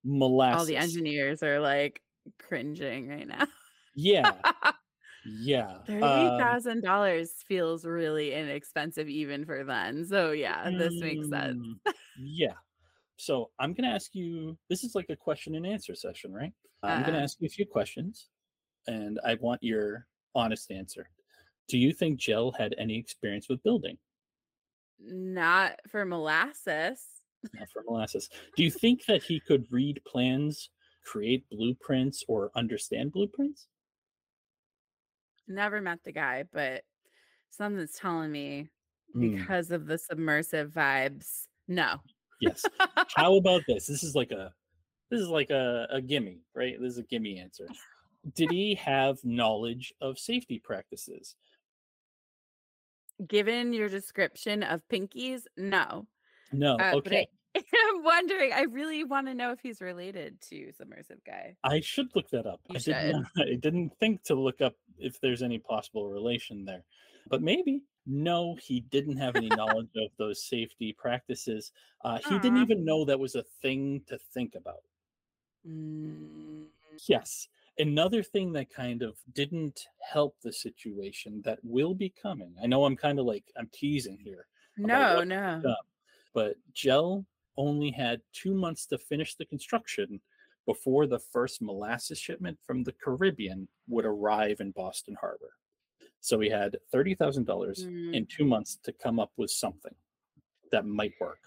Molasses. 0.05 0.61
All 0.61 0.67
the 0.67 0.77
engineers 0.77 1.43
are 1.43 1.61
like 1.61 2.01
cringing 2.39 3.09
right 3.09 3.27
now. 3.27 3.47
Yeah, 3.95 4.33
yeah. 5.27 5.79
Thirty 5.87 6.03
um, 6.03 6.81
dollars 6.81 7.33
feels 7.47 7.85
really 7.85 8.35
inexpensive 8.35 9.09
even 9.09 9.45
for 9.45 9.65
then. 9.65 10.05
So 10.05 10.33
yeah, 10.33 10.71
this 10.71 11.01
makes 11.01 11.29
sense. 11.29 11.57
mm, 11.57 11.93
yeah. 12.19 12.55
So 13.17 13.51
I'm 13.59 13.73
going 13.75 13.89
to 13.89 13.95
ask 13.95 14.15
you 14.15 14.59
this 14.69 14.85
is 14.85 14.95
like 14.95 15.11
a 15.11 15.17
question 15.17 15.55
and 15.55 15.67
answer 15.67 15.95
session, 15.95 16.33
right? 16.33 16.53
I'm 16.83 17.03
going 17.03 17.15
to 17.15 17.19
Uh-uh. 17.19 17.25
ask 17.25 17.41
you 17.41 17.47
a 17.47 17.51
few 17.51 17.67
questions 17.67 18.29
and 18.87 19.19
I 19.25 19.35
want 19.37 19.63
your 19.63 20.07
honest 20.35 20.71
answer. 20.71 21.09
Do 21.69 21.79
you 21.79 21.93
think 21.93 22.19
Jell 22.19 22.53
had 22.53 22.75
any 22.77 22.99
experience 22.99 23.49
with 23.49 23.63
building? 23.63 23.97
Not 25.01 25.81
for 25.89 26.05
molasses. 26.05 27.01
Not 27.55 27.71
for 27.71 27.83
molasses. 27.87 28.29
Do 28.57 28.63
you 28.63 28.71
think 28.71 29.07
that 29.07 29.23
he 29.23 29.41
could 29.41 29.67
read 29.71 30.01
plans, 30.07 30.71
create 31.05 31.49
blueprints, 31.51 32.25
or 32.29 32.51
understand 32.55 33.13
blueprints? 33.13 33.69
Never 35.47 35.81
met 35.81 36.01
the 36.05 36.13
guy, 36.13 36.45
but 36.53 36.85
something's 37.51 37.93
telling 37.93 38.33
me 38.33 38.69
Hmm, 39.13 39.31
because 39.37 39.71
of 39.71 39.87
the 39.87 39.99
submersive 39.99 40.71
vibes. 40.73 41.47
No. 41.69 42.01
Yes. 42.41 42.65
How 43.15 43.37
about 43.37 43.63
this? 43.69 43.87
This 43.87 44.03
is 44.03 44.15
like 44.15 44.31
a 44.31 44.53
this 45.11 45.21
is 45.21 45.29
like 45.29 45.51
a, 45.51 45.87
a 45.91 46.01
gimme, 46.01 46.41
right? 46.55 46.75
This 46.81 46.93
is 46.93 46.99
a 46.99 47.03
gimme 47.03 47.39
answer. 47.39 47.67
Did 48.35 48.51
he 48.51 48.75
have 48.77 49.19
knowledge 49.23 49.93
of 50.01 50.19
safety 50.19 50.59
practices? 50.59 51.37
Given 53.27 53.73
your 53.73 53.89
description 53.89 54.63
of 54.63 54.83
pinkies, 54.93 55.43
no. 55.57 56.07
No. 56.53 56.77
Uh, 56.77 56.95
okay. 56.97 57.29
I'm 57.57 58.03
wondering. 58.03 58.53
I 58.53 58.63
really 58.63 59.05
want 59.05 59.29
to 59.29 59.35
know 59.35 59.53
if 59.53 59.61
he's 59.63 59.81
related 59.81 60.41
to 60.49 60.73
submersive 60.73 61.19
guy. 61.25 61.55
I 61.63 61.81
should 61.81 62.09
look 62.15 62.29
that 62.31 62.47
up. 62.47 62.61
You 62.69 62.77
I 62.77 62.79
didn't. 62.79 63.27
I 63.39 63.55
didn't 63.61 63.93
think 64.01 64.25
to 64.25 64.35
look 64.35 64.61
up 64.61 64.75
if 64.99 65.21
there's 65.21 65.43
any 65.43 65.59
possible 65.59 66.09
relation 66.09 66.65
there. 66.65 66.85
But 67.29 67.43
maybe. 67.43 67.83
No, 68.07 68.57
he 68.63 68.81
didn't 68.81 69.17
have 69.17 69.37
any 69.37 69.49
knowledge 69.49 69.89
of 69.97 70.11
those 70.19 70.45
safety 70.45 70.93
practices. 70.93 71.73
Uh, 72.05 72.19
he 72.29 72.39
didn't 72.39 72.61
even 72.61 72.85
know 72.85 73.05
that 73.05 73.19
was 73.19 73.35
a 73.35 73.45
thing 73.63 74.03
to 74.07 74.19
think 74.33 74.55
about. 74.55 74.83
Mm, 75.67 76.67
Yes. 77.09 77.49
Another 77.79 78.23
thing 78.23 78.53
that 78.53 78.73
kind 78.73 79.03
of 79.03 79.17
didn't 79.33 79.87
help 80.01 80.37
the 80.43 80.53
situation 80.53 81.43
that 81.45 81.59
will 81.65 81.95
be 81.95 82.09
coming. 82.11 82.55
I 82.63 82.67
know 82.67 82.85
I'm 82.85 82.97
kind 82.97 83.19
of 83.19 83.27
like 83.27 83.45
I'm 83.57 83.69
teasing 83.73 84.17
here, 84.23 84.47
no, 84.77 85.25
no. 85.65 85.77
but 86.35 86.57
Jell 86.73 87.25
only 87.57 87.91
had 87.91 88.21
two 88.33 88.55
months 88.55 88.87
to 88.87 88.99
finish 88.99 89.35
the 89.35 89.45
construction 89.47 90.21
before 90.67 91.07
the 91.07 91.19
first 91.19 91.61
molasses 91.63 92.19
shipment 92.19 92.59
from 92.65 92.85
the 92.85 92.93
Caribbean 92.93 93.67
would 93.89 94.05
arrive 94.05 94.61
in 94.61 94.71
Boston 94.71 95.17
Harbor. 95.21 95.51
So 96.25 96.39
we 96.39 96.49
had 96.49 96.79
thirty 96.91 97.15
thousand 97.15 97.45
dollars 97.45 97.85
Mm. 97.85 98.15
in 98.15 98.25
two 98.25 98.47
months 98.47 98.77
to 98.85 98.93
come 98.95 99.21
up 99.21 99.31
with 99.37 99.51
something 99.51 99.95
that 100.73 100.87
might 100.87 101.13
work. 101.21 101.41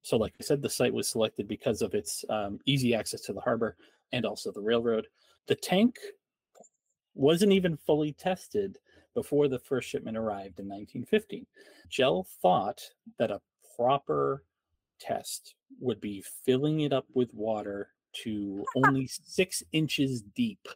So, 0.00 0.16
like 0.16 0.32
I 0.40 0.42
said, 0.42 0.62
the 0.62 0.70
site 0.70 0.94
was 0.94 1.06
selected 1.06 1.46
because 1.46 1.82
of 1.82 1.92
its 1.94 2.24
um, 2.30 2.60
easy 2.64 2.94
access 2.94 3.20
to 3.22 3.34
the 3.34 3.42
harbor 3.42 3.76
and 4.12 4.24
also 4.24 4.50
the 4.50 4.62
railroad. 4.62 5.06
The 5.48 5.54
tank 5.54 5.98
wasn't 7.14 7.52
even 7.52 7.76
fully 7.76 8.14
tested 8.14 8.78
before 9.14 9.48
the 9.48 9.58
first 9.58 9.86
shipment 9.90 10.16
arrived 10.16 10.58
in 10.58 10.66
1915. 10.66 11.46
Jell 11.90 12.26
thought 12.40 12.80
that 13.18 13.30
a 13.30 13.42
proper 13.76 14.44
test 14.98 15.56
would 15.78 16.00
be 16.00 16.24
filling 16.46 16.80
it 16.80 16.94
up 16.94 17.04
with 17.12 17.34
water 17.34 17.90
to 18.24 18.64
only 18.76 19.06
six 19.06 19.62
inches 19.72 20.22
deep. 20.22 20.66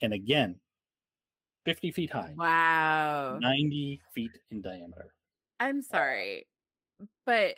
And 0.00 0.14
again, 0.14 0.58
50 1.68 1.90
feet 1.92 2.10
high, 2.10 2.32
Wow. 2.34 3.38
90 3.40 4.00
feet 4.14 4.30
in 4.50 4.62
diameter. 4.62 5.12
I'm 5.60 5.82
sorry, 5.82 6.46
but 7.26 7.56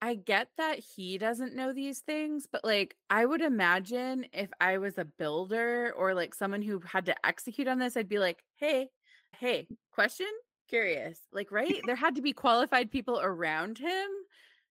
I 0.00 0.14
get 0.14 0.48
that 0.58 0.78
he 0.78 1.18
doesn't 1.18 1.56
know 1.56 1.72
these 1.72 2.00
things, 2.00 2.46
but 2.50 2.62
like 2.64 2.94
I 3.10 3.26
would 3.26 3.40
imagine 3.40 4.26
if 4.32 4.50
I 4.60 4.78
was 4.78 4.96
a 4.96 5.04
builder 5.04 5.92
or 5.96 6.14
like 6.14 6.34
someone 6.34 6.62
who 6.62 6.80
had 6.80 7.06
to 7.06 7.26
execute 7.26 7.66
on 7.66 7.80
this, 7.80 7.96
I'd 7.96 8.08
be 8.08 8.20
like, 8.20 8.44
hey, 8.58 8.90
hey, 9.36 9.66
question? 9.90 10.28
Curious. 10.68 11.18
Like, 11.32 11.50
right? 11.50 11.80
There 11.84 11.96
had 11.96 12.14
to 12.14 12.22
be 12.22 12.32
qualified 12.32 12.92
people 12.92 13.18
around 13.20 13.78
him 13.78 14.08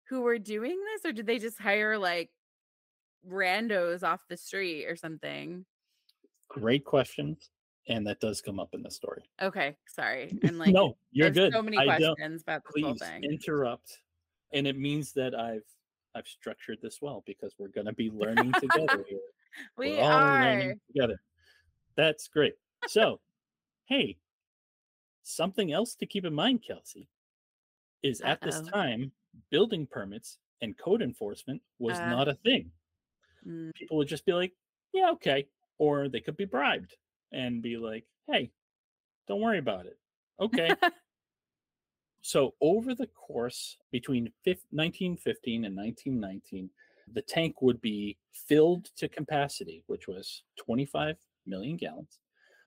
who 0.08 0.22
were 0.22 0.40
doing 0.40 0.80
this, 0.94 1.10
or 1.10 1.12
did 1.14 1.26
they 1.28 1.40
just 1.40 1.60
hire 1.60 1.98
like 1.98 2.30
randos 3.28 4.02
off 4.02 4.22
the 4.30 4.38
street 4.38 4.86
or 4.86 4.96
something? 4.96 5.66
Great 6.48 6.86
questions. 6.86 7.50
And 7.88 8.06
that 8.08 8.20
does 8.20 8.42
come 8.42 8.60
up 8.60 8.70
in 8.74 8.84
the 8.84 8.92
story. 8.92 9.24
Okay, 9.42 9.76
sorry. 9.88 10.38
I'm 10.44 10.58
like, 10.58 10.72
no, 10.74 10.96
you're 11.12 11.32
good. 11.32 11.52
so 11.54 11.62
many 11.62 11.78
I 11.78 11.86
questions 11.86 12.44
about 12.44 12.62
the 12.74 12.82
whole 12.82 12.96
thing. 12.96 13.24
interrupt. 13.24 14.00
And 14.54 14.68
it 14.68 14.78
means 14.78 15.14
that 15.14 15.34
I've 15.34 15.64
I've 16.14 16.28
structured 16.28 16.78
this 16.82 17.00
well 17.02 17.24
because 17.26 17.56
we're 17.58 17.70
gonna 17.70 17.94
be 17.94 18.10
learning 18.12 18.52
together 18.60 19.04
here. 19.08 19.20
we 19.78 19.94
We're 19.98 20.04
are. 20.04 20.42
learning 20.42 20.80
together. 20.88 21.20
That's 21.96 22.28
great. 22.28 22.56
So, 22.88 23.20
hey, 23.86 24.18
something 25.24 25.72
else 25.72 25.96
to 25.96 26.06
keep 26.06 26.26
in 26.26 26.34
mind, 26.34 26.64
Kelsey, 26.66 27.08
is 28.04 28.22
at 28.22 28.42
this 28.42 28.58
Uh-oh. 28.58 28.70
time, 28.70 29.12
building 29.50 29.88
permits 29.88 30.38
and 30.62 30.78
code 30.78 31.02
enforcement 31.02 31.62
was 31.80 31.98
Uh. 32.00 32.10
not 32.10 32.28
a 32.28 32.36
thing. 32.36 32.72
Mm, 33.48 33.74
People 33.74 33.98
would 33.98 34.08
just 34.08 34.26
be 34.26 34.34
like, 34.34 34.54
yeah, 34.94 35.10
okay. 35.12 35.48
Or 35.80 36.10
they 36.10 36.20
could 36.22 36.38
be 36.38 36.46
bribed 36.46 36.96
and 37.32 37.62
be 37.62 37.78
like, 37.78 38.06
hey, 38.28 38.52
don't 39.28 39.42
worry 39.42 39.60
about 39.60 39.86
it. 39.86 39.98
Okay. 40.40 40.76
So, 42.22 42.54
over 42.62 42.94
the 42.94 43.08
course 43.08 43.78
between 43.92 44.32
fif- 44.44 44.66
1915 44.70 45.66
and 45.66 45.76
1919, 45.76 46.70
the 47.12 47.22
tank 47.22 47.62
would 47.62 47.82
be 47.82 48.18
filled 48.32 48.86
to 48.98 49.10
capacity, 49.10 49.84
which 49.88 50.08
was 50.08 50.44
25 50.58 51.18
million 51.48 51.78
gallons, 51.78 52.20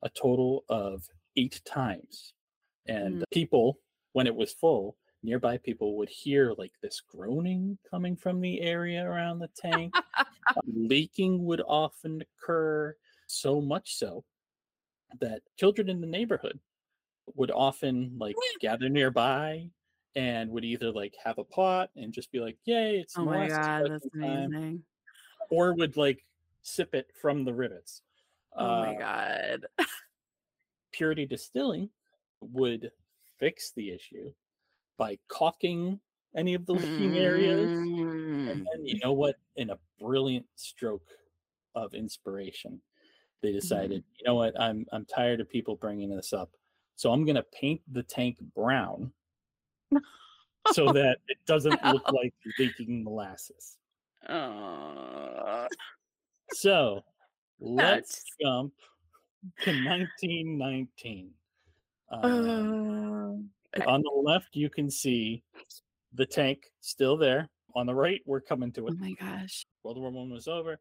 a 0.03 0.09
total 0.11 0.65
of 0.69 1.09
eight 1.37 1.61
times. 1.65 2.35
And 2.87 3.21
Mm. 3.21 3.25
people, 3.31 3.79
when 4.13 4.27
it 4.27 4.35
was 4.35 4.53
full, 4.53 4.97
nearby 5.23 5.57
people 5.59 5.97
would 5.97 6.09
hear 6.11 6.53
like 6.59 6.73
this 6.83 7.01
groaning 7.01 7.79
coming 7.89 8.17
from 8.17 8.41
the 8.41 8.61
area 8.61 9.05
around 9.09 9.39
the 9.39 9.49
tank. 9.49 9.95
Leaking 10.67 11.45
would 11.45 11.61
often 11.67 12.23
occur, 12.23 12.97
so 13.27 13.61
much 13.61 13.95
so 13.97 14.25
that 15.21 15.43
children 15.57 15.89
in 15.89 16.01
the 16.01 16.07
neighborhood 16.07 16.59
would 17.35 17.51
often 17.51 18.17
like 18.19 18.37
gather 18.61 18.89
nearby 18.89 19.71
and 20.17 20.51
would 20.51 20.65
either 20.65 20.93
like 20.93 21.15
have 21.23 21.39
a 21.39 21.45
pot 21.45 21.91
and 21.97 22.13
just 22.13 22.31
be 22.33 22.41
like, 22.41 22.59
"Yay, 22.65 22.99
it's 22.99 23.17
oh 23.19 23.25
my 23.25 23.49
god, 23.49 23.91
that's 23.91 24.07
collecting 24.11 24.21
time," 24.21 24.45
amazing. 24.55 24.85
or 25.51 25.75
would 25.75 25.97
like 25.97 26.25
sip 26.63 26.95
it 26.95 27.09
from 27.21 27.45
the 27.45 27.55
rivets. 27.55 28.03
Oh 28.57 28.67
my 28.67 28.95
Uh, 28.95 28.99
god. 28.99 29.67
Purity 30.93 31.27
Distilling 31.27 31.91
would 32.41 32.93
fix 33.39 33.73
the 33.73 33.91
issue 33.91 34.33
by 34.97 35.19
caulking 35.29 36.01
any 36.37 36.55
of 36.55 36.67
the 36.67 36.75
leaking 36.75 37.17
areas. 37.17 37.69
Mm. 37.71 38.51
And 38.51 38.67
then, 38.73 38.87
you 38.87 38.99
know 39.03 39.13
what? 39.13 39.37
In 39.57 39.71
a 39.71 39.79
brilliant 39.99 40.47
stroke 40.55 41.09
of 41.75 41.95
inspiration, 41.95 42.81
they 43.45 43.53
decided, 43.53 44.03
you 44.17 44.25
know 44.27 44.35
what? 44.35 44.59
I'm 44.59 44.87
I'm 44.91 45.05
tired 45.05 45.41
of 45.41 45.51
people 45.51 45.77
bringing 45.77 46.09
this 46.09 46.33
up, 46.33 46.51
so 46.97 47.13
I'm 47.13 47.27
gonna 47.27 47.45
paint 47.53 47.83
the 47.93 48.03
tank 48.03 48.39
brown 48.57 49.13
so 50.73 50.93
that 50.93 51.19
it 51.29 51.37
doesn't 51.47 51.85
look 51.85 52.11
like 52.11 52.33
leaking 52.59 53.05
molasses. 53.05 53.77
Oh, 54.29 55.67
So 56.53 57.05
let's 57.61 58.23
That's- 58.23 58.25
jump 58.41 58.73
to 59.61 59.71
1919. 59.71 61.31
Uh, 62.11 62.21
oh. 62.23 63.45
okay. 63.77 63.85
on 63.85 64.01
the 64.03 64.23
left, 64.25 64.57
you 64.57 64.71
can 64.71 64.91
see 64.91 65.43
the 66.15 66.25
tank 66.25 66.63
still 66.81 67.19
there. 67.19 67.51
On 67.77 67.87
the 67.87 67.95
right, 67.95 68.23
we're 68.25 68.41
coming 68.41 68.73
to 68.73 68.87
it. 68.87 68.95
Oh 68.97 69.01
my 69.01 69.13
gosh. 69.21 69.67
World 69.83 69.99
War 69.99 70.11
One 70.11 70.31
was 70.31 70.49
over. 70.49 70.79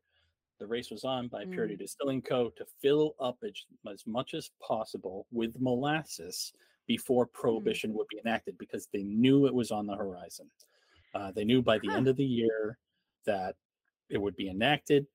The 0.64 0.68
race 0.70 0.90
was 0.92 1.04
on 1.04 1.28
by 1.28 1.44
Mm. 1.44 1.52
Purity 1.52 1.76
Distilling 1.76 2.22
Co. 2.22 2.50
to 2.52 2.64
fill 2.80 3.16
up 3.20 3.38
as, 3.44 3.52
as 3.92 4.08
much 4.08 4.34
as 4.34 4.50
possible 4.62 5.28
with 5.30 5.60
molasses 5.60 6.54
before 6.88 7.28
Mm. 7.28 7.34
prohibition 7.34 7.94
would 7.96 8.08
be 8.08 8.20
enacted 8.20 8.58
because 8.58 8.88
they 8.88 9.04
knew 9.04 9.46
it 9.46 9.54
was 9.54 9.72
on 9.72 9.86
the 9.86 9.94
horizon. 9.94 10.50
Uh, 11.16 11.32
they 11.32 11.44
knew 11.44 11.62
by 11.62 11.80
the 11.80 11.90
Huh. 11.90 11.98
end 11.98 12.08
of 12.08 12.16
the 12.16 12.24
year 12.24 12.80
that 13.26 13.58
it 14.08 14.18
would 14.18 14.38
be 14.38 14.48
enacted, 14.48 15.06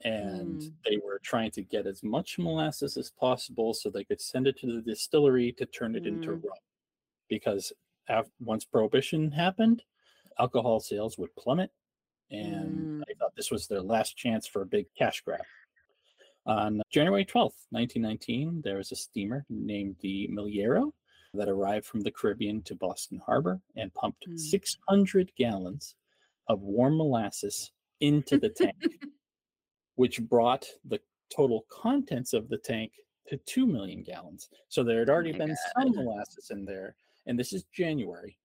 and 0.00 0.62
Mm. 0.62 0.74
they 0.84 0.96
were 0.96 1.20
trying 1.20 1.52
to 1.52 1.62
get 1.62 1.86
as 1.86 2.02
much 2.02 2.36
molasses 2.36 2.96
as 2.96 3.08
possible 3.12 3.74
so 3.74 3.90
they 3.90 4.02
could 4.04 4.20
send 4.20 4.48
it 4.48 4.56
to 4.58 4.66
the 4.66 4.82
distillery 4.82 5.52
to 5.52 5.66
turn 5.66 5.94
it 5.94 6.08
into 6.08 6.30
Mm. 6.32 6.42
rum. 6.42 6.58
Because 7.28 7.72
af- 8.08 8.32
once 8.40 8.64
prohibition 8.64 9.30
happened, 9.30 9.84
alcohol 10.40 10.80
sales 10.80 11.16
would 11.18 11.36
plummet 11.36 11.70
and 12.30 13.00
Mm. 13.00 13.02
I 13.08 13.14
thought 13.14 13.34
this 13.34 13.50
was 13.50 13.66
their 13.66 13.80
last 13.82 14.16
chance 14.16 14.46
for 14.46 14.62
a 14.62 14.66
big 14.66 14.86
cash 14.96 15.20
grab. 15.22 15.40
On 16.46 16.82
January 16.90 17.24
12th, 17.24 17.66
1919, 17.70 18.62
there 18.62 18.76
was 18.78 18.90
a 18.92 18.96
steamer 18.96 19.44
named 19.50 19.96
the 20.00 20.28
Miliero 20.32 20.92
that 21.34 21.48
arrived 21.48 21.84
from 21.86 22.00
the 22.00 22.10
Caribbean 22.10 22.62
to 22.62 22.74
Boston 22.74 23.18
Harbor 23.24 23.60
and 23.76 23.92
pumped 23.94 24.26
Mm. 24.26 24.38
600 24.38 25.30
gallons 25.36 25.94
of 26.48 26.62
warm 26.62 26.96
molasses 26.96 27.70
into 28.00 28.38
the 28.38 28.48
tank, 28.48 28.76
which 29.96 30.22
brought 30.22 30.66
the 30.84 31.00
total 31.30 31.66
contents 31.68 32.32
of 32.32 32.48
the 32.48 32.56
tank 32.58 32.92
to 33.26 33.36
2 33.36 33.66
million 33.66 34.02
gallons. 34.02 34.48
So 34.68 34.82
there 34.82 35.00
had 35.00 35.10
already 35.10 35.32
my 35.32 35.38
been 35.46 35.56
some 35.76 35.90
molasses 35.90 36.50
in 36.50 36.64
there, 36.64 36.96
and 37.26 37.38
this 37.38 37.52
is 37.52 37.64
January. 37.64 38.38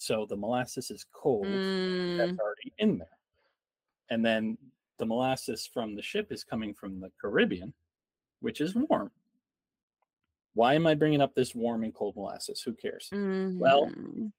So 0.00 0.24
the 0.24 0.36
molasses 0.36 0.90
is 0.90 1.04
cold 1.12 1.44
Mm. 1.44 2.16
that's 2.16 2.38
already 2.38 2.72
in 2.78 2.96
there. 2.96 3.18
And 4.08 4.24
then 4.24 4.56
the 4.96 5.04
molasses 5.04 5.66
from 5.66 5.94
the 5.94 6.00
ship 6.00 6.32
is 6.32 6.42
coming 6.42 6.72
from 6.72 7.00
the 7.00 7.12
Caribbean, 7.20 7.74
which 8.40 8.62
is 8.62 8.74
warm. 8.74 9.10
Why 10.54 10.72
am 10.74 10.86
I 10.86 10.94
bringing 10.94 11.20
up 11.20 11.34
this 11.34 11.54
warm 11.54 11.84
and 11.84 11.94
cold 11.94 12.16
molasses? 12.16 12.62
Who 12.62 12.72
cares? 12.72 13.10
Well, 13.12 13.88
Mhm. 13.88 14.32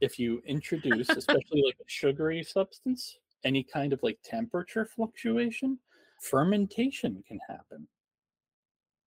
If 0.00 0.18
you 0.18 0.42
introduce, 0.44 1.10
especially 1.16 1.62
like 1.64 1.78
a 1.78 1.88
sugary 1.88 2.42
substance, 2.42 3.20
any 3.44 3.62
kind 3.62 3.92
of 3.92 4.02
like 4.02 4.20
temperature 4.22 4.84
fluctuation, 4.84 5.78
fermentation 6.20 7.22
can 7.22 7.38
happen. 7.46 7.86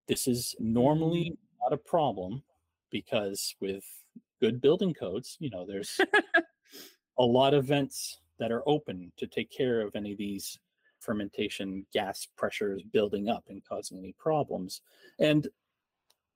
This 0.07 0.25
is 0.25 0.55
normally 0.57 1.37
not 1.59 1.73
a 1.73 1.77
problem 1.77 2.43
because 2.91 3.55
with 3.59 3.85
good 4.39 4.61
building 4.61 4.93
codes, 4.93 5.37
you 5.39 5.49
know, 5.49 5.65
there's 5.65 5.99
a 7.17 7.23
lot 7.23 7.53
of 7.53 7.65
vents 7.65 8.19
that 8.39 8.51
are 8.51 8.67
open 8.67 9.11
to 9.17 9.27
take 9.27 9.49
care 9.49 9.81
of 9.81 9.95
any 9.95 10.11
of 10.11 10.17
these 10.17 10.59
fermentation 10.99 11.85
gas 11.93 12.27
pressures 12.35 12.81
building 12.83 13.29
up 13.29 13.45
and 13.49 13.63
causing 13.65 13.97
any 13.97 14.13
problems. 14.13 14.81
And 15.19 15.47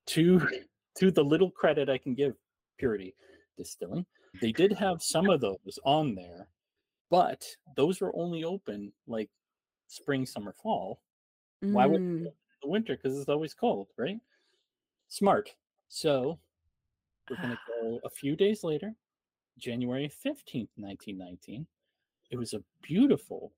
to 0.08 0.48
to 0.98 1.12
the 1.12 1.24
little 1.24 1.52
credit 1.52 1.90
I 1.90 1.98
can 1.98 2.14
give 2.14 2.36
Purity 2.78 3.16
Distilling, 3.58 4.06
they 4.42 4.52
did 4.52 4.72
have 4.74 5.02
some 5.02 5.30
of 5.30 5.42
those 5.42 5.80
on 5.84 6.16
there, 6.16 6.48
but 7.10 7.46
those 7.76 8.02
were 8.02 8.16
only 8.16 8.44
open 8.44 8.94
like 9.08 9.30
spring, 9.88 10.26
summer, 10.26 10.54
fall. 10.54 11.02
Why 11.62 11.86
would 11.86 12.02
Mm. 12.02 12.28
the 12.62 12.68
winter? 12.70 12.96
Because 12.96 13.20
it's 13.20 13.30
always 13.30 13.54
cold, 13.54 13.88
right? 13.98 14.20
Smart. 15.08 15.56
So 15.88 16.40
we're 17.30 17.38
going 17.38 17.50
to 17.52 17.60
go 17.82 18.00
a 18.04 18.10
few 18.10 18.36
days 18.36 18.64
later, 18.64 18.94
January 19.58 20.08
15th, 20.08 20.70
1919. 20.76 21.66
It 22.32 22.38
was 22.38 22.54
a 22.54 22.64
beautiful, 22.82 23.52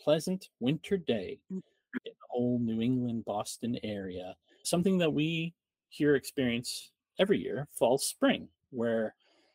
pleasant 0.00 0.48
winter 0.60 0.96
day 0.96 1.40
Mm. 1.52 1.62
in 2.04 2.12
the 2.12 2.12
whole 2.30 2.58
New 2.58 2.80
England, 2.82 3.24
Boston 3.24 3.78
area. 3.82 4.36
Something 4.62 4.98
that 4.98 5.12
we 5.12 5.54
here 5.88 6.14
experience 6.16 6.90
every 7.18 7.38
year, 7.38 7.66
fall, 7.72 7.98
spring, 7.98 8.48
where 8.70 9.14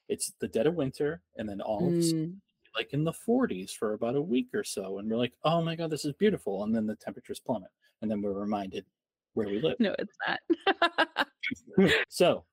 it's 0.09 0.31
the 0.39 0.47
dead 0.47 0.67
of 0.67 0.75
winter 0.75 1.21
and 1.37 1.47
then 1.47 1.61
all 1.61 1.87
of 1.87 1.93
a 1.93 2.01
sudden, 2.03 2.27
Mm. 2.27 2.75
like 2.75 2.93
in 2.93 3.03
the 3.03 3.13
40s 3.13 3.71
for 3.73 3.93
about 3.93 4.15
a 4.15 4.21
week 4.21 4.47
or 4.53 4.63
so. 4.63 4.97
And 4.99 5.09
we're 5.09 5.17
like, 5.17 5.33
oh 5.43 5.61
my 5.61 5.75
God, 5.75 5.89
this 5.89 6.05
is 6.05 6.13
beautiful. 6.13 6.63
And 6.63 6.75
then 6.75 6.85
the 6.87 6.95
temperatures 6.95 7.39
plummet. 7.39 7.69
And 8.01 8.09
then 8.09 8.21
we're 8.21 8.33
reminded 8.33 8.85
where 9.33 9.47
we 9.47 9.61
live. 9.61 9.79
No, 9.79 9.95
it's 9.99 10.17
not. 10.27 11.27
so, 12.09 12.45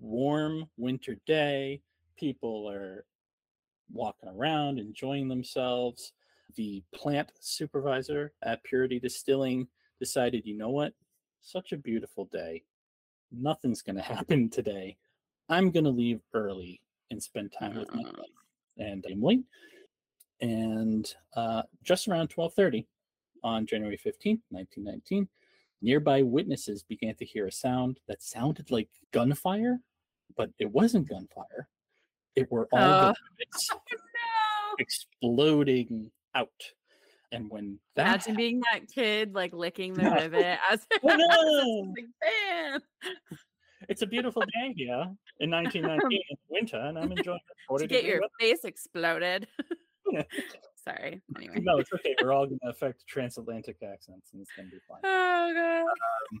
warm 0.00 0.68
winter 0.76 1.16
day, 1.26 1.80
people 2.16 2.68
are 2.70 3.04
walking 3.92 4.28
around, 4.28 4.78
enjoying 4.78 5.28
themselves. 5.28 6.12
The 6.56 6.82
plant 6.94 7.30
supervisor 7.40 8.32
at 8.42 8.62
Purity 8.64 8.98
Distilling 9.00 9.66
decided, 9.98 10.46
you 10.46 10.56
know 10.56 10.70
what? 10.70 10.92
Such 11.42 11.72
a 11.72 11.76
beautiful 11.76 12.26
day. 12.26 12.62
Nothing's 13.32 13.82
going 13.82 13.96
to 13.96 14.02
happen 14.02 14.48
today. 14.50 14.96
I'm 15.48 15.70
going 15.70 15.84
to 15.84 15.90
leave 15.90 16.20
early 16.32 16.80
and 17.10 17.22
spend 17.22 17.52
time 17.58 17.76
with 17.76 17.92
my 17.94 18.02
Uh. 18.02 18.12
wife 18.18 18.30
and 18.78 19.04
Emily. 19.10 19.44
And 20.40 21.12
uh, 21.36 21.62
just 21.82 22.08
around 22.08 22.28
12:30 22.30 22.86
on 23.42 23.66
January 23.66 23.96
15th, 23.98 24.40
1919, 24.50 25.28
nearby 25.84 26.22
witnesses 26.22 26.82
began 26.82 27.14
to 27.16 27.24
hear 27.24 27.46
a 27.46 27.52
sound 27.52 28.00
that 28.08 28.22
sounded 28.22 28.70
like 28.70 28.88
gunfire, 29.12 29.78
but 30.36 30.50
it 30.58 30.70
wasn't 30.72 31.08
gunfire. 31.08 31.68
It 32.34 32.50
were 32.50 32.66
all 32.72 32.78
Uh. 32.78 33.12
the 33.12 33.16
rivets 33.38 33.68
no. 33.70 33.78
exploding 34.78 36.10
out. 36.34 36.48
And 37.32 37.50
when 37.50 37.78
that 37.96 38.06
Imagine 38.06 38.36
being 38.36 38.60
that 38.72 38.88
kid 38.88 39.34
like 39.34 39.52
licking 39.52 39.94
the 39.94 40.10
rivet 40.10 40.58
as 40.70 40.86
Oh, 41.02 41.14
no. 41.16 41.92
like 41.96 42.06
bam. 42.20 42.80
it's 43.88 44.02
a 44.02 44.06
beautiful 44.06 44.42
day 44.42 44.72
here 44.76 45.04
in 45.40 45.50
1919 45.50 46.20
in 46.30 46.36
winter, 46.48 46.78
and 46.78 46.98
I'm 46.98 47.10
enjoying 47.12 47.40
it. 47.70 47.78
to 47.78 47.86
get 47.86 48.04
your 48.04 48.20
weather. 48.20 48.30
face 48.40 48.64
exploded. 48.64 49.46
Yeah. 50.10 50.22
Sorry. 50.84 51.22
Anyway. 51.36 51.60
No, 51.62 51.78
it's 51.78 51.92
okay. 51.94 52.14
We're 52.20 52.32
all 52.32 52.46
going 52.46 52.58
to 52.62 52.68
affect 52.68 53.06
transatlantic 53.06 53.76
accents, 53.82 54.30
and 54.32 54.42
it's 54.42 54.52
going 54.54 54.68
to 54.68 54.76
be 54.76 54.82
fine. 54.86 55.00
Oh 55.02 55.52
god. 55.54 56.40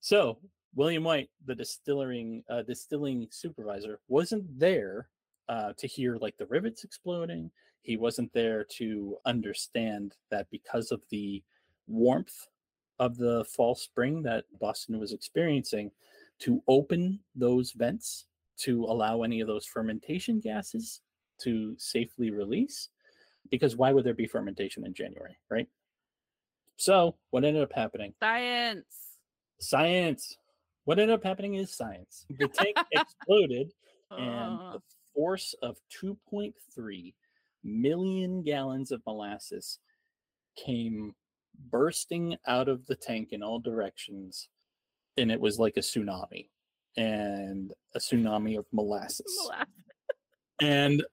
So 0.00 0.38
William 0.74 1.04
White, 1.04 1.30
the 1.46 1.54
distilling 1.54 2.44
uh, 2.50 2.62
distilling 2.62 3.28
supervisor, 3.30 4.00
wasn't 4.08 4.44
there 4.58 5.08
uh, 5.48 5.72
to 5.78 5.86
hear 5.86 6.16
like 6.16 6.36
the 6.36 6.46
rivets 6.46 6.84
exploding. 6.84 7.50
He 7.80 7.96
wasn't 7.96 8.32
there 8.32 8.64
to 8.76 9.16
understand 9.26 10.14
that 10.30 10.46
because 10.50 10.92
of 10.92 11.02
the 11.10 11.42
warmth 11.88 12.46
of 12.98 13.16
the 13.16 13.44
fall 13.44 13.74
spring 13.74 14.22
that 14.22 14.44
Boston 14.60 15.00
was 15.00 15.12
experiencing, 15.12 15.90
to 16.40 16.62
open 16.68 17.18
those 17.34 17.72
vents 17.72 18.26
to 18.58 18.84
allow 18.84 19.22
any 19.22 19.40
of 19.40 19.48
those 19.48 19.66
fermentation 19.66 20.38
gases 20.40 21.00
to 21.40 21.74
safely 21.78 22.30
release. 22.30 22.90
Because 23.50 23.76
why 23.76 23.92
would 23.92 24.04
there 24.04 24.14
be 24.14 24.26
fermentation 24.26 24.86
in 24.86 24.94
January, 24.94 25.36
right? 25.50 25.68
So 26.76 27.16
what 27.30 27.44
ended 27.44 27.62
up 27.62 27.72
happening? 27.72 28.14
Science. 28.20 29.18
Science. 29.60 30.36
What 30.84 30.98
ended 30.98 31.14
up 31.14 31.22
happening 31.22 31.54
is 31.54 31.72
science. 31.72 32.26
The 32.38 32.48
tank 32.48 32.76
exploded, 32.92 33.70
and 34.10 34.58
the 34.58 34.80
force 35.14 35.54
of 35.62 35.76
2.3 36.02 37.14
million 37.64 38.42
gallons 38.42 38.90
of 38.90 39.00
molasses 39.06 39.78
came 40.56 41.14
bursting 41.70 42.36
out 42.46 42.68
of 42.68 42.86
the 42.86 42.96
tank 42.96 43.28
in 43.32 43.42
all 43.42 43.60
directions. 43.60 44.48
And 45.16 45.30
it 45.30 45.40
was 45.40 45.58
like 45.58 45.76
a 45.76 45.80
tsunami 45.80 46.48
and 46.96 47.72
a 47.94 47.98
tsunami 47.98 48.58
of 48.58 48.66
molasses. 48.72 49.32
molasses. 49.42 49.68
And 50.60 51.04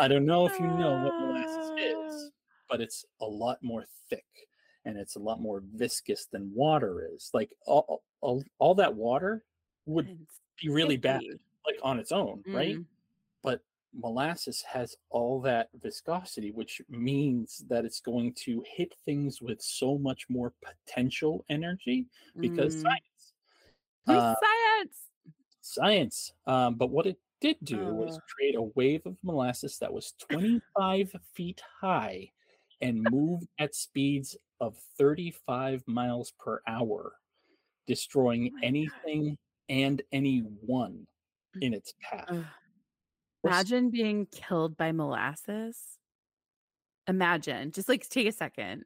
I 0.00 0.08
don't 0.08 0.24
know 0.24 0.46
if 0.46 0.58
you 0.58 0.66
know 0.66 0.94
what 0.94 1.12
molasses 1.20 1.72
Ah. 1.78 2.08
is, 2.08 2.32
but 2.70 2.80
it's 2.80 3.04
a 3.20 3.26
lot 3.26 3.62
more 3.62 3.84
thick 4.08 4.24
and 4.86 4.96
it's 4.96 5.16
a 5.16 5.18
lot 5.18 5.42
more 5.42 5.62
viscous 5.74 6.24
than 6.32 6.50
water 6.54 7.06
is. 7.14 7.30
Like 7.34 7.50
all, 7.66 8.02
all, 8.22 8.42
all 8.58 8.74
that 8.76 8.94
water 8.94 9.44
would 9.84 10.08
It's 10.08 10.40
be 10.62 10.70
really 10.70 10.96
bad, 10.96 11.20
like 11.66 11.76
on 11.82 11.98
its 12.00 12.12
own, 12.12 12.42
right? 12.46 12.76
Mm. 12.76 12.86
But 13.42 13.60
molasses 13.92 14.62
has 14.62 14.96
all 15.10 15.38
that 15.42 15.68
viscosity, 15.74 16.50
which 16.50 16.80
means 16.88 17.62
that 17.68 17.84
it's 17.84 18.00
going 18.00 18.32
to 18.44 18.64
hit 18.66 18.94
things 19.04 19.42
with 19.42 19.60
so 19.60 19.98
much 19.98 20.24
more 20.30 20.54
potential 20.64 21.44
energy 21.50 22.06
because 22.40 22.74
Mm. 22.76 22.82
science. 22.82 23.32
Uh, 24.06 24.34
science. 24.40 25.10
science. 25.60 26.32
Um, 26.46 26.76
but 26.76 26.88
what 26.88 27.06
it 27.06 27.18
did 27.40 27.56
do 27.62 27.78
was 27.94 28.16
Uh. 28.16 28.20
create 28.34 28.54
a 28.54 28.62
wave 28.62 29.02
of 29.06 29.16
molasses 29.22 29.78
that 29.78 29.92
was 29.92 30.12
25 30.18 31.14
feet 31.34 31.60
high 31.80 32.30
and 32.80 33.02
moved 33.10 33.48
at 33.58 33.74
speeds 33.74 34.36
of 34.60 34.76
35 34.98 35.82
miles 35.86 36.32
per 36.38 36.60
hour, 36.66 37.16
destroying 37.86 38.48
Oh 38.48 38.52
my 38.54 38.60
God. 38.60 38.64
anything 38.66 39.38
and 39.68 40.02
anyone 40.12 41.06
in 41.60 41.74
its 41.74 41.94
path. 42.00 42.26
Course- 42.28 42.46
Imagine 43.44 43.90
being 43.90 44.26
killed 44.26 44.76
by 44.76 44.92
molasses. 44.92 45.98
Imagine. 47.06 47.72
Just 47.72 47.88
like 47.88 48.06
take 48.08 48.26
a 48.26 48.32
second. 48.32 48.84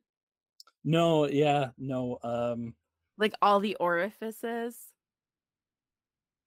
No, 0.85 1.27
yeah, 1.27 1.71
no. 1.79 2.19
Um, 2.23 2.77
Like 3.19 3.35
all 3.43 3.59
the 3.61 3.75
orifices. 3.77 4.93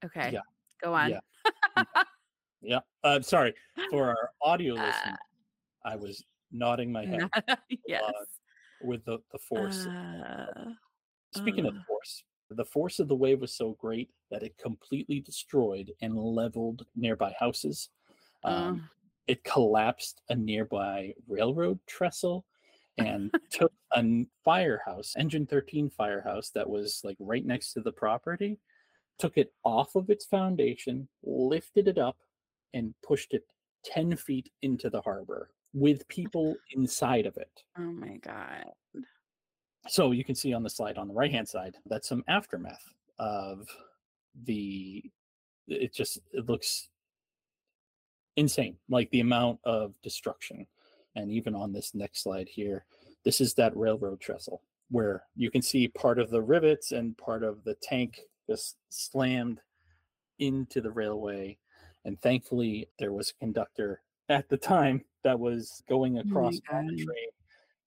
Okay. 0.06 0.32
Yeah. 0.32 0.42
Go 0.82 0.94
on. 0.94 1.10
Yeah. 1.10 1.20
Yeah. 2.62 2.80
Uh, 3.04 3.22
sorry 3.22 3.54
for 3.92 4.10
our 4.10 4.32
audio 4.42 4.76
Uh, 4.76 4.86
listeners. 4.86 5.18
I 5.86 5.96
was 5.96 6.24
nodding 6.52 6.92
my 6.92 7.06
head 7.06 7.30
yes. 7.88 8.04
with 8.82 9.04
the 9.06 9.20
the 9.32 9.40
force. 9.40 9.86
Uh, 9.86 10.72
Speaking 11.36 11.66
of 11.66 11.76
ugh. 11.76 11.82
force, 11.88 12.24
the 12.50 12.66
force 12.66 13.00
of 13.00 13.08
the 13.08 13.16
wave 13.16 13.42
was 13.42 13.56
so 13.56 13.76
great 13.80 14.10
that 14.32 14.44
it 14.44 14.58
completely 14.58 15.20
destroyed 15.20 15.92
and 16.02 16.18
leveled 16.18 16.86
nearby 16.96 17.36
houses. 17.40 17.90
Um, 18.44 18.82
uh, 18.84 18.88
it 19.28 19.44
collapsed 19.44 20.22
a 20.30 20.36
nearby 20.36 21.14
railroad 21.28 21.80
trestle 21.86 22.46
and 22.98 23.30
took 23.52 23.72
a 23.94 24.26
firehouse, 24.44 25.14
Engine 25.18 25.46
13 25.46 25.90
firehouse, 25.90 26.50
that 26.52 26.68
was 26.68 27.02
like 27.04 27.18
right 27.20 27.46
next 27.46 27.74
to 27.74 27.82
the 27.82 27.92
property, 27.92 28.58
took 29.18 29.38
it 29.38 29.52
off 29.64 29.96
of 29.96 30.10
its 30.10 30.26
foundation, 30.26 31.08
lifted 31.24 31.88
it 31.88 31.98
up, 31.98 32.18
and 32.74 32.94
pushed 33.06 33.34
it 33.34 33.44
10 33.86 34.16
feet 34.16 34.50
into 34.62 34.90
the 34.90 35.02
harbor 35.02 35.50
with 35.74 36.08
people 36.10 36.56
inside 36.72 37.26
of 37.26 37.38
it. 37.38 37.64
oh 37.78 37.92
my 37.92 38.18
god. 38.18 38.66
So 39.90 40.12
you 40.12 40.26
can 40.26 40.36
see 40.36 40.54
on 40.54 40.64
the 40.64 40.70
slide 40.70 40.98
on 40.98 41.08
the 41.08 41.14
right 41.14 41.32
hand 41.32 41.48
side, 41.48 41.76
that's 41.86 42.10
some 42.10 42.24
aftermath 42.28 42.94
of 43.20 43.68
the 44.46 45.04
it 45.68 45.94
just 45.94 46.20
it 46.32 46.48
looks 46.48 46.90
insane 48.36 48.78
like 48.90 49.10
the 49.10 49.20
amount 49.20 49.60
of 49.64 49.94
destruction 50.04 50.66
and 51.16 51.32
even 51.32 51.56
on 51.56 51.74
this 51.74 51.96
next 51.96 52.22
slide 52.22 52.48
here 52.48 52.86
this 53.26 53.42
is 53.42 53.54
that 53.56 53.76
railroad 53.76 54.20
trestle 54.20 54.62
where 54.90 55.24
you 55.36 55.50
can 55.50 55.62
see 55.62 55.88
part 55.88 56.20
of 56.20 56.30
the 56.30 56.42
rivets 56.42 56.92
and 56.92 57.18
part 57.18 57.44
of 57.44 57.64
the 57.64 57.76
tank 57.82 58.20
just 58.48 58.78
slammed 58.90 59.60
into 60.40 60.82
the 60.82 60.92
railway 60.92 61.58
and 62.06 62.20
thankfully 62.22 62.88
there 63.00 63.12
was 63.12 63.32
a 63.32 63.34
conductor 63.36 64.02
at 64.30 64.48
the 64.50 64.58
time 64.58 65.04
that 65.24 65.40
was 65.40 65.84
going 65.90 66.20
across 66.20 66.60
on 66.72 66.88
the 66.88 67.04
train 67.04 67.30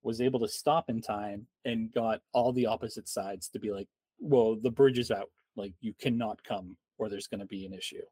was 0.02 0.20
able 0.20 0.40
to 0.40 0.48
stop 0.48 0.88
in 0.90 1.00
time 1.00 1.46
and 1.64 1.92
got 1.92 2.20
all 2.32 2.52
the 2.52 2.66
opposite 2.66 3.08
sides 3.08 3.48
to 3.48 3.58
be 3.58 3.70
like 3.70 3.88
well 4.20 4.56
the 4.56 4.70
bridge 4.70 4.98
is 4.98 5.11
out 5.11 5.30
like 5.56 5.72
you 5.80 5.94
cannot 6.00 6.42
come 6.44 6.76
or 6.98 7.08
there's 7.08 7.28
going 7.28 7.40
to 7.40 7.46
be 7.46 7.64
an 7.66 7.72
issue 7.72 8.02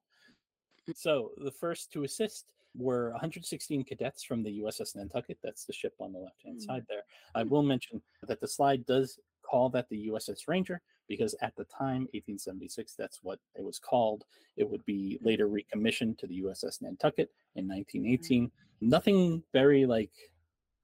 so 0.94 1.32
the 1.38 1.50
first 1.50 1.92
to 1.92 2.04
assist 2.04 2.46
were 2.76 3.10
116 3.10 3.82
cadets 3.84 4.22
from 4.22 4.42
the 4.42 4.60
USS 4.62 4.94
Nantucket. 4.94 5.38
That's 5.42 5.64
the 5.64 5.72
ship 5.72 5.94
on 5.98 6.12
the 6.12 6.18
left 6.18 6.42
hand 6.44 6.58
Mm. 6.58 6.62
side 6.64 6.86
there. 6.88 7.02
I 7.34 7.42
Mm. 7.42 7.48
will 7.50 7.62
mention 7.62 8.00
that 8.22 8.40
the 8.40 8.46
slide 8.46 8.86
does 8.86 9.18
call 9.42 9.68
that 9.70 9.88
the 9.88 9.98
USS 9.98 10.46
Ranger 10.46 10.80
because 11.08 11.34
at 11.42 11.56
the 11.56 11.64
time, 11.64 12.02
1876, 12.12 12.94
that's 12.94 13.20
what 13.22 13.38
it 13.56 13.64
was 13.64 13.78
called. 13.78 14.24
It 14.56 14.68
would 14.68 14.84
be 14.84 15.18
later 15.22 15.48
recommissioned 15.48 16.18
to 16.18 16.26
the 16.26 16.42
USS 16.42 16.82
Nantucket 16.82 17.30
in 17.56 17.66
1918. 17.66 18.50
Nothing 18.80 19.42
very 19.52 19.86
like 19.86 20.10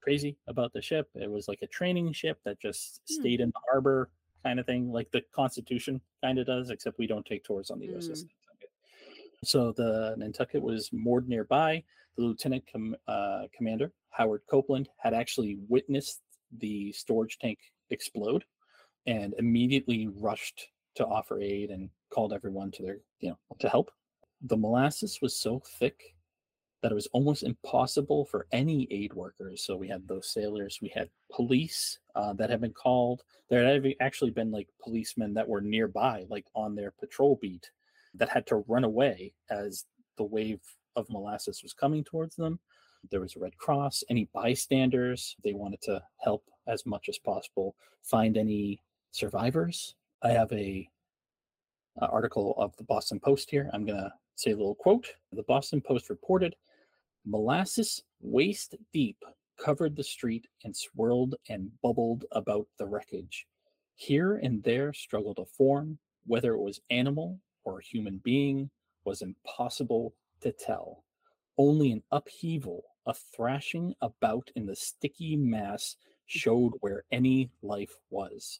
crazy 0.01 0.37
about 0.47 0.73
the 0.73 0.81
ship. 0.81 1.09
It 1.15 1.29
was 1.29 1.47
like 1.47 1.59
a 1.61 1.67
training 1.67 2.11
ship 2.13 2.39
that 2.43 2.59
just 2.59 3.01
Hmm. 3.07 3.13
stayed 3.21 3.39
in 3.41 3.49
the 3.49 3.59
harbor 3.71 4.09
kind 4.43 4.59
of 4.59 4.65
thing, 4.65 4.91
like 4.91 5.09
the 5.11 5.21
Constitution 5.31 6.01
kind 6.21 6.37
of 6.39 6.45
does, 6.45 6.69
except 6.69 6.97
we 6.99 7.07
don't 7.07 7.25
take 7.25 7.43
tours 7.43 7.71
on 7.71 7.79
the 7.79 7.87
USS 7.87 8.23
Mm. 8.23 8.29
Nantucket. 8.47 8.69
So 9.43 9.71
the 9.71 10.15
Nantucket 10.17 10.61
was 10.61 10.91
moored 10.93 11.27
nearby. 11.27 11.83
The 12.15 12.21
lieutenant 12.23 12.65
com- 12.71 12.95
uh, 13.07 13.47
commander, 13.51 13.91
Howard 14.11 14.43
Copeland, 14.47 14.89
had 14.97 15.13
actually 15.13 15.55
witnessed 15.67 16.21
the 16.51 16.91
storage 16.93 17.37
tank 17.39 17.59
explode 17.89 18.45
and 19.07 19.33
immediately 19.37 20.07
rushed 20.07 20.67
to 20.95 21.05
offer 21.05 21.39
aid 21.39 21.69
and 21.69 21.89
called 22.09 22.33
everyone 22.33 22.71
to 22.71 22.83
their, 22.83 22.97
you 23.19 23.29
know, 23.29 23.37
to 23.59 23.69
help. 23.69 23.91
The 24.41 24.57
molasses 24.57 25.19
was 25.21 25.35
so 25.39 25.61
thick 25.79 26.15
that 26.81 26.91
it 26.91 26.95
was 26.95 27.07
almost 27.13 27.43
impossible 27.43 28.25
for 28.25 28.47
any 28.51 28.87
aid 28.91 29.13
workers. 29.13 29.63
So 29.63 29.75
we 29.75 29.87
had 29.87 30.07
those 30.07 30.31
sailors, 30.31 30.79
we 30.81 30.89
had 30.89 31.09
police 31.31 31.99
uh, 32.15 32.33
that 32.33 32.49
had 32.49 32.61
been 32.61 32.73
called. 32.73 33.23
There 33.49 33.65
had 33.65 33.93
actually 34.01 34.31
been 34.31 34.51
like 34.51 34.67
policemen 34.83 35.33
that 35.33 35.47
were 35.47 35.61
nearby, 35.61 36.25
like 36.29 36.45
on 36.53 36.75
their 36.75 36.91
patrol 36.91 37.39
beat, 37.41 37.69
that 38.13 38.29
had 38.29 38.45
to 38.47 38.63
run 38.67 38.83
away 38.83 39.33
as 39.49 39.85
the 40.17 40.23
wave 40.23 40.61
of 40.95 41.09
molasses 41.09 41.63
was 41.63 41.73
coming 41.73 42.03
towards 42.03 42.35
them. 42.35 42.59
There 43.11 43.21
was 43.21 43.35
a 43.35 43.39
Red 43.39 43.57
Cross, 43.57 44.03
any 44.09 44.29
bystanders, 44.33 45.35
they 45.43 45.53
wanted 45.53 45.81
to 45.83 46.01
help 46.17 46.43
as 46.67 46.85
much 46.85 47.09
as 47.09 47.17
possible, 47.17 47.75
find 48.03 48.37
any 48.37 48.81
survivors. 49.15 49.95
I 50.21 50.31
have 50.31 50.51
a, 50.51 50.89
a 52.01 52.07
article 52.07 52.53
of 52.57 52.75
the 52.75 52.83
Boston 52.83 53.19
Post 53.19 53.49
here. 53.49 53.69
I'm 53.73 53.85
going 53.85 53.97
to 53.97 54.11
say 54.35 54.51
a 54.51 54.57
little 54.57 54.75
quote. 54.75 55.07
The 55.31 55.43
Boston 55.43 55.79
Post 55.79 56.09
reported 56.09 56.55
molasses 57.25 58.03
waist 58.21 58.75
deep 58.91 59.17
covered 59.63 59.95
the 59.95 60.03
street 60.03 60.47
and 60.65 60.75
swirled 60.75 61.35
and 61.47 61.71
bubbled 61.81 62.25
about 62.33 62.67
the 62.77 62.85
wreckage. 62.85 63.47
Here 63.95 64.35
and 64.35 64.61
there 64.63 64.91
struggled 64.91 65.39
a 65.39 65.45
form, 65.45 65.97
whether 66.25 66.53
it 66.53 66.59
was 66.59 66.81
animal 66.89 67.39
or 67.63 67.79
human 67.79 68.19
being 68.21 68.69
was 69.05 69.21
impossible 69.21 70.13
to 70.41 70.51
tell. 70.51 71.05
Only 71.57 71.93
an 71.93 72.03
upheaval, 72.11 72.83
a 73.05 73.13
thrashing 73.13 73.95
about 74.01 74.51
in 74.57 74.65
the 74.65 74.75
sticky 74.75 75.37
mass 75.37 75.95
showed 76.25 76.73
where 76.81 77.05
any 77.13 77.49
life 77.61 77.95
was. 78.09 78.59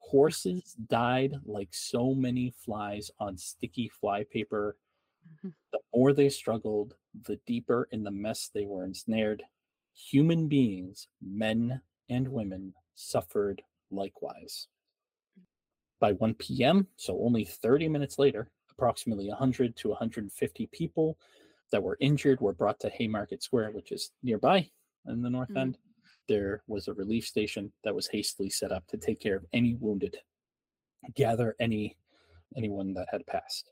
Horses 0.00 0.74
died 0.74 1.36
like 1.44 1.72
so 1.74 2.14
many 2.14 2.50
flies 2.50 3.10
on 3.20 3.36
sticky 3.38 3.88
flypaper. 3.88 4.76
Mhm. 5.24 5.52
The 5.72 5.80
more 5.94 6.12
they 6.12 6.30
struggled, 6.30 6.96
the 7.14 7.36
deeper 7.46 7.88
in 7.92 8.04
the 8.04 8.10
mess 8.12 8.48
they 8.48 8.66
were 8.66 8.84
ensnared. 8.84 9.44
Human 9.94 10.48
beings, 10.48 11.08
men 11.20 11.82
and 12.08 12.28
women, 12.28 12.74
suffered 12.94 13.62
likewise. 13.90 14.68
By 16.00 16.12
1 16.12 16.64
p.m., 16.64 16.88
so 16.96 17.20
only 17.22 17.44
30 17.44 17.86
minutes 17.86 18.18
later, 18.18 18.50
approximately 18.70 19.28
100 19.28 19.76
to 19.76 19.90
150 19.90 20.66
people 20.68 21.18
that 21.70 21.82
were 21.82 21.98
injured 22.00 22.40
were 22.40 22.54
brought 22.54 22.80
to 22.80 22.88
Haymarket 22.88 23.42
Square, 23.42 23.72
which 23.72 23.92
is 23.92 24.10
nearby 24.22 24.70
in 25.06 25.20
the 25.22 25.28
North 25.30 25.50
Mm. 25.50 25.56
End. 25.56 25.78
There 26.30 26.62
was 26.68 26.86
a 26.86 26.94
relief 26.94 27.26
station 27.26 27.72
that 27.82 27.92
was 27.92 28.06
hastily 28.06 28.50
set 28.50 28.70
up 28.70 28.86
to 28.86 28.96
take 28.96 29.18
care 29.18 29.34
of 29.34 29.44
any 29.52 29.74
wounded, 29.74 30.16
gather 31.16 31.56
any 31.58 31.96
anyone 32.56 32.94
that 32.94 33.08
had 33.10 33.26
passed. 33.26 33.70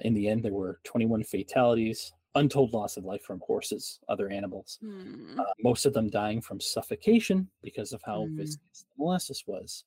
In 0.00 0.12
the 0.12 0.26
end, 0.28 0.44
there 0.44 0.52
were 0.52 0.80
21 0.82 1.22
fatalities, 1.22 2.12
untold 2.34 2.72
loss 2.72 2.96
of 2.96 3.04
life 3.04 3.22
from 3.22 3.38
horses, 3.46 4.00
other 4.08 4.28
animals, 4.28 4.78
Hmm. 4.80 5.38
uh, 5.38 5.44
most 5.62 5.86
of 5.86 5.92
them 5.92 6.10
dying 6.10 6.40
from 6.40 6.58
suffocation 6.60 7.48
because 7.62 7.92
of 7.92 8.02
how 8.02 8.24
Mm. 8.26 8.36
viscous 8.38 8.82
the 8.82 8.86
molasses 8.98 9.44
was. 9.46 9.84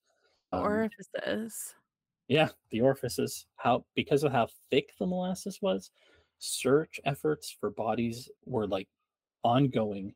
Um, 0.53 0.63
orifices. 0.63 1.75
yeah, 2.29 2.51
the 2.69 2.79
orifices, 2.79 3.47
how 3.57 3.85
because 3.95 4.23
of 4.23 4.31
how 4.31 4.47
thick 4.71 4.93
the 4.97 5.05
molasses 5.07 5.61
was, 5.61 5.91
search 6.39 7.01
efforts 7.03 7.51
for 7.51 7.69
bodies 7.69 8.29
were 8.45 8.65
like 8.65 8.87
ongoing. 9.43 10.15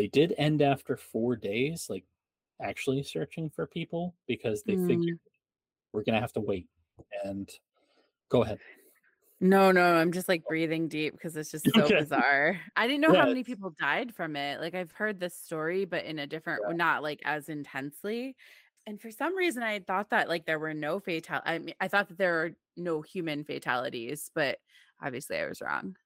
They 0.00 0.06
did 0.08 0.34
end 0.38 0.62
after 0.62 0.96
four 0.96 1.36
days, 1.36 1.90
like 1.90 2.06
actually 2.62 3.02
searching 3.02 3.50
for 3.50 3.66
people 3.66 4.16
because 4.26 4.62
they 4.62 4.76
Mm. 4.76 4.86
figured 4.86 5.20
we're 5.92 6.04
gonna 6.04 6.22
have 6.22 6.32
to 6.34 6.40
wait. 6.40 6.68
And 7.24 7.50
go 8.30 8.42
ahead. 8.44 8.60
No, 9.42 9.72
no, 9.72 9.94
I'm 9.96 10.12
just 10.12 10.26
like 10.26 10.46
breathing 10.46 10.88
deep 10.88 11.12
because 11.12 11.36
it's 11.36 11.50
just 11.50 11.66
so 11.74 11.90
Okay. 11.90 11.98
bizarre. 11.98 12.58
I 12.76 12.86
didn't 12.86 13.02
know 13.02 13.12
Yeah, 13.12 13.20
how 13.20 13.26
many 13.26 13.44
people 13.44 13.70
died 13.78 14.14
from 14.14 14.36
it. 14.36 14.58
Like 14.60 14.74
I've 14.74 14.92
heard 14.92 15.20
this 15.20 15.36
story, 15.36 15.84
but 15.84 16.06
in 16.06 16.18
a 16.18 16.26
different, 16.26 16.62
Yeah. 16.66 16.72
not 16.76 17.02
like 17.02 17.20
as 17.26 17.50
intensely. 17.50 18.36
And 18.86 18.98
for 19.00 19.10
some 19.10 19.36
reason, 19.36 19.62
I 19.62 19.80
thought 19.80 20.10
that 20.10 20.30
like 20.30 20.46
there 20.46 20.58
were 20.58 20.72
no 20.74 20.98
fatal. 20.98 21.40
I 21.44 21.58
mean, 21.58 21.74
I 21.78 21.88
thought 21.88 22.08
that 22.08 22.16
there 22.18 22.32
were 22.32 22.52
no 22.78 23.02
human 23.02 23.44
fatalities, 23.44 24.30
but 24.34 24.60
obviously 25.02 25.36
I 25.38 25.46
was 25.46 25.60
wrong. 25.60 25.96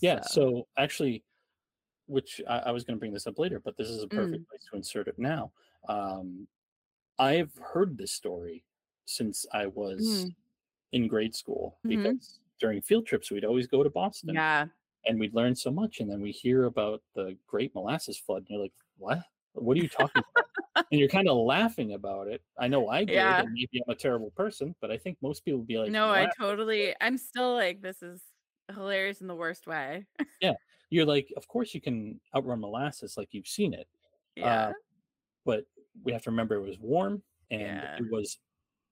Yeah, 0.00 0.22
so 0.22 0.66
actually, 0.78 1.24
which 2.10 2.40
I, 2.48 2.58
I 2.60 2.70
was 2.72 2.84
going 2.84 2.96
to 2.96 3.00
bring 3.00 3.12
this 3.14 3.26
up 3.26 3.38
later, 3.38 3.60
but 3.60 3.76
this 3.76 3.88
is 3.88 4.02
a 4.02 4.08
perfect 4.08 4.42
Mm. 4.42 4.46
place 4.48 4.64
to 4.70 4.76
insert 4.76 5.08
it 5.08 5.18
now. 5.18 5.52
Um, 5.88 6.48
I've 7.18 7.54
heard 7.56 7.98
this 7.98 8.12
story 8.12 8.64
since 9.06 9.46
I 9.52 9.66
was 9.66 10.26
Mm. 10.26 10.34
in 10.92 11.08
grade 11.08 11.34
school 11.34 11.80
Mhm. 11.84 12.20
because 12.20 12.40
during 12.60 12.82
field 12.82 13.06
trips 13.06 13.30
we'd 13.30 13.44
always 13.46 13.66
go 13.68 13.82
to 13.84 13.90
Boston 13.90 14.42
yeah, 14.42 14.68
and 15.06 15.20
we'd 15.20 15.34
learn 15.34 15.54
so 15.56 15.70
much, 15.70 16.00
and 16.00 16.10
then 16.10 16.20
we 16.22 16.32
hear 16.32 16.64
about 16.66 17.02
the 17.14 17.38
Great 17.46 17.74
Molasses 17.74 18.18
Flood, 18.18 18.40
and 18.40 18.48
you're 18.50 18.60
like, 18.62 18.74
"What? 18.98 19.24
What 19.54 19.76
are 19.76 19.80
you 19.80 19.88
talking 19.88 20.22
about?" 20.22 20.36
and 20.92 21.00
you're 21.00 21.08
kind 21.10 21.28
of 21.28 21.36
laughing 21.38 21.94
about 21.94 22.28
it. 22.28 22.42
I 22.58 22.68
know 22.68 22.88
I 22.88 23.04
did, 23.06 23.38
Yeah. 23.38 23.40
and 23.40 23.52
maybe 23.52 23.82
I'm 23.86 23.92
a 23.92 23.96
terrible 23.96 24.30
person, 24.32 24.76
but 24.80 24.90
I 24.92 24.98
think 24.98 25.18
most 25.22 25.44
people 25.44 25.60
would 25.60 25.68
be 25.68 25.78
like, 25.78 25.94
no, 25.94 26.10
I 26.10 26.26
totally. 26.26 26.94
I'm 27.00 27.16
still 27.18 27.54
like 27.54 27.80
this 27.82 28.02
is 28.02 28.22
hilarious 28.72 29.20
in 29.20 29.26
the 29.26 29.34
worst 29.34 29.66
way. 29.66 30.06
You're 30.90 31.06
like, 31.06 31.32
"Of 31.36 31.46
course 31.48 31.74
you 31.74 31.80
can 31.80 32.20
outrun 32.34 32.60
molasses, 32.60 33.16
like 33.16 33.28
you've 33.32 33.46
seen 33.48 33.72
it." 33.74 33.88
yeah, 34.36 34.68
Uh, 34.68 34.72
but 35.44 35.64
we 36.04 36.12
have 36.12 36.22
to 36.22 36.30
remember 36.30 36.54
it 36.56 36.60
was 36.68 36.78
warm 36.78 37.22
and 37.50 37.60
Yeah. 37.62 37.96
it 37.98 38.10
was 38.10 38.38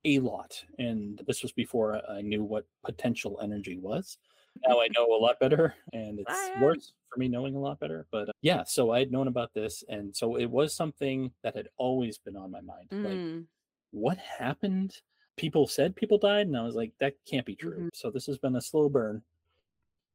a 0.04 0.18
lot. 0.20 0.64
And 0.78 1.18
this 1.26 1.42
was 1.42 1.52
before 1.52 2.00
I- 2.10 2.22
knew 2.22 2.42
what 2.44 2.66
potential 2.84 3.38
energy 3.40 3.76
was. 3.78 4.18
Now 4.66 4.80
I 4.80 4.88
know 4.96 5.06
a 5.14 5.20
lot 5.20 5.38
better, 5.38 5.74
and 5.92 6.18
it's 6.20 6.30
Science. 6.30 6.60
worse 6.62 6.92
for 7.08 7.18
me 7.20 7.28
knowing 7.28 7.54
a 7.54 7.60
lot 7.60 7.78
better. 7.78 8.06
But 8.10 8.28
uh, 8.30 8.32
yeah, 8.42 8.64
so 8.64 8.90
I 8.90 8.98
had 9.00 9.12
known 9.12 9.28
about 9.28 9.52
this, 9.54 9.84
and 9.88 10.14
so 10.16 10.36
it 10.36 10.46
was 10.50 10.74
something 10.74 11.32
that 11.42 11.54
had 11.56 11.68
always 11.76 12.18
been 12.18 12.36
on 12.36 12.50
my 12.50 12.60
mind. 12.60 12.88
Like, 12.90 13.18
Mm, 13.18 13.46
what 13.92 14.18
happened? 14.18 15.00
People 15.36 15.66
said 15.68 15.94
people 15.94 16.18
died, 16.18 16.46
and 16.48 16.56
I 16.56 16.62
was 16.62 16.74
like, 16.74 16.92
that 16.98 17.14
can't 17.24 17.46
be 17.46 17.54
true. 17.54 17.78
Mhm. 17.84 17.94
So 17.94 18.10
this 18.10 18.26
has 18.26 18.38
been 18.38 18.56
a 18.56 18.60
slow 18.60 18.88
burn 18.88 19.22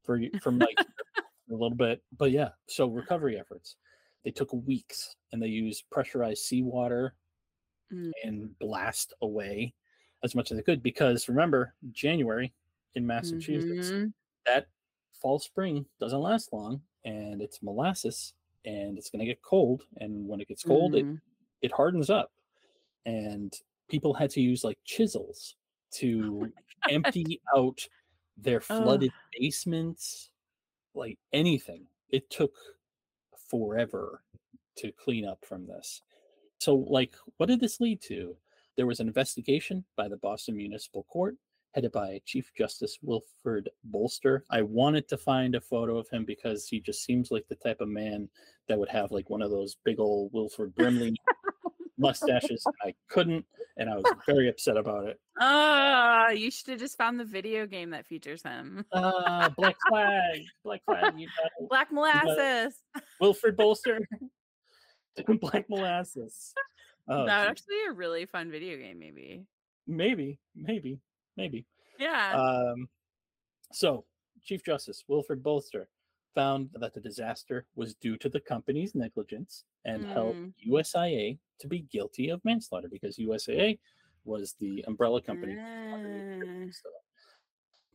for 0.03 0.17
y- 0.19 0.31
from 0.41 0.59
like 0.59 0.77
a 1.49 1.53
little 1.53 1.75
bit, 1.75 2.03
but 2.17 2.31
yeah. 2.31 2.49
So 2.67 2.87
recovery 2.87 3.39
efforts, 3.39 3.75
they 4.23 4.31
took 4.31 4.53
weeks, 4.53 5.15
and 5.31 5.41
they 5.41 5.47
used 5.47 5.89
pressurized 5.91 6.43
seawater 6.43 7.15
Mm. 7.91 8.11
and 8.23 8.59
blast 8.59 9.13
away 9.21 9.73
as 10.23 10.35
much 10.35 10.51
as 10.51 10.57
they 10.57 10.63
could. 10.63 10.81
Because 10.83 11.29
remember, 11.29 11.75
January 11.91 12.53
in 12.95 13.05
Massachusetts, 13.05 13.91
mhm. 13.91 14.13
that 14.45 14.67
fall 15.13 15.39
spring 15.39 15.85
doesn't 15.99 16.19
last 16.21 16.53
long, 16.53 16.81
and 17.05 17.41
it's 17.41 17.61
molasses, 17.61 18.33
and 18.65 18.97
it's 18.97 19.09
going 19.09 19.19
to 19.19 19.25
get 19.25 19.41
cold, 19.41 19.83
and 19.97 20.27
when 20.27 20.41
it 20.41 20.47
gets 20.47 20.63
cold, 20.63 20.95
it 20.95 21.05
Mm. 21.05 21.21
it 21.61 21.71
hardens 21.71 22.09
up 22.09 22.33
and 23.05 23.53
people 23.89 24.13
had 24.13 24.29
to 24.31 24.41
use 24.41 24.63
like 24.63 24.79
chisels 24.85 25.57
to 25.91 26.51
empty 26.89 27.41
out 27.55 27.87
their 28.37 28.61
flooded 28.61 29.11
basements 29.39 30.31
like 30.95 31.17
anything. 31.31 31.85
It 32.09 32.29
took 32.29 32.53
forever 33.49 34.23
to 34.77 34.91
clean 34.91 35.25
up 35.25 35.45
from 35.45 35.67
this. 35.67 36.01
So 36.59 36.75
like 36.75 37.13
what 37.37 37.47
did 37.47 37.59
this 37.59 37.79
lead 37.79 38.01
to? 38.03 38.35
There 38.75 38.87
was 38.87 38.99
an 38.99 39.07
investigation 39.07 39.83
by 39.95 40.07
the 40.07 40.17
boston 40.17 40.57
municipal 40.57 41.03
court 41.03 41.35
headed 41.73 41.91
by 41.91 42.21
chief 42.25 42.51
justice 42.57 42.99
wilfred 43.01 43.69
bolster. 43.85 44.43
I 44.49 44.61
wanted 44.61 45.07
to 45.09 45.17
find 45.17 45.55
a 45.55 45.61
photo 45.61 45.97
of 45.97 46.07
him 46.09 46.23
because 46.23 46.67
he 46.67 46.79
just 46.79 47.03
seems 47.03 47.31
like 47.31 47.47
the 47.47 47.55
type 47.55 47.81
of 47.81 47.87
man 47.87 48.29
that 48.67 48.77
would 48.77 48.89
have 48.89 49.11
like 49.11 49.29
one 49.29 49.41
of 49.41 49.51
those 49.51 49.77
big 49.83 49.99
old 49.99 50.31
wilford 50.33 50.73
brimley 50.75 51.15
mustaches. 51.97 52.65
I 52.83 52.93
couldn't, 53.09 53.45
and 53.77 53.89
I 53.89 53.95
was 53.95 54.05
very 54.25 54.49
upset 54.49 54.77
about 54.77 55.07
it. 55.07 55.19
Ah, 55.39 56.29
you 56.29 56.51
should 56.51 56.67
have 56.69 56.79
just 56.79 56.97
found 56.97 57.19
the 57.19 57.25
video 57.25 57.65
game 57.65 57.89
that 57.91 58.05
features 58.05 58.43
him. 58.43 58.85
Ah, 58.93 59.51
Black 59.57 59.75
Flag, 59.89 60.41
Black 60.63 60.81
Flag. 60.85 61.19
You 61.19 61.27
got 61.59 61.69
Black 61.69 61.91
molasses. 61.91 62.75
Wilfred 63.19 63.57
Bolster, 63.57 64.07
Black 65.41 65.69
Molasses. 65.69 66.53
Oh, 67.07 67.25
that 67.25 67.41
geez. 67.41 67.51
actually 67.51 67.85
a 67.89 67.93
really 67.93 68.25
fun 68.25 68.49
video 68.49 68.77
game, 68.77 68.99
maybe. 68.99 69.43
maybe, 69.87 70.39
maybe, 70.55 70.99
maybe. 71.35 71.65
Yeah. 71.99 72.33
Um, 72.33 72.87
so 73.71 74.05
Chief 74.43 74.63
Justice 74.63 75.03
Wilfred 75.07 75.43
Bolster 75.43 75.89
found 76.35 76.69
that 76.73 76.93
the 76.93 76.99
disaster 77.01 77.65
was 77.75 77.93
due 77.95 78.17
to 78.17 78.29
the 78.29 78.39
company's 78.39 78.95
negligence 78.95 79.65
and 79.85 80.05
held 80.05 80.35
Mm. 80.35 80.53
USIA 80.65 81.37
to 81.59 81.67
be 81.67 81.81
guilty 81.81 82.29
of 82.29 82.43
manslaughter 82.45 82.87
because 82.89 83.17
USIA 83.17 83.79
was 84.25 84.53
the 84.59 84.83
umbrella 84.87 85.21
company. 85.21 85.55
So- 86.71 86.89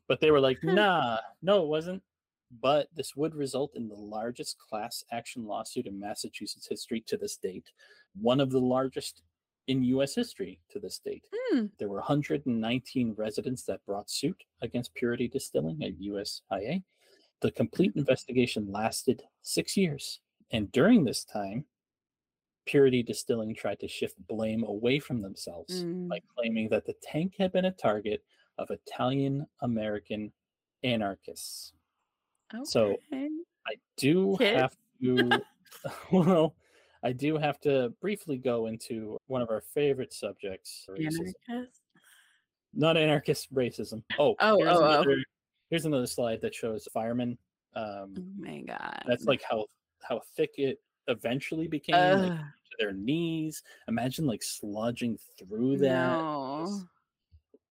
But 0.06 0.20
they 0.20 0.30
were 0.30 0.40
like, 0.40 0.62
nah, 0.62 1.18
no, 1.42 1.62
it 1.64 1.68
wasn't. 1.68 2.02
But 2.50 2.88
this 2.94 3.14
would 3.14 3.34
result 3.34 3.74
in 3.76 3.88
the 3.88 3.94
largest 3.94 4.56
class 4.58 5.04
action 5.12 5.44
lawsuit 5.44 5.86
in 5.86 5.98
Massachusetts 6.00 6.66
history 6.66 7.02
to 7.02 7.16
this 7.18 7.36
date, 7.36 7.70
one 8.14 8.40
of 8.40 8.50
the 8.50 8.60
largest 8.60 9.22
in 9.66 9.82
US 9.84 10.14
history 10.14 10.60
to 10.70 10.78
this 10.78 10.98
date. 10.98 11.24
Hmm. 11.30 11.66
There 11.78 11.90
were 11.90 11.98
119 11.98 13.12
residents 13.18 13.64
that 13.64 13.84
brought 13.84 14.08
suit 14.08 14.44
against 14.62 14.94
Purity 14.94 15.28
Distilling 15.28 15.82
at 15.84 16.00
USIA. 16.00 16.82
The 17.40 17.50
complete 17.52 17.92
investigation 17.94 18.70
lasted 18.70 19.22
six 19.42 19.76
years. 19.76 20.20
And 20.50 20.70
during 20.72 21.04
this 21.04 21.24
time, 21.24 21.64
Purity 22.66 23.02
Distilling 23.02 23.54
tried 23.54 23.80
to 23.80 23.88
shift 23.88 24.16
blame 24.26 24.64
away 24.64 24.98
from 24.98 25.22
themselves 25.22 25.84
Mm. 25.84 26.08
by 26.08 26.20
claiming 26.34 26.68
that 26.70 26.84
the 26.84 26.94
tank 27.02 27.34
had 27.38 27.52
been 27.52 27.64
a 27.66 27.70
target 27.72 28.24
of 28.58 28.70
Italian 28.70 29.46
American 29.62 30.32
anarchists. 30.82 31.72
So, 32.64 32.96
I 33.12 33.74
do 33.96 34.36
Kids? 34.38 34.60
have 34.60 34.76
to, 35.02 35.42
well, 36.12 36.56
I 37.02 37.12
do 37.12 37.36
have 37.36 37.60
to 37.60 37.90
briefly 38.00 38.36
go 38.38 38.66
into 38.66 39.18
one 39.26 39.42
of 39.42 39.50
our 39.50 39.60
favorite 39.60 40.12
subjects 40.12 40.86
racism. 40.88 41.32
Anarchist? 41.48 41.80
Not 42.74 42.96
anarchist 42.96 43.52
racism. 43.54 44.02
Oh, 44.18 44.34
Oh, 44.40 44.62
oh, 44.62 44.66
oh. 44.66 44.84
another, 44.84 45.16
here's 45.70 45.84
another 45.84 46.06
slide 46.06 46.40
that 46.42 46.54
shows 46.54 46.86
firemen. 46.92 47.38
Um, 47.74 48.14
Oh 48.18 48.22
my 48.38 48.60
god. 48.62 49.02
that's 49.06 49.24
like 49.24 49.42
how 49.42 49.66
how 50.02 50.20
thick 50.36 50.54
it 50.58 50.80
eventually 51.08 51.68
became, 51.68 52.18
like, 52.20 52.32
to 52.38 52.76
their 52.78 52.92
knees. 52.92 53.62
Imagine 53.88 54.26
like 54.26 54.40
sludging 54.40 55.18
through 55.38 55.78
that. 55.78 56.18
no. 56.18 56.82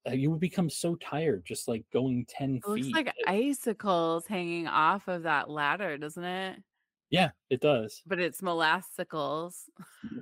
Uh, 0.07 0.11
you 0.13 0.31
would 0.31 0.39
become 0.39 0.69
so 0.69 0.95
tired 0.95 1.43
just 1.45 1.67
like 1.67 1.83
going 1.91 2.25
10 2.29 2.57
It 2.57 2.67
looks 2.67 2.85
feet. 2.87 2.95
like 2.95 3.13
icicles 3.27 4.25
hanging 4.25 4.65
off 4.67 5.07
of 5.09 5.23
that 5.23 5.49
ladder, 5.49 5.97
doesn't 5.97 6.23
it? 6.23 6.63
yeah, 7.09 7.31
it 7.49 7.61
does. 7.61 8.01
But 8.05 8.19
it's 8.19 8.41
molassicles. 8.41 9.63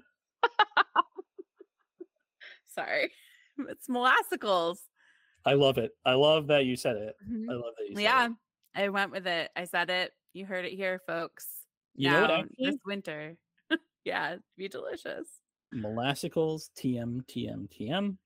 Sorry. 2.67 3.11
It's 3.69 3.87
molassicles. 3.87 4.79
I 5.45 5.53
love 5.53 5.77
it. 5.77 5.91
I 6.05 6.13
love 6.13 6.47
that 6.47 6.65
you 6.65 6.75
said 6.75 6.95
it. 6.97 7.15
Mhm. 7.27 7.49
I 7.49 7.53
love 7.53 7.73
that 7.77 7.87
you 7.89 7.95
said 7.95 8.01
it. 8.01 8.03
Yeah, 8.03 8.25
it. 8.27 8.31
I 8.75 8.89
went 8.89 9.11
with 9.11 9.27
it. 9.27 9.51
I 9.55 9.65
said 9.65 9.89
it. 9.89 10.11
You 10.33 10.45
heard 10.45 10.65
it 10.65 10.73
here, 10.73 10.99
folks. 11.05 11.47
You 11.95 12.11
know 12.11 12.21
what, 12.21 12.29
Now, 12.29 12.43
this 12.57 12.77
winter. 12.85 13.37
yeah, 14.03 14.31
it'd 14.31 14.43
be 14.57 14.67
delicious. 14.67 15.27
Molassicles, 15.73 16.69
TM, 16.77 17.25
TM, 17.27 17.67
TM. 17.69 18.17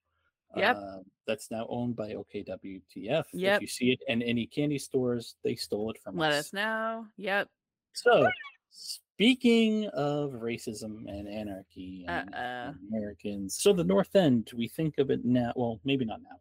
Yep. 0.56 0.78
Uh, 0.78 0.98
that's 1.28 1.52
now 1.52 1.68
owned 1.70 1.96
by 1.96 2.14
OKWTF. 2.14 3.26
Yep. 3.34 3.56
If 3.58 3.62
you 3.62 3.68
see 3.68 3.92
it 3.92 4.00
in 4.08 4.24
any 4.24 4.48
candy 4.48 4.80
stores, 4.80 5.36
they 5.44 5.56
stole 5.56 5.92
it 5.92 6.00
from 6.02 6.16
Let 6.18 6.32
us. 6.32 6.48
us 6.48 6.54
know. 6.54 7.06
Yep. 7.18 7.50
So, 7.94 8.28
speaking 8.72 9.88
of 9.90 10.32
racism 10.32 11.08
and 11.08 11.28
anarchy 11.28 12.06
and 12.08 12.34
Uh-oh. 12.34 12.74
Americans, 12.88 13.58
so 13.62 13.74
the 13.74 13.84
North 13.84 14.16
End, 14.16 14.50
we 14.56 14.68
think 14.68 14.98
of 14.98 15.12
it 15.12 15.24
now. 15.24 15.54
Well, 15.56 15.80
maybe 15.84 16.06
not 16.06 16.22
now. 16.24 16.40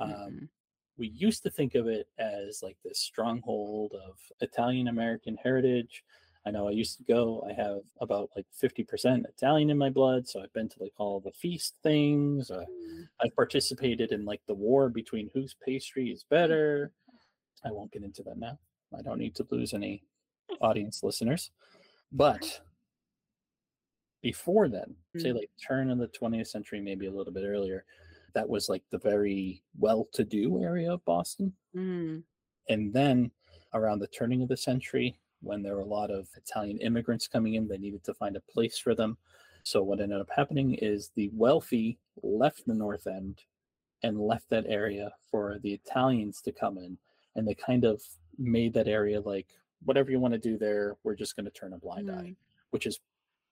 Um, 0.00 0.10
Mhm. 0.10 0.48
we 0.96 1.08
used 1.08 1.42
to 1.44 1.50
think 1.50 1.74
of 1.76 1.86
it 1.88 2.08
as 2.18 2.62
like 2.62 2.78
this 2.82 2.98
stronghold 3.00 3.92
of 3.94 4.18
Italian 4.40 4.88
American 4.88 5.36
heritage. 5.36 6.04
I 6.46 6.50
know 6.50 6.68
I 6.68 6.72
used 6.72 6.96
to 6.98 7.04
go, 7.04 7.42
I 7.48 7.52
have 7.52 7.82
about 8.00 8.30
like 8.36 8.46
50% 8.52 9.26
Italian 9.26 9.70
in 9.70 9.78
my 9.78 9.90
blood. 9.90 10.26
So 10.28 10.42
I've 10.42 10.52
been 10.54 10.68
to 10.70 10.82
like 10.82 10.94
all 10.98 11.20
the 11.20 11.32
feast 11.32 11.76
things. 11.82 12.50
Uh, 12.50 12.66
I've 13.20 13.36
participated 13.36 14.12
in 14.12 14.24
like 14.24 14.44
the 14.46 14.54
war 14.54 14.88
between 14.88 15.30
whose 15.34 15.54
pastry 15.54 16.10
is 16.10 16.24
better. 16.24 16.92
I 17.64 17.70
won't 17.72 17.92
get 17.92 18.02
into 18.04 18.22
that 18.24 18.38
now. 18.38 18.58
I 18.96 19.02
don't 19.02 19.18
need 19.18 19.34
to 19.36 19.46
lose 19.50 19.74
any 19.74 20.04
audience 20.62 21.02
listeners. 21.02 21.50
But 22.12 22.60
before 24.22 24.68
then, 24.68 24.96
say 25.18 25.30
Mm. 25.30 25.36
like 25.36 25.50
turn 25.66 25.90
of 25.90 25.98
the 25.98 26.08
20th 26.08 26.48
century, 26.48 26.80
maybe 26.80 27.06
a 27.06 27.10
little 27.12 27.32
bit 27.32 27.44
earlier, 27.44 27.84
that 28.34 28.48
was 28.48 28.68
like 28.68 28.84
the 28.90 28.98
very 28.98 29.62
well 29.78 30.06
to 30.12 30.24
do 30.24 30.62
area 30.62 30.92
of 30.92 31.04
Boston. 31.04 31.54
Mhm. 31.74 32.24
And 32.68 32.92
then 32.92 33.30
around 33.74 33.98
the 34.00 34.06
turning 34.08 34.42
of 34.42 34.48
the 34.48 34.56
century, 34.56 35.18
when 35.40 35.62
there 35.62 35.74
were 35.76 35.82
a 35.82 35.86
lot 35.86 36.10
of 36.10 36.28
Italian 36.36 36.78
immigrants 36.78 37.26
coming 37.28 37.54
in, 37.54 37.66
they 37.68 37.78
needed 37.78 38.04
to 38.04 38.14
find 38.14 38.36
a 38.36 38.40
place 38.40 38.78
for 38.78 38.94
them. 38.94 39.16
So 39.62 39.82
what 39.82 40.00
ended 40.00 40.20
up 40.20 40.30
happening 40.30 40.74
is 40.74 41.10
the 41.10 41.28
wealthy 41.30 41.98
left 42.22 42.66
the 42.66 42.74
North 42.74 43.06
End 43.06 43.44
and 44.02 44.20
left 44.20 44.48
that 44.50 44.66
area 44.66 45.14
for 45.30 45.58
the 45.58 45.72
Italians 45.74 46.40
to 46.42 46.52
come 46.52 46.78
in. 46.78 46.98
And 47.36 47.46
they 47.46 47.54
kind 47.54 47.84
of 47.84 48.02
made 48.38 48.72
that 48.74 48.88
area 48.88 49.20
like, 49.20 49.56
whatever 49.84 50.10
you 50.10 50.20
want 50.20 50.32
to 50.32 50.38
do 50.38 50.58
there, 50.58 50.96
we're 51.04 51.14
just 51.14 51.36
going 51.36 51.44
to 51.46 51.50
turn 51.50 51.72
a 51.72 51.78
blind 51.78 52.10
eye, 52.10 52.30
Mhm. 52.30 52.36
which 52.70 52.86
is 52.86 53.00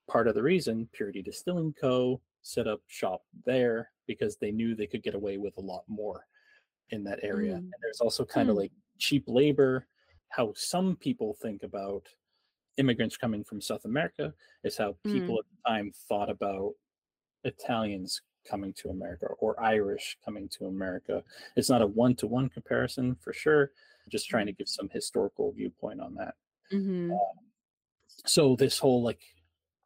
part 0.06 0.28
of 0.28 0.34
the 0.34 0.42
reason 0.42 0.88
Purity 0.92 1.22
Distilling 1.22 1.72
Co. 1.74 2.20
set 2.42 2.66
up 2.66 2.80
shop 2.86 3.22
there 3.44 3.90
because 4.06 4.36
they 4.36 4.50
knew 4.50 4.74
they 4.74 4.86
could 4.86 5.02
get 5.02 5.14
away 5.14 5.36
with 5.38 5.56
a 5.58 5.60
lot 5.60 5.84
more 5.88 6.26
in 6.90 7.04
that 7.04 7.18
area. 7.22 7.54
Mm. 7.54 7.58
And 7.58 7.74
there's 7.82 8.00
also 8.00 8.24
kind 8.24 8.48
of 8.48 8.54
Hmm. 8.54 8.60
like 8.60 8.72
cheap 8.98 9.24
labor. 9.26 9.86
How 10.30 10.52
some 10.54 10.96
people 10.96 11.34
think 11.34 11.62
about 11.62 12.06
immigrants 12.76 13.16
coming 13.16 13.44
from 13.44 13.60
South 13.60 13.84
America 13.84 14.32
is 14.62 14.76
how 14.76 14.96
people 15.04 15.38
at 15.38 15.44
the 15.50 15.68
time 15.68 15.92
thought 16.08 16.30
about 16.30 16.74
Italians 17.44 18.22
coming 18.44 18.72
to 18.74 18.88
America 18.90 19.26
or 19.40 19.60
Irish 19.62 20.16
coming 20.24 20.48
to 20.50 20.66
America. 20.66 21.22
It's 21.56 21.68
not 21.68 21.82
a 21.82 21.86
one 21.86 22.14
to 22.16 22.26
one 22.26 22.48
comparison 22.48 23.14
for 23.16 23.32
sure. 23.32 23.72
Just 24.08 24.28
trying 24.28 24.46
to 24.46 24.52
give 24.52 24.68
some 24.68 24.88
historical 24.88 25.52
viewpoint 25.52 26.00
on 26.00 26.14
that. 26.14 26.34
Mhm. 26.72 27.18
So 28.26 28.56
this 28.56 28.78
whole 28.78 29.02
like 29.02 29.20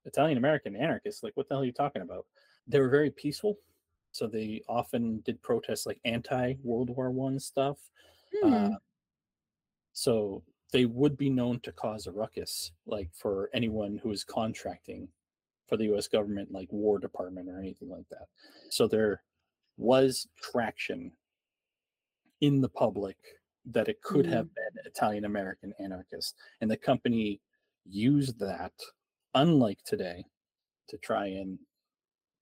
Italian 0.04 0.38
American 0.38 0.76
anarchists, 0.76 1.22
like 1.22 1.36
what 1.36 1.48
the 1.48 1.54
hell 1.54 1.62
are 1.62 1.66
you 1.66 1.72
talking 1.72 2.02
about? 2.02 2.26
They 2.66 2.80
were 2.80 2.88
very 2.88 3.10
peaceful. 3.10 3.58
So 4.12 4.26
they 4.26 4.62
often 4.68 5.20
did 5.24 5.42
protests 5.42 5.86
like 5.86 5.98
anti 6.04 6.54
World 6.62 6.90
War 6.90 7.10
One 7.10 7.38
stuff. 7.40 7.78
Hmm. 8.42 8.52
Uh, 8.52 8.70
so 9.92 10.42
they 10.72 10.86
would 10.86 11.16
be 11.16 11.30
known 11.30 11.60
to 11.60 11.72
cause 11.72 12.06
a 12.06 12.12
ruckus, 12.12 12.72
like 12.86 13.10
for 13.14 13.50
anyone 13.54 14.00
who 14.02 14.10
is 14.10 14.24
contracting 14.24 15.08
for 15.68 15.76
the 15.76 15.94
US 15.94 16.08
government, 16.08 16.50
like 16.50 16.68
War 16.70 16.98
Department 16.98 17.48
or 17.48 17.58
anything 17.58 17.88
like 17.88 18.08
that. 18.10 18.26
So 18.70 18.86
there 18.86 19.22
was 19.76 20.28
traction 20.40 21.12
in 22.40 22.60
the 22.60 22.68
public 22.68 23.16
that 23.66 23.88
it 23.88 24.02
could 24.02 24.26
have 24.26 24.48
been 24.54 24.84
Italian 24.84 25.24
American 25.24 25.72
anarchists. 25.78 26.34
And 26.60 26.70
the 26.70 26.76
company 26.76 27.40
used 27.86 28.38
that, 28.40 28.72
unlike 29.34 29.82
today, 29.84 30.24
to 30.88 30.98
try 30.98 31.26
and 31.26 31.58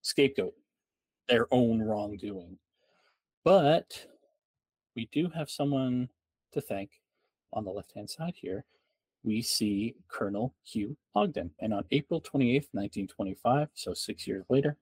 scapegoat 0.02 0.54
their 1.28 1.46
own 1.52 1.80
wrongdoing. 1.82 2.58
But 3.44 4.06
we 4.96 5.08
do 5.12 5.28
have 5.34 5.50
someone 5.50 6.08
to 6.52 6.60
thank 6.60 6.90
on 7.52 7.64
the 7.64 7.70
left 7.70 7.92
hand 7.94 8.10
side 8.10 8.34
here. 8.36 8.64
We 9.22 9.42
see 9.42 9.94
Colonel 10.08 10.54
Hugh 10.64 10.96
Ogden. 11.14 11.50
And 11.60 11.74
on 11.74 11.84
April 11.90 12.20
28th, 12.20 12.68
1925, 12.72 13.68
so 13.74 13.92
six 13.94 14.26
years 14.26 14.44
later, 14.48 14.76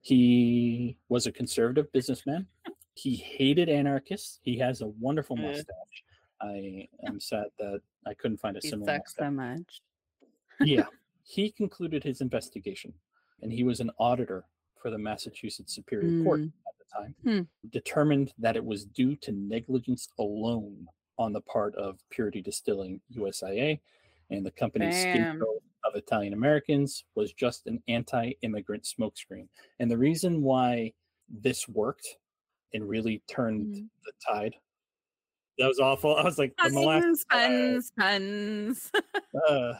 he 0.00 0.96
was 1.08 1.26
a 1.26 1.32
conservative 1.32 1.90
businessman. 1.92 2.46
He 2.94 3.16
hated 3.16 3.68
anarchists. 3.68 4.40
He 4.42 4.58
has 4.58 4.80
a 4.80 4.86
wonderful 4.88 5.38
Uh. 5.38 5.42
mustache. 5.42 6.04
I 6.40 6.88
am 7.06 7.18
sad 7.20 7.46
that 7.58 7.80
I 8.06 8.14
couldn't 8.14 8.38
find 8.38 8.56
a 8.56 8.60
He 8.62 8.68
similar 8.70 8.92
sucks 8.94 9.10
mustache 9.18 9.26
so 9.26 9.30
much. 9.32 9.82
Yeah, 10.60 10.86
he 11.22 11.50
concluded 11.50 12.02
his 12.04 12.20
investigation, 12.20 12.92
and 13.42 13.52
he 13.52 13.62
was 13.64 13.80
an 13.80 13.90
auditor 13.98 14.44
for 14.80 14.90
the 14.90 14.98
Massachusetts 14.98 15.74
Superior 15.74 16.22
Court 16.24 16.40
Mm. 16.40 16.52
at 16.68 16.74
the 16.78 16.84
time. 16.84 17.14
Hmm. 17.24 17.68
Determined 17.70 18.32
that 18.38 18.56
it 18.56 18.64
was 18.64 18.84
due 18.84 19.16
to 19.16 19.32
negligence 19.32 20.08
alone 20.18 20.86
on 21.18 21.32
the 21.32 21.40
part 21.40 21.74
of 21.74 21.98
Purity 22.10 22.40
Distilling 22.40 23.00
USIA, 23.12 23.80
and 24.30 24.46
the 24.46 24.50
company's 24.52 25.00
scapegoat 25.00 25.62
of 25.84 25.94
Italian 25.96 26.32
Americans 26.32 27.04
was 27.14 27.32
just 27.32 27.66
an 27.66 27.82
anti-immigrant 27.88 28.84
smokescreen. 28.84 29.48
And 29.80 29.90
the 29.90 29.98
reason 29.98 30.42
why 30.42 30.92
this 31.28 31.68
worked 31.68 32.18
and 32.74 32.88
really 32.88 33.18
turned 33.26 33.74
Mhm. 33.74 33.88
the 34.04 34.12
tide. 34.26 34.54
That 35.58 35.66
was 35.66 35.80
awful. 35.80 36.14
I 36.16 36.22
was 36.24 36.38
like, 36.38 36.56
Puns, 36.56 37.24
puns, 37.28 37.90
puns. 37.98 38.92
uh, 39.48 39.74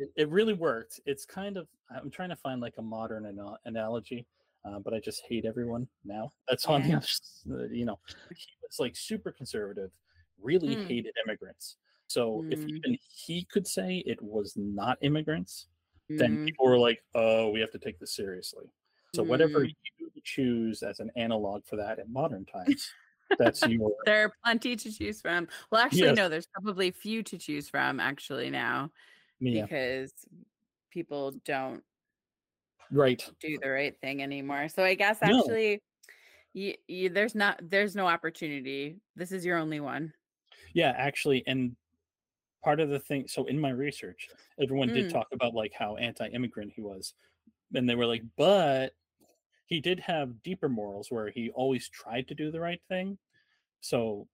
it, 0.00 0.10
it 0.16 0.28
really 0.30 0.54
worked. 0.54 1.00
It's 1.06 1.24
kind 1.26 1.56
of 1.56 1.68
I'm 1.94 2.10
trying 2.10 2.30
to 2.30 2.36
find 2.36 2.60
like 2.60 2.74
a 2.78 2.82
modern 2.82 3.26
ana- 3.26 3.58
analogy, 3.64 4.26
uh, 4.64 4.78
but 4.80 4.94
I 4.94 5.00
just 5.00 5.22
hate 5.28 5.44
everyone 5.44 5.88
now. 6.04 6.32
That's 6.48 6.66
on 6.66 6.82
the 6.82 6.88
Yeah. 6.88 7.00
other 7.48 7.64
uh, 7.64 7.68
you 7.68 7.84
know 7.84 8.00
he 8.34 8.52
was 8.62 8.78
like 8.78 8.96
super 8.96 9.32
conservative, 9.32 9.90
really 10.40 10.76
Mm. 10.76 10.86
hated 10.86 11.14
immigrants. 11.26 11.76
So 12.06 12.44
if 12.50 12.60
Mm. 12.60 12.84
even 12.84 12.98
he 13.08 13.44
could 13.44 13.66
say 13.66 13.98
it 14.06 14.20
was 14.22 14.54
not 14.56 14.98
immigrants, 15.02 15.68
then 16.18 16.38
Mm, 16.38 16.46
people 16.46 16.66
were 16.66 16.78
like, 16.78 17.04
"Oh, 17.14 17.50
we 17.50 17.60
have 17.60 17.70
to 17.72 17.78
take 17.78 17.98
this 18.00 18.14
seriously." 18.16 18.66
So 19.12 19.22
whatever 19.24 19.64
Mm. 19.64 19.70
you 19.98 20.10
choose 20.24 20.82
as 20.82 21.00
an 21.00 21.10
analog 21.16 21.64
for 21.66 21.76
that 21.76 21.98
in 21.98 22.12
modern 22.12 22.44
times, 22.46 22.94
that's 23.38 23.66
your 23.66 23.90
There 24.06 24.24
are 24.24 24.32
plenty 24.44 24.76
to 24.76 24.92
choose 24.92 25.20
from. 25.20 25.48
Well, 25.70 25.80
actually, 25.82 26.12
Yes. 26.12 26.14
no, 26.14 26.28
there's 26.28 26.46
probably 26.46 26.90
few 26.90 27.22
to 27.24 27.38
choose 27.38 27.68
from 27.68 28.00
actually 28.00 28.50
now 28.50 28.90
yeah, 29.40 29.62
because 29.62 30.12
people 30.90 31.32
don't 31.44 31.82
right. 32.90 33.30
do 33.40 33.58
the 33.62 33.70
right 33.70 33.98
thing 34.00 34.22
anymore. 34.22 34.68
So 34.68 34.84
I 34.84 34.94
guess 34.94 35.22
No. 35.22 35.42
actually, 35.42 35.80
you, 36.54 36.74
you, 36.88 37.10
there's 37.10 37.34
not 37.34 37.60
there's 37.62 37.96
no 37.96 38.06
opportunity. 38.06 39.00
This 39.16 39.32
is 39.32 39.44
your 39.44 39.58
only 39.58 39.80
one. 39.80 40.14
Yeah, 40.74 40.92
actually, 40.96 41.44
and 41.46 41.76
part 42.64 42.80
of 42.80 42.90
the 42.90 43.00
thing 43.00 43.28
so 43.28 43.46
in 43.46 43.58
my 43.60 43.70
research 43.70 44.28
everyone 44.62 44.90
did 44.90 45.06
Mm. 45.06 45.12
talk 45.12 45.28
about 45.32 45.54
like 45.54 45.72
how 45.72 45.96
anti-immigrant 45.96 46.72
he 46.74 46.82
was 46.82 47.14
and 47.74 47.88
they 47.88 47.94
were 47.94 48.06
like 48.06 48.22
but 48.36 48.94
he 49.66 49.80
did 49.80 50.00
have 50.00 50.42
deeper 50.42 50.68
morals 50.68 51.10
where 51.10 51.30
he 51.30 51.50
always 51.50 51.88
tried 51.88 52.28
to 52.28 52.34
do 52.34 52.50
the 52.50 52.60
right 52.60 52.82
thing 52.88 53.18
so 53.80 54.28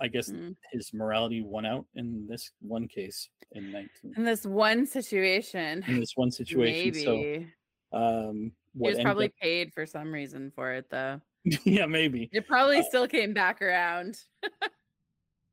i 0.00 0.08
guess 0.08 0.30
Mm. 0.30 0.56
his 0.72 0.92
morality 0.92 1.42
won 1.42 1.66
out 1.66 1.86
in 1.94 2.26
this 2.28 2.52
one 2.60 2.88
case 2.88 3.28
in 3.52 3.70
19 3.72 4.14
In 4.16 4.24
this 4.24 4.44
one 4.46 4.86
situation, 4.86 5.84
in 5.86 5.98
this 6.00 6.12
one 6.16 6.30
situation 6.40 6.90
maybe 6.90 7.04
so 7.04 7.98
um 7.98 8.52
he 8.74 8.88
was 8.88 8.98
probably 9.00 9.26
up- 9.26 9.32
paid 9.40 9.72
for 9.72 9.84
some 9.86 10.12
reason 10.12 10.52
for 10.54 10.72
it, 10.72 10.86
though. 10.90 11.20
yeah 11.64 11.86
maybe 11.86 12.28
It 12.32 12.46
probably 12.46 12.78
Uh, 12.78 12.82
still 12.84 13.08
came 13.08 13.32
back 13.34 13.60
around. 13.62 14.18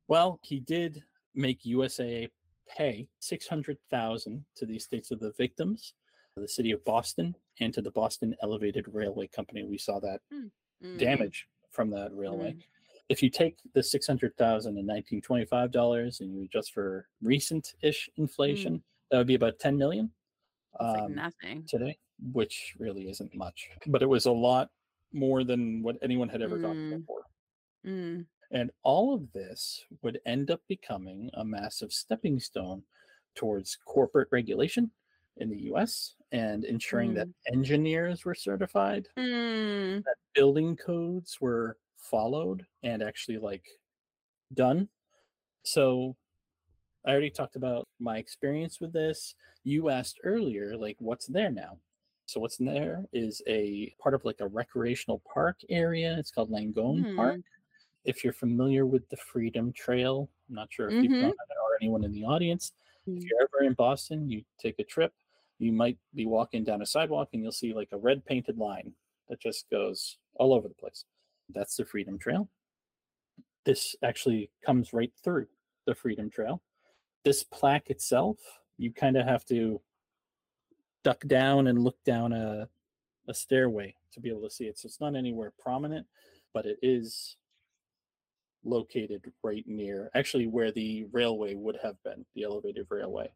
Well, 0.08 0.40
he 0.42 0.60
did 0.60 1.02
make 1.34 1.62
USIA 1.64 2.30
pay 2.66 3.08
six 3.18 3.46
hundred 3.46 3.76
thousand 3.90 4.44
to 4.56 4.64
the 4.64 4.76
estates 4.76 5.10
of 5.10 5.20
the 5.20 5.32
victims, 5.32 5.92
the 6.36 6.48
city 6.48 6.70
of 6.70 6.82
Boston, 6.84 7.34
and 7.60 7.74
to 7.74 7.82
the 7.82 7.90
Boston 7.90 8.34
Elevated 8.42 8.86
Railway 8.88 9.26
Company. 9.26 9.64
We 9.64 9.76
saw 9.78 10.00
that 10.00 10.20
Mm, 10.32 10.50
damage 10.98 11.46
from 11.70 11.90
that 11.90 12.10
railway. 12.14 12.52
mm. 12.52 12.62
If 13.08 13.22
you 13.22 13.30
take 13.30 13.56
the 13.74 13.82
six 13.82 14.06
hundred 14.06 14.36
thousand 14.36 14.76
and 14.78 14.86
nineteen 14.86 15.20
twenty-five 15.22 15.70
dollars 15.70 16.20
and 16.20 16.34
you 16.34 16.44
adjust 16.44 16.72
for 16.72 17.08
recent-ish 17.22 18.10
inflation, 18.16 18.82
that 19.10 19.18
would 19.18 19.26
be 19.26 19.34
about 19.34 19.58
ten 19.58 19.78
million 19.78 20.12
It's 20.74 20.82
like 20.82 21.02
um, 21.02 21.14
nothing. 21.14 21.64
today, 21.66 21.98
which 22.32 22.74
really 22.78 23.08
isn't 23.08 23.34
much. 23.34 23.70
But 23.86 24.02
it 24.02 24.06
was 24.08 24.26
a 24.26 24.32
lot 24.32 24.70
more 25.12 25.42
than 25.44 25.82
what 25.82 25.96
anyone 26.02 26.28
had 26.28 26.42
ever 26.42 26.58
gotten 26.58 26.90
Mm. 26.90 27.00
before. 27.00 27.22
Mm. 27.86 28.26
And 28.50 28.70
all 28.82 29.14
of 29.14 29.32
this 29.32 29.84
would 30.02 30.20
end 30.26 30.50
up 30.50 30.60
becoming 30.68 31.30
a 31.34 31.44
massive 31.44 31.92
stepping 31.92 32.38
stone 32.40 32.82
towards 33.34 33.76
corporate 33.86 34.28
regulation 34.32 34.90
in 35.38 35.48
the 35.48 35.60
US 35.72 36.14
and 36.32 36.64
ensuring 36.64 37.14
that 37.14 37.28
engineers 37.46 38.24
were 38.26 38.34
certified, 38.34 39.08
Mm. 39.16 40.02
that 40.04 40.16
building 40.34 40.76
codes 40.76 41.40
were 41.40 41.78
followed 42.10 42.66
and 42.82 43.02
actually 43.02 43.38
like 43.38 43.66
done. 44.54 44.88
So 45.64 46.16
I 47.06 47.10
already 47.12 47.30
talked 47.30 47.56
about 47.56 47.88
my 48.00 48.18
experience 48.18 48.80
with 48.80 48.92
this. 48.92 49.34
You 49.64 49.88
asked 49.90 50.20
earlier, 50.24 50.76
like, 50.76 50.96
what's 51.00 51.26
there 51.26 51.50
now? 51.50 51.80
So 52.26 52.40
what's 52.40 52.58
there 52.58 53.06
is 53.12 53.42
a 53.46 53.94
part 54.00 54.14
of 54.14 54.24
like 54.24 54.40
a 54.40 54.48
recreational 54.48 55.22
park 55.32 55.60
area. 55.70 56.18
It's 56.18 56.30
called 56.30 56.50
Langone 56.50 57.06
Park 57.16 57.36
Hmm. 57.36 57.40
if 58.04 58.24
you're 58.24 58.32
familiar 58.32 58.86
with 58.86 59.08
the 59.08 59.16
Freedom 59.16 59.72
Trail, 59.72 60.30
I'm 60.48 60.54
not 60.54 60.72
sure 60.72 60.88
if 60.88 60.96
you've 61.02 61.16
Mhm. 61.16 61.18
done 61.18 61.30
it 61.50 61.56
or 61.62 61.76
anyone 61.80 62.04
in 62.04 62.12
the 62.12 62.24
audience. 62.24 62.72
If 63.16 63.22
Mm. 63.22 63.30
you're 63.30 63.42
ever 63.42 63.64
in 63.66 63.74
Boston, 63.74 64.28
you 64.30 64.44
take 64.58 64.78
a 64.78 64.84
trip, 64.84 65.14
you 65.58 65.72
might 65.72 65.98
be 66.14 66.26
walking 66.26 66.64
down 66.64 66.82
a 66.82 66.86
sidewalk 66.86 67.30
and 67.32 67.42
you'll 67.42 67.52
see 67.52 67.74
like 67.74 67.92
a 67.92 67.98
red 67.98 68.24
painted 68.24 68.58
line 68.58 68.94
that 69.28 69.40
just 69.40 69.68
goes 69.70 70.18
all 70.34 70.52
over 70.54 70.68
the 70.68 70.74
place. 70.74 71.04
That's 71.54 71.76
the 71.76 71.84
Freedom 71.84 72.18
Trail. 72.18 72.48
This 73.64 73.96
actually 74.02 74.50
comes 74.64 74.92
right 74.92 75.12
through 75.22 75.46
the 75.86 75.94
Freedom 75.94 76.30
Trail. 76.30 76.62
This 77.24 77.42
plaque 77.42 77.90
itself, 77.90 78.38
you 78.76 78.92
kind 78.92 79.16
of 79.16 79.26
have 79.26 79.44
to 79.46 79.80
duck 81.04 81.20
down 81.26 81.66
and 81.66 81.82
look 81.82 82.02
down 82.04 82.32
a, 82.32 82.68
a 83.28 83.34
stairway 83.34 83.94
to 84.12 84.20
be 84.20 84.30
able 84.30 84.42
to 84.42 84.50
see 84.50 84.64
it. 84.64 84.78
So 84.78 84.86
it's 84.86 85.00
not 85.00 85.16
anywhere 85.16 85.52
prominent, 85.58 86.06
but 86.54 86.66
it 86.66 86.78
is 86.82 87.36
located 88.64 89.32
right 89.42 89.64
near 89.66 90.10
actually 90.14 90.46
where 90.46 90.72
the 90.72 91.04
railway 91.12 91.54
would 91.54 91.78
have 91.82 91.94
been 92.02 92.26
the 92.34 92.42
elevated 92.42 92.84
railway 92.90 93.30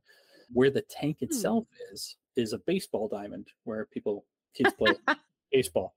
where 0.52 0.68
the 0.70 0.82
tank 0.90 1.18
Hmm. 1.20 1.26
itself 1.26 1.64
is 1.92 2.16
is 2.36 2.52
a 2.52 2.58
baseball 2.58 3.08
diamond 3.08 3.46
where 3.62 3.86
people 3.86 4.24
kids 4.52 4.72
play 4.74 4.92
baseball 5.52 5.94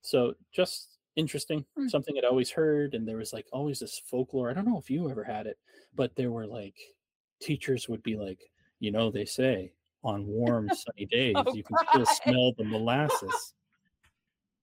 so 0.00 0.34
just 0.52 0.95
interesting 1.16 1.64
Hmm. 1.76 1.88
something 1.88 2.16
i'd 2.18 2.24
always 2.24 2.50
heard 2.50 2.94
and 2.94 3.06
there 3.08 3.16
was 3.16 3.32
like 3.32 3.46
always 3.52 3.80
this 3.80 3.98
folklore 3.98 4.50
i 4.50 4.54
don't 4.54 4.66
know 4.66 4.78
if 4.78 4.90
you 4.90 5.10
ever 5.10 5.24
had 5.24 5.46
it 5.46 5.58
but 5.94 6.14
there 6.16 6.30
were 6.30 6.46
like 6.46 6.76
teachers 7.40 7.88
would 7.88 8.02
be 8.02 8.16
like 8.16 8.50
you 8.80 8.90
know 8.90 9.10
they 9.10 9.24
say 9.24 9.72
on 10.04 10.26
warm 10.26 10.70
sunny 10.70 11.06
days 11.10 11.36
Oh, 11.36 11.54
you 11.54 11.64
can 11.64 11.76
still 11.76 12.06
smell 12.06 12.52
the 12.56 12.64
molasses 12.74 13.54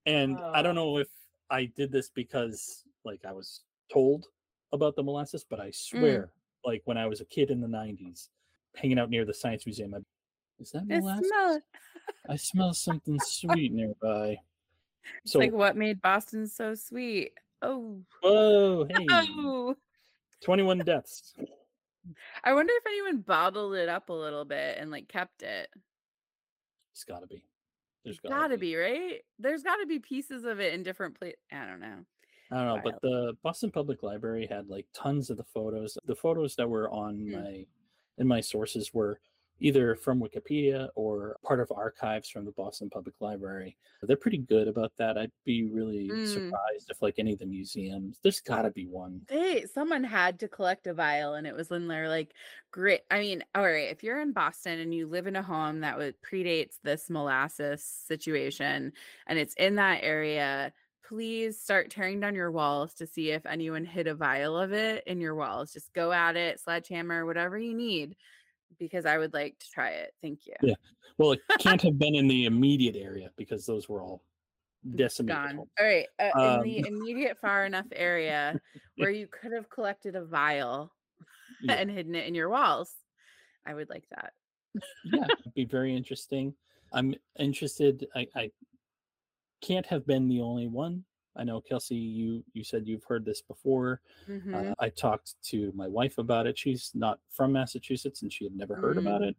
and 0.05 0.39
i 0.53 0.61
don't 0.61 0.75
Oh. 0.75 0.95
know 0.95 0.97
if 0.97 1.07
i 1.49 1.65
did 1.65 1.91
this 1.91 2.09
because 2.09 2.83
like 3.03 3.21
i 3.25 3.31
was 3.31 3.63
told 3.91 4.27
about 4.71 4.95
the 4.95 5.03
molasses 5.03 5.45
but 5.49 5.59
i 5.59 5.67
Mm. 5.67 5.73
swear 5.73 6.31
like 6.65 6.81
when 6.85 6.97
i 6.97 7.05
was 7.05 7.21
a 7.21 7.25
kid 7.25 7.51
in 7.51 7.61
the 7.61 7.67
90s 7.67 8.29
hanging 8.75 8.99
out 8.99 9.09
near 9.09 9.25
the 9.25 9.33
science 9.33 9.65
museum 9.65 9.93
I, 9.93 9.99
is 10.59 10.71
that 10.71 10.87
molasses 10.87 11.27
smell 11.27 11.61
i 12.29 12.35
smell 12.35 12.73
something 12.73 13.19
sweet 13.23 13.71
nearby 13.71 14.37
so 15.25 15.39
like 15.39 15.51
what 15.51 15.75
made 15.75 16.01
Boston 16.01 16.47
so 16.47 16.75
sweet. 16.75 17.31
Oh, 17.61 18.01
whoa 18.21 18.85
hey 18.89 19.05
oh. 19.09 19.75
21 20.41 20.79
deaths 20.79 21.33
I 22.43 22.53
wonder 22.53 22.73
if 22.75 22.85
anyone 22.85 23.21
bottled 23.21 23.75
it 23.75 23.87
up 23.87 24.09
a 24.09 24.13
little 24.13 24.43
bit 24.43 24.77
and 24.77 24.91
like 24.91 25.07
kept 25.07 25.41
it. 25.43 25.69
it's 26.91 27.05
gotta 27.05 27.27
be 27.27 27.43
there's 28.03 28.19
Gotta, 28.19 28.35
gotta, 28.35 28.57
be 28.57 28.75
right. 28.75 29.21
There's 29.39 29.63
got 29.63 29.77
to 29.77 29.85
be 29.85 29.99
pieces 29.99 30.43
of 30.43 30.59
it 30.59 30.73
in 30.73 30.83
different 30.83 31.17
places. 31.17 31.39
I 31.51 31.65
don't 31.65 31.79
know. 31.79 31.99
I 32.51 32.55
don't 32.57 32.67
know, 32.67 32.81
but 32.83 33.01
the 33.01 33.37
Boston 33.41 33.71
Public 33.71 34.03
Library 34.03 34.45
had 34.45 34.67
like 34.67 34.85
tons 34.93 35.29
of 35.29 35.37
the 35.37 35.45
photos. 35.45 35.97
The 36.05 36.15
photos 36.15 36.55
that 36.57 36.69
were 36.69 36.89
on 36.91 37.15
Hmm. 37.15 37.31
my 37.31 37.65
in 38.17 38.27
my 38.27 38.41
sources 38.41 38.93
were 38.93 39.19
either 39.59 39.95
from 39.95 40.19
Wikipedia 40.19 40.89
or 40.95 41.37
part 41.43 41.59
of 41.59 41.71
archives 41.71 42.29
from 42.29 42.45
the 42.45 42.51
Boston 42.51 42.89
Public 42.89 43.15
Library. 43.21 43.77
They're 44.01 44.17
pretty 44.17 44.39
good 44.39 44.67
about 44.67 44.93
that. 44.97 45.17
I'd 45.17 45.31
be 45.45 45.63
really 45.65 46.17
Mm. 46.17 46.23
surprised 46.23 46.89
if 46.89 47.01
like 47.01 47.15
any 47.19 47.33
of 47.33 47.39
the 47.39 47.45
museums. 47.45 48.19
There's 48.21 48.41
got 48.41 48.63
to 48.63 48.71
be 48.71 48.87
one. 48.87 49.27
They 49.27 49.65
someone 49.65 50.03
had 50.03 50.39
to 50.41 50.47
collect 50.49 50.85
a 50.87 50.93
vial, 50.93 51.33
and 51.35 51.47
it 51.47 51.55
was 51.55 51.69
when 51.69 51.87
they're 51.87 52.09
like, 52.09 52.33
"Great." 52.71 53.01
I 53.09 53.19
mean, 53.19 53.43
all 53.55 53.63
right, 53.63 53.89
if 53.89 54.03
you're 54.03 54.19
in 54.19 54.33
Boston 54.33 54.79
and 54.79 54.93
you 54.93 55.07
live 55.07 55.27
in 55.27 55.35
a 55.37 55.43
home 55.43 55.79
that 55.79 55.97
would 55.97 56.21
predates 56.21 56.79
this 56.83 57.09
molasses 57.09 57.83
situation, 57.85 58.91
and 59.27 59.39
it's 59.39 59.53
in 59.55 59.75
that 59.75 60.03
area, 60.03 60.73
please 61.03 61.59
start 61.59 61.89
tearing 61.89 62.19
down 62.19 62.35
your 62.35 62.51
walls 62.51 62.93
to 62.95 63.07
see 63.07 63.31
if 63.31 63.45
anyone 63.45 63.85
hid 63.85 64.07
a 64.07 64.15
vial 64.15 64.57
of 64.57 64.73
it 64.73 65.03
in 65.07 65.21
your 65.21 65.35
walls. 65.35 65.71
Just 65.73 65.93
go 65.93 66.11
at 66.11 66.35
it, 66.35 66.59
sledgehammer, 66.59 67.25
whatever 67.25 67.57
you 67.57 67.73
need, 67.73 68.17
because 68.79 69.05
I 69.05 69.17
would 69.17 69.33
like 69.33 69.57
to 69.59 69.69
try 69.71 69.89
it. 69.89 70.13
Thank 70.21 70.45
you. 70.47 70.53
Yeah. 70.61 70.75
Well, 71.17 71.33
it 71.33 71.41
can't 71.59 71.81
have 71.83 71.97
been 71.99 72.15
in 72.15 72.27
the 72.27 72.45
immediate 72.45 72.95
area 72.95 73.29
because 73.37 73.65
those 73.65 73.87
were 73.89 74.01
all 74.01 74.23
decimated. 74.95 75.35
Gone. 75.57 75.57
All 75.59 75.85
right, 75.85 76.07
uh, 76.19 76.31
Um, 76.37 76.57
in 76.57 76.63
the 76.63 76.77
immediate 76.87 77.37
far 77.39 77.65
enough 77.65 77.85
area 77.93 78.59
where 78.97 79.11
you 79.11 79.27
could 79.27 79.51
have 79.53 79.69
collected 79.69 80.15
a 80.15 80.25
vial 80.25 80.91
Yeah. 81.61 81.73
and 81.75 81.89
hidden 81.89 82.15
it 82.15 82.27
in 82.27 82.35
your 82.35 82.49
walls. 82.49 82.93
I 83.65 83.73
would 83.73 83.89
like 83.89 84.05
that. 84.09 84.33
yeah, 85.05 85.25
it'd 85.39 85.53
be 85.53 85.65
very 85.65 85.95
interesting. 85.95 86.53
I'm 86.91 87.15
interested. 87.39 88.07
I, 88.15 88.27
I 88.35 88.51
can't 89.61 89.85
have 89.85 90.05
been 90.05 90.27
the 90.27 90.41
only 90.41 90.67
one. 90.67 91.05
I 91.35 91.43
know 91.43 91.61
Kelsey, 91.61 91.95
you 91.95 92.43
you 92.53 92.63
said 92.63 92.87
you've 92.87 93.03
heard 93.03 93.25
this 93.25 93.41
before. 93.41 94.01
Mhm. 94.27 94.71
Uh, 94.71 94.75
I 94.79 94.89
talked 94.89 95.41
to 95.45 95.71
my 95.73 95.87
wife 95.87 96.17
about 96.17 96.47
it. 96.47 96.57
She's 96.57 96.91
not 96.93 97.19
from 97.29 97.51
Massachusetts 97.53 98.21
and 98.21 98.31
she 98.31 98.43
had 98.45 98.55
never 98.55 98.75
heard 98.75 98.97
Mm. 98.97 99.01
about 99.01 99.21
it. 99.23 99.35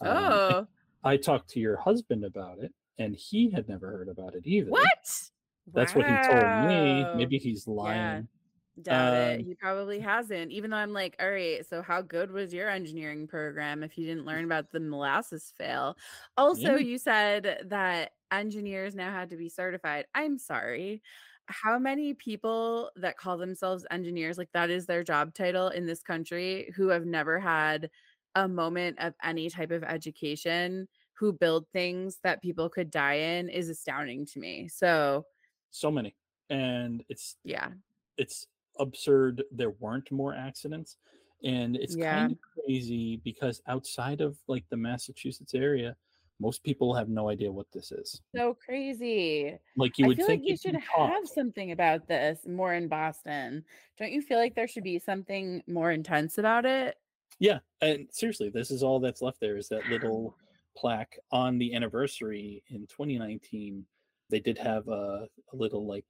Um, 0.00 0.08
oh, 0.16 0.66
I 1.04 1.16
talked 1.16 1.48
to 1.50 1.60
your 1.60 1.76
husband 1.76 2.24
about 2.24 2.58
it 2.58 2.72
and 2.98 3.14
he 3.16 3.50
had 3.50 3.68
never 3.68 3.88
heard 3.90 4.08
about 4.08 4.34
it 4.34 4.42
either. 4.46 4.70
what? 4.70 5.30
That's 5.72 5.94
what 5.94 6.06
he 6.06 6.16
told 6.28 6.66
me. 6.68 7.04
Maybe 7.16 7.38
he's 7.38 7.66
lying. 7.68 8.28
Yeah. 8.76 8.82
Doubt 8.82 9.14
it. 9.14 9.40
um, 9.40 9.44
He 9.46 9.54
probably 9.54 9.98
hasn't. 10.00 10.52
Even 10.52 10.70
though 10.70 10.76
I'm 10.76 10.92
like, 10.92 11.16
all 11.20 11.30
right, 11.30 11.66
so 11.66 11.82
how 11.82 12.00
good 12.00 12.30
was 12.30 12.54
your 12.54 12.70
engineering 12.70 13.26
program 13.26 13.82
if 13.82 13.98
you 13.98 14.06
didn't 14.06 14.24
learn 14.24 14.44
about 14.44 14.70
the 14.70 14.80
molasses 14.80 15.52
fail? 15.58 15.96
Also, 16.36 16.76
Yeah. 16.76 16.76
you 16.76 16.96
said 16.96 17.66
that 17.66 18.12
engineers 18.30 18.94
now 18.94 19.10
had 19.12 19.30
to 19.30 19.36
be 19.36 19.48
certified. 19.48 20.06
I'm 20.14 20.38
sorry. 20.38 21.02
How 21.48 21.78
many 21.78 22.12
people 22.12 22.90
that 22.96 23.16
call 23.16 23.38
themselves 23.38 23.86
engineers, 23.90 24.36
like 24.36 24.52
that 24.52 24.68
is 24.70 24.84
their 24.86 25.02
job 25.02 25.32
title 25.34 25.68
in 25.68 25.86
this 25.86 26.02
country, 26.02 26.70
who 26.76 26.88
have 26.88 27.06
never 27.06 27.38
had 27.40 27.90
a 28.34 28.46
moment 28.48 28.98
of 29.00 29.14
any 29.22 29.48
type 29.48 29.70
of 29.70 29.82
education, 29.82 30.88
who 31.14 31.32
build 31.32 31.66
things 31.72 32.18
that 32.22 32.42
people 32.42 32.68
could 32.68 32.90
die 32.90 33.14
in 33.14 33.48
is 33.48 33.70
astounding 33.70 34.26
to 34.26 34.38
me. 34.38 34.68
So, 34.68 35.24
So 35.70 35.90
many. 35.90 36.16
And 36.50 37.04
it's 37.08 37.36
yeah. 37.44 37.72
it's 38.18 38.46
absurd 38.78 39.44
there 39.52 39.70
weren't 39.70 40.10
more 40.12 40.34
accidents 40.34 40.98
and 41.44 41.76
it's 41.76 41.96
Yeah. 41.96 42.12
kind 42.12 42.32
of 42.32 42.38
crazy 42.40 43.16
because 43.18 43.62
outside 43.68 44.20
of 44.22 44.38
like 44.48 44.68
the 44.70 44.76
massachusetts 44.76 45.54
area 45.54 45.96
most 46.40 46.62
people 46.62 46.94
have 46.94 47.08
no 47.08 47.28
idea 47.28 47.50
what 47.50 47.66
this 47.72 47.90
is 47.92 48.20
so 48.34 48.54
crazy. 48.54 49.56
like 49.76 49.98
you 49.98 50.04
I 50.04 50.08
would 50.08 50.16
feel 50.16 50.26
think 50.26 50.42
like 50.42 50.48
you 50.50 50.56
should 50.56 50.74
talked- 50.74 51.12
have 51.12 51.28
something 51.28 51.72
about 51.72 52.06
this 52.06 52.40
more 52.46 52.74
in 52.74 52.88
Boston. 52.88 53.64
Don't 53.98 54.12
you 54.12 54.22
feel 54.22 54.38
like 54.38 54.54
there 54.54 54.68
should 54.68 54.84
be 54.84 54.98
something 54.98 55.62
more 55.66 55.90
intense 55.90 56.38
about 56.38 56.64
it? 56.64 56.96
Yeah, 57.40 57.58
and 57.80 58.08
seriously, 58.10 58.48
this 58.50 58.70
is 58.70 58.82
all 58.82 58.98
that's 59.00 59.22
left 59.22 59.40
there 59.40 59.56
is 59.56 59.68
that 59.68 59.86
little 59.88 60.36
plaque 60.76 61.18
on 61.32 61.58
the 61.58 61.74
anniversary 61.74 62.62
in 62.68 62.80
2019. 62.86 63.84
They 64.30 64.40
did 64.40 64.58
have 64.58 64.86
a, 64.88 65.26
a 65.52 65.56
little 65.56 65.86
like 65.86 66.04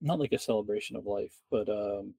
not 0.00 0.18
like 0.18 0.32
a 0.32 0.38
celebration 0.38 0.96
of 0.96 1.06
life, 1.06 1.34
but 1.50 1.68
um 1.68 2.14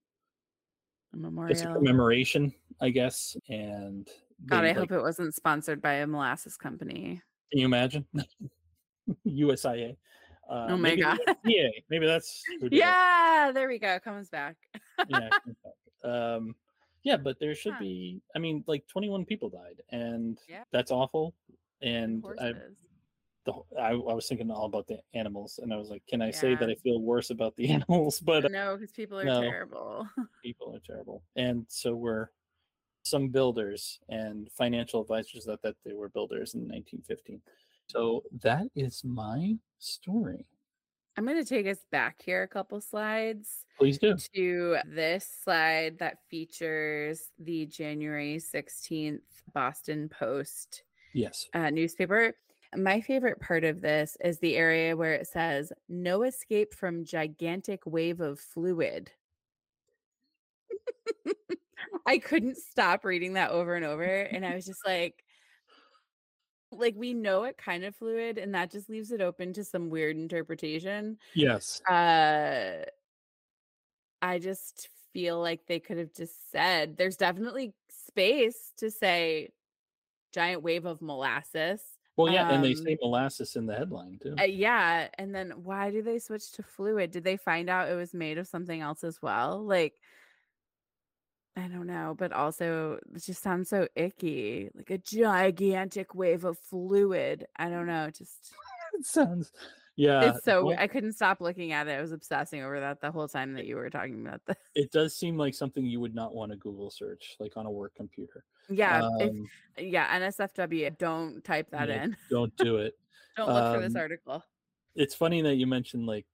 A 1.14 1.48
just 1.50 1.66
a 1.66 1.74
commemoration, 1.74 2.54
I 2.82 2.90
guess. 2.90 3.36
And 3.50 4.08
God, 4.46 4.62
they, 4.62 4.70
I 4.70 4.74
like, 4.74 4.78
hope 4.78 4.92
it 4.92 5.02
wasn't 5.02 5.36
sponsored 5.36 5.82
by 5.82 5.94
a 5.94 6.08
molasses 6.08 6.58
company. 6.58 7.22
Can 7.52 7.60
you 7.60 7.66
imagine? 7.66 8.06
USIA. 9.26 9.96
Uh, 10.50 10.68
Oh 10.70 10.78
my 10.78 10.90
maybe 10.90 11.02
God. 11.02 11.20
Yeah, 11.44 11.68
maybe 11.90 12.06
that's 12.06 12.44
did 12.60 12.74
it. 12.74 12.78
Yeah, 12.78 13.52
there 13.54 13.68
we 13.68 13.80
go. 13.80 14.00
Comes 14.00 14.30
back. 14.30 14.58
yeah, 15.08 15.30
um, 16.04 16.56
yeah, 17.04 17.18
but 17.18 17.40
there 17.40 17.56
should 17.56 17.74
Huh. 17.74 17.80
be. 17.80 18.22
I 18.36 18.40
mean, 18.40 18.64
like 18.68 18.88
21 18.88 19.26
people 19.26 19.50
died, 19.50 19.82
and 19.92 20.38
Yeah. 20.48 20.64
that's 20.72 20.92
awful. 20.92 21.36
And 21.82 22.24
I, 22.40 22.54
the, 23.46 23.54
I, 23.80 23.90
I 23.92 24.14
was 24.14 24.28
thinking 24.28 24.50
all 24.50 24.66
about 24.66 24.88
the 24.88 25.00
animals, 25.14 25.60
and 25.62 25.74
I 25.74 25.78
was 25.78 25.90
like, 25.90 26.04
can 26.08 26.22
I 26.22 26.32
say 26.32 26.56
that 26.56 26.70
I 26.70 26.76
feel 26.76 27.00
worse 27.00 27.30
about 27.30 27.56
the 27.56 27.70
animals? 27.76 28.20
But 28.20 28.52
No, 28.52 28.76
because 28.76 28.92
people 28.92 29.20
are 29.20 29.26
no. 29.26 29.42
terrible. 29.42 30.08
people 30.44 30.76
are 30.76 30.80
terrible, 30.80 31.24
and 31.36 31.66
so 31.70 31.96
were 31.96 32.32
some 33.06 33.30
builders 33.30 34.00
and 34.10 34.50
financial 34.52 35.02
advisors 35.02 35.46
that 35.46 35.62
that 35.62 35.76
they 35.86 35.94
were 35.94 36.10
builders 36.10 36.56
in 36.56 36.62
1915. 36.62 37.40
So 37.88 38.24
that 38.42 38.68
is 38.76 39.04
my 39.06 39.56
story. 39.80 40.46
I'm 41.18 41.26
going 41.26 41.42
to 41.42 41.48
take 41.48 41.68
us 41.68 41.78
back 41.92 42.22
here 42.22 42.44
a 42.44 42.48
couple 42.48 42.82
slides 42.82 43.64
Please 43.78 43.98
do. 44.00 44.16
to 44.36 44.78
this 44.86 45.26
slide 45.44 45.98
that 46.00 46.18
features 46.30 47.30
the 47.40 47.68
January 47.68 48.38
16th 48.38 49.22
Boston 49.54 50.10
Post 50.10 50.84
Yes. 51.14 51.48
uh, 51.54 51.70
newspaper. 51.70 52.34
My 52.76 53.00
favorite 53.00 53.40
part 53.40 53.64
of 53.64 53.80
this 53.80 54.18
is 54.26 54.40
the 54.40 54.58
area 54.58 54.98
where 54.98 55.14
it 55.14 55.28
says, 55.28 55.72
No 55.88 56.24
escape 56.24 56.74
from 56.74 57.06
gigantic 57.06 57.86
wave 57.86 58.20
of 58.20 58.40
fluid. 58.40 59.12
I 62.06 62.20
couldn't 62.20 62.58
stop 62.58 63.04
reading 63.06 63.34
that 63.34 63.52
over 63.52 63.76
and 63.76 63.86
over. 63.86 64.04
And 64.04 64.46
I 64.46 64.56
was 64.56 64.66
just 64.66 64.86
like, 64.86 65.24
like 66.72 66.96
we 66.96 67.14
know 67.14 67.44
it 67.44 67.58
kind 67.58 67.84
of 67.84 67.96
fluid, 67.96 68.38
and 68.38 68.54
that 68.56 68.72
just 68.72 68.90
leaves 68.90 69.12
it 69.12 69.22
open 69.22 69.54
to 69.54 69.64
some 69.64 69.90
weird 69.90 70.18
interpretation. 70.18 71.18
Yes. 71.34 71.82
Uh 71.90 72.86
I 74.22 74.40
just 74.40 74.90
feel 75.14 75.40
like 75.40 75.66
they 75.68 75.80
could 75.80 75.98
have 75.98 76.14
just 76.14 76.52
said 76.52 76.98
there's 76.98 77.18
definitely 77.18 77.74
space 77.90 78.74
to 78.78 78.92
say 78.92 79.50
giant 80.34 80.64
wave 80.64 80.86
of 80.86 81.02
molasses. 81.02 81.82
Well, 82.18 82.30
yeah, 82.30 82.44
and 82.50 82.62
they 82.64 82.74
Um, 82.74 82.76
say 82.76 82.98
molasses 83.02 83.56
in 83.56 83.68
the 83.68 83.76
headline 83.76 84.20
too. 84.20 84.40
Uh, 84.40 84.44
yeah, 84.44 85.10
and 85.18 85.34
then 85.34 85.64
why 85.64 85.92
do 85.92 86.02
they 86.02 86.20
switch 86.20 86.52
to 86.54 86.64
fluid? 86.64 87.12
Did 87.12 87.24
they 87.24 87.38
find 87.38 87.70
out 87.70 87.90
it 87.90 87.96
was 87.96 88.14
made 88.14 88.38
of 88.38 88.48
something 88.48 88.82
else 88.82 89.04
as 89.04 89.22
well? 89.22 89.64
Like 89.64 90.02
I 91.58 91.68
don't 91.68 91.88
know, 91.88 92.16
but 92.18 92.34
also 92.34 93.00
it 93.16 93.24
just 93.24 93.42
sounds 93.42 93.70
so 93.70 93.88
icky. 93.96 94.70
Like 94.76 94.90
a 94.90 94.98
gigantic 94.98 96.14
wave 96.14 96.44
of 96.44 96.58
fluid. 96.58 97.48
I 97.56 97.70
don't 97.70 97.88
know, 97.88 98.10
just 98.10 98.54
it 98.94 99.06
sounds. 99.06 99.52
Yeah. 99.98 100.32
it's 100.32 100.44
so 100.44 100.66
well, 100.66 100.76
I 100.78 100.88
couldn't 100.88 101.14
stop 101.14 101.40
looking 101.40 101.72
at 101.72 101.88
it. 101.88 101.92
I 101.92 102.02
was 102.02 102.12
obsessing 102.12 102.62
over 102.62 102.82
that 102.82 103.00
the 103.00 103.12
whole 103.12 103.30
time 103.30 103.54
that 103.54 103.66
you 103.66 103.78
were 103.78 103.90
talking 103.90 104.26
about 104.28 104.42
this. 104.46 104.58
it 104.76 104.92
does 104.92 105.16
seem 105.16 105.38
like 105.38 105.54
something 105.54 105.86
you 105.86 106.02
would 106.02 106.14
not 106.14 106.36
want 106.36 106.52
to 106.52 106.58
Google 106.58 106.90
search, 106.90 107.38
like 107.40 107.56
on 107.56 107.66
a 107.66 107.72
work 107.72 107.96
computer. 107.96 108.44
Yeah, 108.70 109.08
if, 109.20 109.30
Um, 109.30 109.48
yeah, 109.78 110.20
NSFW, 110.20 110.98
don't 110.98 111.42
type 111.44 111.70
that 111.72 111.88
yeah, 111.88 112.04
in. 112.04 112.18
Don't 112.30 112.56
do 112.58 112.78
it. 112.78 112.98
Don't 113.38 113.52
look 113.52 113.76
for 113.76 113.82
this 113.82 113.96
um, 113.96 114.02
article. 114.02 114.44
It's 114.96 115.14
funny 115.14 115.42
that 115.42 115.56
you 115.56 115.68
mentioned 115.68 116.06
like 116.06 116.26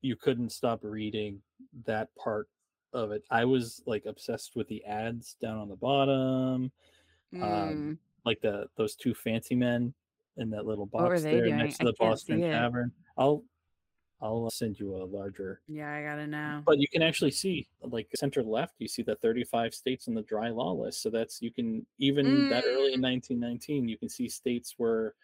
you 0.00 0.16
couldn't 0.16 0.50
stop 0.50 0.80
reading 0.82 1.42
that 1.84 2.08
part 2.16 2.48
of 2.92 3.10
it. 3.12 3.24
I 3.30 3.44
was 3.44 3.82
like 3.86 4.06
obsessed 4.06 4.56
with 4.56 4.68
the 4.68 4.84
ads 4.84 5.34
down 5.40 5.58
on 5.58 5.68
the 5.68 5.76
bottom, 5.76 6.70
Mm, 7.34 7.42
um, 7.42 7.98
like 8.24 8.40
the 8.40 8.68
those 8.76 8.94
two 8.96 9.12
fancy 9.14 9.54
men 9.54 9.92
in 10.38 10.48
that 10.50 10.64
little 10.64 10.86
box 10.86 11.22
there 11.22 11.42
doing? 11.44 11.58
next 11.58 11.76
to 11.78 11.84
the 11.84 11.92
Boston. 11.98 12.40
Tavern. 12.40 12.90
I'll 13.18 13.44
I'll 14.22 14.48
send 14.50 14.80
you 14.80 14.96
a 14.96 15.04
larger 15.04 15.60
yeah, 15.68 15.92
I 15.92 16.02
gotta 16.02 16.26
know. 16.26 16.62
but 16.64 16.78
you 16.78 16.88
can 16.88 17.02
actually 17.02 17.30
see 17.32 17.68
like 17.82 18.08
center 18.16 18.42
left 18.42 18.74
you 18.78 18.88
see 18.88 19.02
the 19.02 19.14
35 19.16 19.74
states 19.74 20.08
on 20.08 20.14
the 20.14 20.22
dry 20.22 20.48
law 20.48 20.72
list 20.72 21.02
so 21.02 21.10
that's 21.10 21.40
you 21.42 21.52
can 21.52 21.86
even 21.98 22.48
that 22.48 22.64
early 22.66 22.94
in 22.94 23.00
1919 23.02 23.88
you 23.88 23.96
can 23.98 24.08
see 24.08 24.28
states 24.28 24.74
were 24.78 25.14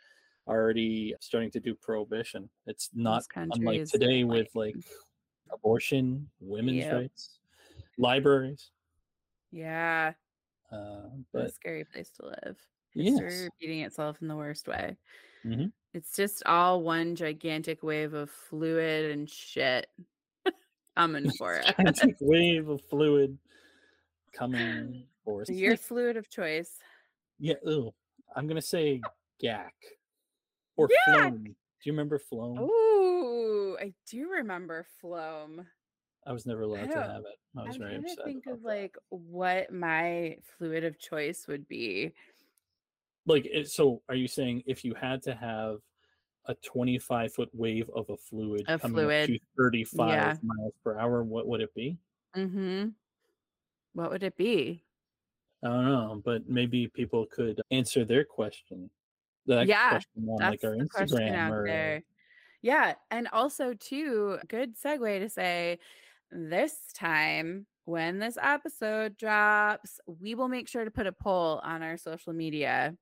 already 0.47 1.13
starting 1.21 1.51
to 1.51 1.59
do 1.61 1.75
prohibition 1.75 2.49
it's 2.67 2.91
not 2.95 3.25
unlike 3.35 3.85
today 3.87 4.23
with 4.25 4.47
like- 4.55 4.77
like 4.77 4.85
abortion 5.53 6.29
women's 6.41 6.79
Yep. 6.85 6.93
rights 6.93 7.39
libraries 7.99 8.71
Yeah, 9.53 10.13
uh, 10.73 11.09
but 11.33 11.55
scary 11.55 11.85
place 11.85 12.11
to 12.21 12.27
live. 12.27 12.57
History 12.95 13.25
yes 13.25 13.41
repeating 13.45 13.81
itself 13.81 14.19
in 14.23 14.29
the 14.29 14.37
worst 14.37 14.67
way. 14.69 14.97
Mhm. 15.45 15.73
It's 15.93 16.15
just 16.17 16.43
all 16.47 16.83
one 16.83 17.15
gigantic 17.17 17.83
wave 17.83 18.15
of 18.15 18.31
fluid 18.31 19.11
and 19.13 19.29
shit. 19.31 19.87
Coming 20.97 21.31
for 21.39 21.57
it. 21.57 21.67
gigantic 21.67 22.17
wave 22.21 22.69
of 22.69 22.81
fluid 22.83 23.39
coming 24.33 25.07
for 25.25 25.43
us. 25.43 25.51
Your 25.51 25.77
fluid 25.77 26.17
of 26.17 26.29
choice. 26.29 26.79
yeah 27.39 27.55
ew, 27.65 27.93
i'm 28.37 28.47
gonna 28.47 28.63
say 28.63 29.01
Gak 29.43 29.73
or 30.77 30.89
Gak! 30.89 30.97
Floam 31.05 31.45
do 31.45 31.55
you 31.85 31.93
remember 31.93 32.19
Floam 32.19 32.59
Ooh, 32.61 33.77
I 33.81 33.93
do 34.11 34.31
remember 34.31 34.87
Floam. 35.01 35.67
I 36.27 36.33
was 36.33 36.47
never 36.47 36.63
allowed 36.63 36.91
to 36.91 37.03
have 37.03 37.23
it. 37.23 37.39
I 37.57 37.63
was 37.63 37.75
I'm 37.75 37.81
very 37.81 37.93
trying 38.01 38.17
to 38.17 38.25
think 38.25 38.47
of 38.47 38.63
that. 38.63 38.69
like 38.69 38.97
what 39.11 39.73
my 39.73 40.37
fluid 40.59 40.85
of 40.85 40.99
choice 40.99 41.47
would 41.49 41.69
be. 41.69 42.13
like 43.27 43.47
it, 43.47 43.69
so 43.71 44.03
are 44.09 44.15
you 44.15 44.29
saying 44.29 44.63
if 44.67 44.85
you 44.85 44.95
had 44.95 45.23
to 45.25 45.35
have 45.35 45.79
a 46.47 46.55
25 46.57 47.33
foot 47.33 47.49
wave 47.53 47.91
of 47.95 48.09
a 48.11 48.17
fluid 48.17 48.65
A 48.69 48.79
coming 48.79 48.97
fluid, 48.97 49.29
to 49.29 49.39
35 49.57 50.09
yeah. 50.09 50.37
miles 50.43 50.73
per 50.83 50.99
hour, 50.99 51.23
what 51.23 51.47
would 51.47 51.61
it 51.61 51.75
be? 51.75 51.97
Mm-hmm. 52.37 52.89
What 53.95 54.11
would 54.11 54.23
it 54.23 54.37
be? 54.37 54.83
I 55.63 55.69
don't 55.69 55.87
know, 55.87 56.23
but 56.25 56.49
maybe 56.49 56.89
people 56.89 57.27
could 57.27 57.63
answer 57.71 58.05
their 58.05 58.25
question. 58.25 58.91
That 59.47 59.67
Yeah, 59.67 59.91
question 59.91 60.27
on 60.29 60.37
That's 60.39 60.63
like 60.63 60.65
our 60.65 60.79
the 60.79 60.89
question 60.89 61.19
Instagram 61.19 61.35
out 61.35 61.53
or 61.53 61.65
there. 61.67 62.03
Yeah, 62.61 62.95
and 63.11 63.29
also 63.29 63.75
too, 63.75 64.39
good 64.49 64.75
segue 64.77 65.21
to 65.21 65.29
say 65.29 65.79
this 66.31 66.75
time 66.95 67.67
when 67.85 68.19
this 68.19 68.39
episode 68.41 69.17
drops, 69.17 70.01
we 70.07 70.35
will 70.35 70.49
make 70.49 70.69
sure 70.69 70.85
to 70.85 70.91
put 70.91 71.07
a 71.07 71.13
poll 71.13 71.61
on 71.63 71.83
our 71.83 71.97
social 71.97 72.33
media. 72.33 72.95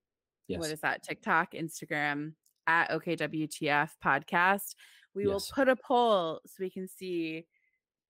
yes. 0.48 0.60
What 0.60 0.70
is 0.70 0.80
that? 0.80 1.02
TikTok, 1.02 1.52
Instagram 1.52 2.32
at 2.66 2.90
OKWTF 2.90 3.90
podcast. 4.04 4.74
We 5.14 5.26
will 5.26 5.42
put 5.54 5.68
a 5.68 5.76
poll 5.76 6.40
so 6.46 6.54
we 6.60 6.70
can 6.70 6.88
see 6.88 7.44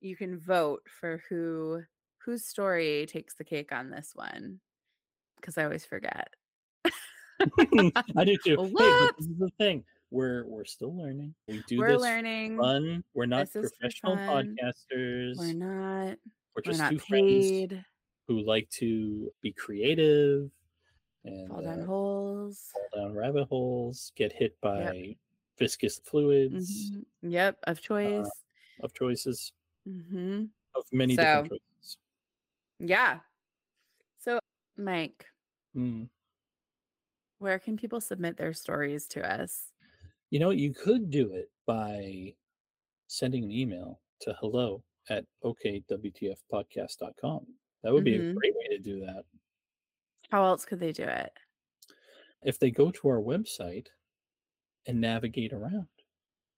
you 0.00 0.16
can 0.16 0.38
vote 0.38 0.82
for 1.00 1.22
who 1.28 1.82
whose 2.24 2.46
story 2.46 3.06
takes 3.06 3.34
the 3.34 3.44
cake 3.44 3.72
on 3.72 3.90
this 3.90 4.12
one. 4.14 4.60
Because 5.40 5.58
I 5.58 5.64
always 5.64 5.84
forget. 5.84 6.28
I 8.16 8.24
do 8.24 8.36
too. 8.44 8.56
Hey, 8.56 9.08
this 9.18 9.26
is 9.26 9.38
the 9.38 9.50
thing. 9.58 9.84
We're 10.12 10.44
we're 10.46 10.66
still 10.66 10.94
learning. 10.96 11.34
We 11.48 11.62
do 11.66 11.78
We're 11.78 11.92
this 11.92 12.02
learning. 12.02 12.56
fun. 12.58 13.02
We're 13.14 13.24
not 13.26 13.50
This 13.52 13.72
professional 13.72 14.18
podcasters. 14.18 15.38
We're 15.38 15.54
not. 15.54 16.18
We're 16.54 16.62
We're 16.62 16.62
just 16.64 16.78
not 16.80 16.90
two 16.90 16.98
friends 16.98 17.26
paid. 17.28 17.84
who 18.28 18.40
like 18.42 18.68
to 18.70 19.32
be 19.40 19.52
creative 19.52 20.50
and 21.24 21.48
Fall 21.48 21.62
down 21.62 21.80
uh, 21.80 21.86
holes. 21.86 22.70
fall 22.72 22.88
down 22.94 23.14
rabbit 23.14 23.46
holes, 23.48 24.12
get 24.14 24.32
hit 24.32 24.60
by 24.60 25.16
viscous 25.58 25.98
fluids 26.04 26.92
Mhm. 26.92 27.06
Yep, 27.22 27.58
of 27.64 27.80
choice. 27.80 28.30
of 28.80 28.92
choices 28.92 29.52
hmm 29.86 30.44
of 30.74 30.84
many 30.92 31.16
different 31.16 31.48
choices. 31.48 31.96
Yeah. 32.80 33.20
So, 34.18 34.38
Mike, 34.76 35.26
Mm. 35.74 36.08
where 37.38 37.58
can 37.58 37.76
people 37.76 38.00
submit 38.00 38.36
their 38.36 38.52
stories 38.52 39.06
to 39.08 39.22
us? 39.28 39.71
You 40.32 40.40
know, 40.40 40.50
you 40.50 40.72
could 40.74 41.10
do 41.10 41.32
it 41.34 41.50
by 41.66 42.34
sending 43.08 43.44
an 43.44 43.52
email 43.52 44.02
to 44.22 44.34
hello 44.40 44.84
at 45.10 45.26
okwtfpodcast.com. 45.44 47.48
That 47.82 47.94
would 47.94 48.04
be 48.04 48.16
a 48.16 48.20
Mhm. 48.20 48.36
great 48.36 48.56
way 48.56 48.68
to 48.70 48.80
do 48.80 49.00
that. 49.06 49.26
How 50.32 50.44
else 50.44 50.64
could 50.64 50.80
they 50.80 50.90
do 50.92 51.04
it? 51.04 51.32
If 52.44 52.58
they 52.58 52.70
go 52.70 52.90
to 52.90 53.08
our 53.08 53.20
website 53.20 53.88
and 54.86 55.00
navigate 55.00 55.52
around, 55.52 55.88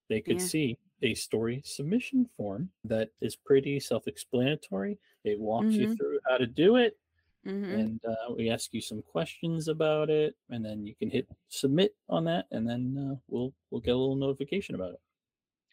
they 0.08 0.20
could 0.22 0.36
Yeah. 0.36 0.40
see 0.40 0.78
a 1.02 1.14
story 1.14 1.62
submission 1.64 2.26
form 2.26 2.72
that 2.84 3.10
is 3.20 3.36
pretty 3.36 3.78
self 3.80 4.06
explanatory. 4.08 4.98
It 5.24 5.40
walks 5.40 5.78
you 5.78 5.86
Mhm. 5.86 5.88
through 5.88 6.20
how 6.28 6.38
to 6.38 6.46
do 6.46 6.76
it. 6.76 6.98
Mhm. 7.44 7.88
and 7.88 8.00
uh, 8.04 8.34
we 8.36 8.50
ask 8.50 8.72
you 8.74 8.80
some 8.80 9.02
questions 9.02 9.68
about 9.68 10.10
it, 10.10 10.36
and 10.50 10.64
then 10.64 10.86
you 10.86 10.94
can 10.96 11.10
hit 11.10 11.28
submit 11.48 11.96
on 12.08 12.24
that, 12.24 12.46
and 12.52 12.68
then 12.68 12.96
uh, 12.98 13.16
we'll 13.28 13.54
we'll 13.70 13.80
get 13.82 13.92
a 13.94 13.98
little 13.98 14.16
notification 14.16 14.74
about 14.74 14.94
it. 14.94 15.00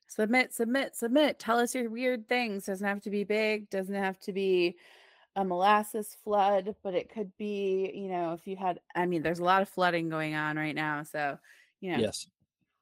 Submit, 0.07 0.53
submit, 0.53 0.95
submit. 0.95 1.39
Tell 1.39 1.57
us 1.59 1.73
your 1.73 1.89
weird 1.89 2.27
things. 2.27 2.65
Doesn't 2.65 2.85
have 2.87 3.01
to 3.01 3.09
be 3.09 3.23
big, 3.23 3.69
doesn't 3.69 3.95
have 3.95 4.19
to 4.21 4.33
be 4.33 4.77
a 5.35 5.45
molasses 5.45 6.15
flood, 6.15 6.75
but 6.83 6.95
it 6.95 7.09
could 7.09 7.35
be, 7.37 7.91
you 7.93 8.09
know, 8.09 8.33
if 8.33 8.47
you 8.47 8.57
had, 8.57 8.81
I 8.95 9.05
mean, 9.07 9.23
there's 9.23 9.39
a 9.39 9.43
lot 9.45 9.61
of 9.61 9.69
flooding 9.69 10.09
going 10.09 10.35
on 10.35 10.57
right 10.57 10.75
now. 10.75 11.03
So, 11.03 11.39
you 11.81 11.91
know, 11.93 12.01
Yes. 12.01 12.27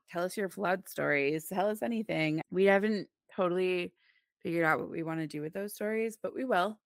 tell 0.09 0.23
us 0.23 0.37
your 0.37 0.49
flood 0.49 0.89
stories. 0.89 1.49
Tell 1.49 1.69
us 1.69 1.83
anything. 1.83 2.41
We 2.51 2.65
haven't 2.65 3.09
totally 3.35 3.93
figured 4.41 4.65
out 4.65 4.79
what 4.79 4.91
we 4.91 5.03
want 5.03 5.21
to 5.21 5.27
do 5.27 5.41
with 5.41 5.53
those 5.53 5.75
stories, 5.75 6.17
but 6.21 6.35
we 6.35 6.45
will. 6.45 6.79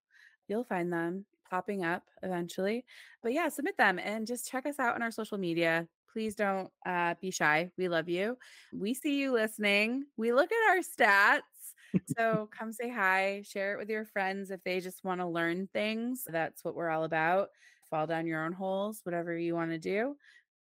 You'll 0.47 0.65
find 0.65 0.91
them 0.93 1.25
popping 1.53 1.85
up 1.85 2.01
eventually. 2.23 2.84
But 3.21 3.34
yeah, 3.34 3.47
submit 3.47 3.77
them 3.77 3.99
and 3.99 4.25
just 4.25 4.49
check 4.49 4.65
us 4.65 4.80
out 4.80 4.95
on 4.95 5.03
our 5.03 5.11
social 5.11 5.38
media. 5.38 5.88
Please 6.11 6.34
don't 6.34 6.71
uh, 6.84 7.13
be 7.21 7.30
shy. 7.30 7.69
We 7.77 7.89
love 7.89 8.09
you. 8.09 8.38
We 8.73 8.95
see 8.95 9.19
you 9.19 9.31
listening. 9.31 10.05
We 10.17 10.34
look 10.34 10.49
at 10.51 10.71
our 10.71 10.81
stats. 10.81 11.41
So 12.17 12.49
come 12.57 12.73
say 12.73 12.89
hi, 12.89 13.43
share 13.45 13.73
it 13.73 13.77
with 13.77 13.88
your 13.88 14.03
friends 14.03 14.49
if 14.49 14.63
they 14.63 14.80
just 14.80 15.03
want 15.03 15.21
to 15.21 15.27
learn 15.27 15.69
things. 15.73 16.23
That's 16.27 16.65
what 16.65 16.73
we're 16.73 16.89
all 16.89 17.03
about. 17.03 17.49
Fall 17.91 18.07
down 18.07 18.25
your 18.25 18.43
own 18.43 18.53
holes, 18.53 19.01
whatever 19.03 19.38
you 19.38 19.53
want 19.53 19.69
to 19.69 19.77
do. 19.77 20.15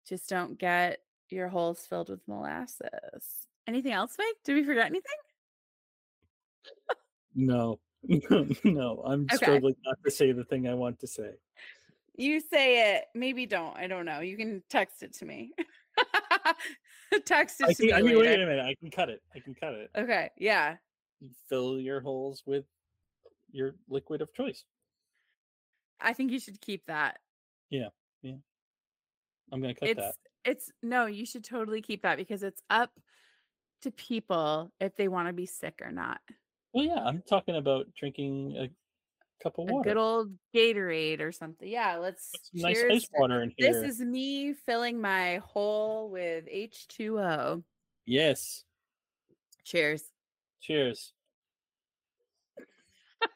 Just 0.09 0.29
don't 0.29 0.59
get 0.59 0.99
your 1.29 1.47
holes 1.47 1.87
filled 1.89 2.09
with 2.09 2.27
molasses. 2.27 3.47
Anything 3.69 3.93
else, 3.93 4.17
Mike? 4.19 4.35
Did 4.45 4.55
we 4.55 4.65
forget 4.65 4.87
anything? 4.87 5.19
No. 7.37 7.79
no. 8.65 9.03
I'm 9.05 9.25
Okay. 9.25 9.37
struggling 9.37 9.77
not 9.85 9.99
to 10.05 10.11
say 10.11 10.33
the 10.33 10.45
thing 10.45 10.69
I 10.69 10.75
want 10.75 10.99
to 11.01 11.07
say. 11.07 11.33
You 12.17 12.41
say 12.41 12.95
it. 12.97 13.05
Maybe 13.15 13.47
don't. 13.47 13.77
I 13.77 13.87
don't 13.87 14.05
know. 14.05 14.21
You 14.21 14.37
can 14.37 14.63
text 14.69 15.03
it 15.03 15.15
to 15.15 15.25
me. 15.25 15.53
text 17.25 17.61
it 17.61 17.69
I 17.69 17.73
to 17.73 17.77
can, 17.77 17.87
me 17.87 17.93
I 17.93 18.03
mean, 18.03 18.19
wait 18.19 18.41
a 18.41 18.47
minute. 18.47 18.65
I 18.65 18.75
can 18.75 18.91
cut 18.91 19.09
it. 19.09 19.21
I 19.35 19.41
can 19.41 19.55
cut 19.55 19.75
it. 19.75 19.91
Okay. 19.97 20.31
Yeah. 20.37 20.77
You 21.21 21.31
fill 21.49 21.79
your 21.79 22.01
holes 22.01 22.43
with 22.47 22.65
your 23.53 23.75
liquid 23.89 24.23
of 24.23 24.33
choice. 24.35 24.65
I 26.01 26.13
think 26.13 26.31
you 26.31 26.41
should 26.41 26.61
keep 26.61 26.87
that. 26.87 27.19
Yeah. 27.71 27.89
Yeah. 28.23 28.37
I'm 29.53 29.61
gonna 29.61 29.75
cut 29.75 29.89
it's 29.89 30.01
that. 30.01 30.15
it's 30.45 30.71
no, 30.83 31.07
you 31.07 31.27
should 31.27 31.45
totally 31.45 31.83
keep 31.83 32.03
that 32.03 32.17
because 32.17 32.43
it's 32.43 32.63
up 32.71 32.93
to 33.83 33.91
people 33.91 34.73
if 34.81 34.95
they 34.97 35.09
want 35.09 35.29
to 35.29 35.33
be 35.33 35.47
sick 35.47 35.81
or 35.83 35.91
not. 35.91 36.21
Well, 36.73 36.85
yeah, 36.85 37.03
I'm 37.05 37.23
talking 37.29 37.57
about 37.57 37.87
drinking 37.99 38.57
a 38.57 38.71
cup 39.43 39.59
of 39.59 39.69
A 39.69 39.73
water. 39.73 39.91
good 39.91 39.97
old 39.97 40.33
Gatorade 40.55 41.21
or 41.21 41.33
something. 41.33 41.69
Yeah, 41.69 41.97
let's 41.97 42.31
nice 42.53 42.81
ice 42.91 43.09
water 43.17 43.43
in 43.43 43.53
here. 43.57 43.73
This 43.73 43.95
is 43.95 44.01
me 44.01 44.53
filling 44.53 45.01
my 45.01 45.39
hole 45.39 46.11
with 46.11 46.45
H2O. 46.47 47.63
Yes. 48.07 48.65
Cheers. 49.65 50.05
Cheers. 50.61 51.13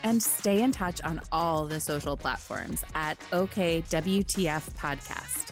And 0.04 0.22
stay 0.22 0.62
in 0.62 0.70
touch 0.70 1.02
on 1.02 1.20
all 1.32 1.66
the 1.66 1.80
social 1.80 2.16
platforms 2.16 2.84
at 2.94 3.18
OKWTF 3.32 4.70
Podcast. 4.74 5.50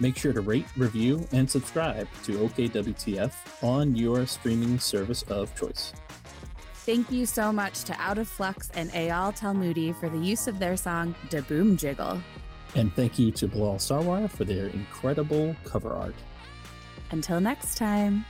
Make 0.00 0.16
sure 0.16 0.32
to 0.32 0.40
rate, 0.40 0.66
review, 0.76 1.26
and 1.32 1.50
subscribe 1.50 2.06
to 2.24 2.32
OKWTF 2.32 3.32
on 3.64 3.96
your 3.96 4.26
streaming 4.26 4.78
service 4.78 5.22
of 5.22 5.54
choice. 5.58 5.92
Thank 6.88 7.10
you 7.10 7.26
so 7.26 7.52
much 7.52 7.84
to 7.84 8.00
Out 8.00 8.18
of 8.18 8.28
Flux 8.28 8.70
and 8.74 8.90
Eyal 8.92 9.36
Talmudi 9.36 9.98
for 9.98 10.08
the 10.08 10.18
use 10.18 10.46
of 10.48 10.58
their 10.58 10.76
song 10.76 11.14
Da 11.28 11.40
Boom 11.40 11.76
Jiggle. 11.76 12.22
And 12.74 12.94
thank 12.94 13.18
you 13.18 13.30
to 13.32 13.48
Bilal 13.48 13.76
Sarwar 13.76 14.30
for 14.30 14.44
their 14.44 14.66
incredible 14.68 15.56
cover 15.64 15.92
art. 15.92 16.14
Until 17.10 17.40
next 17.40 17.76
time. 17.76 18.24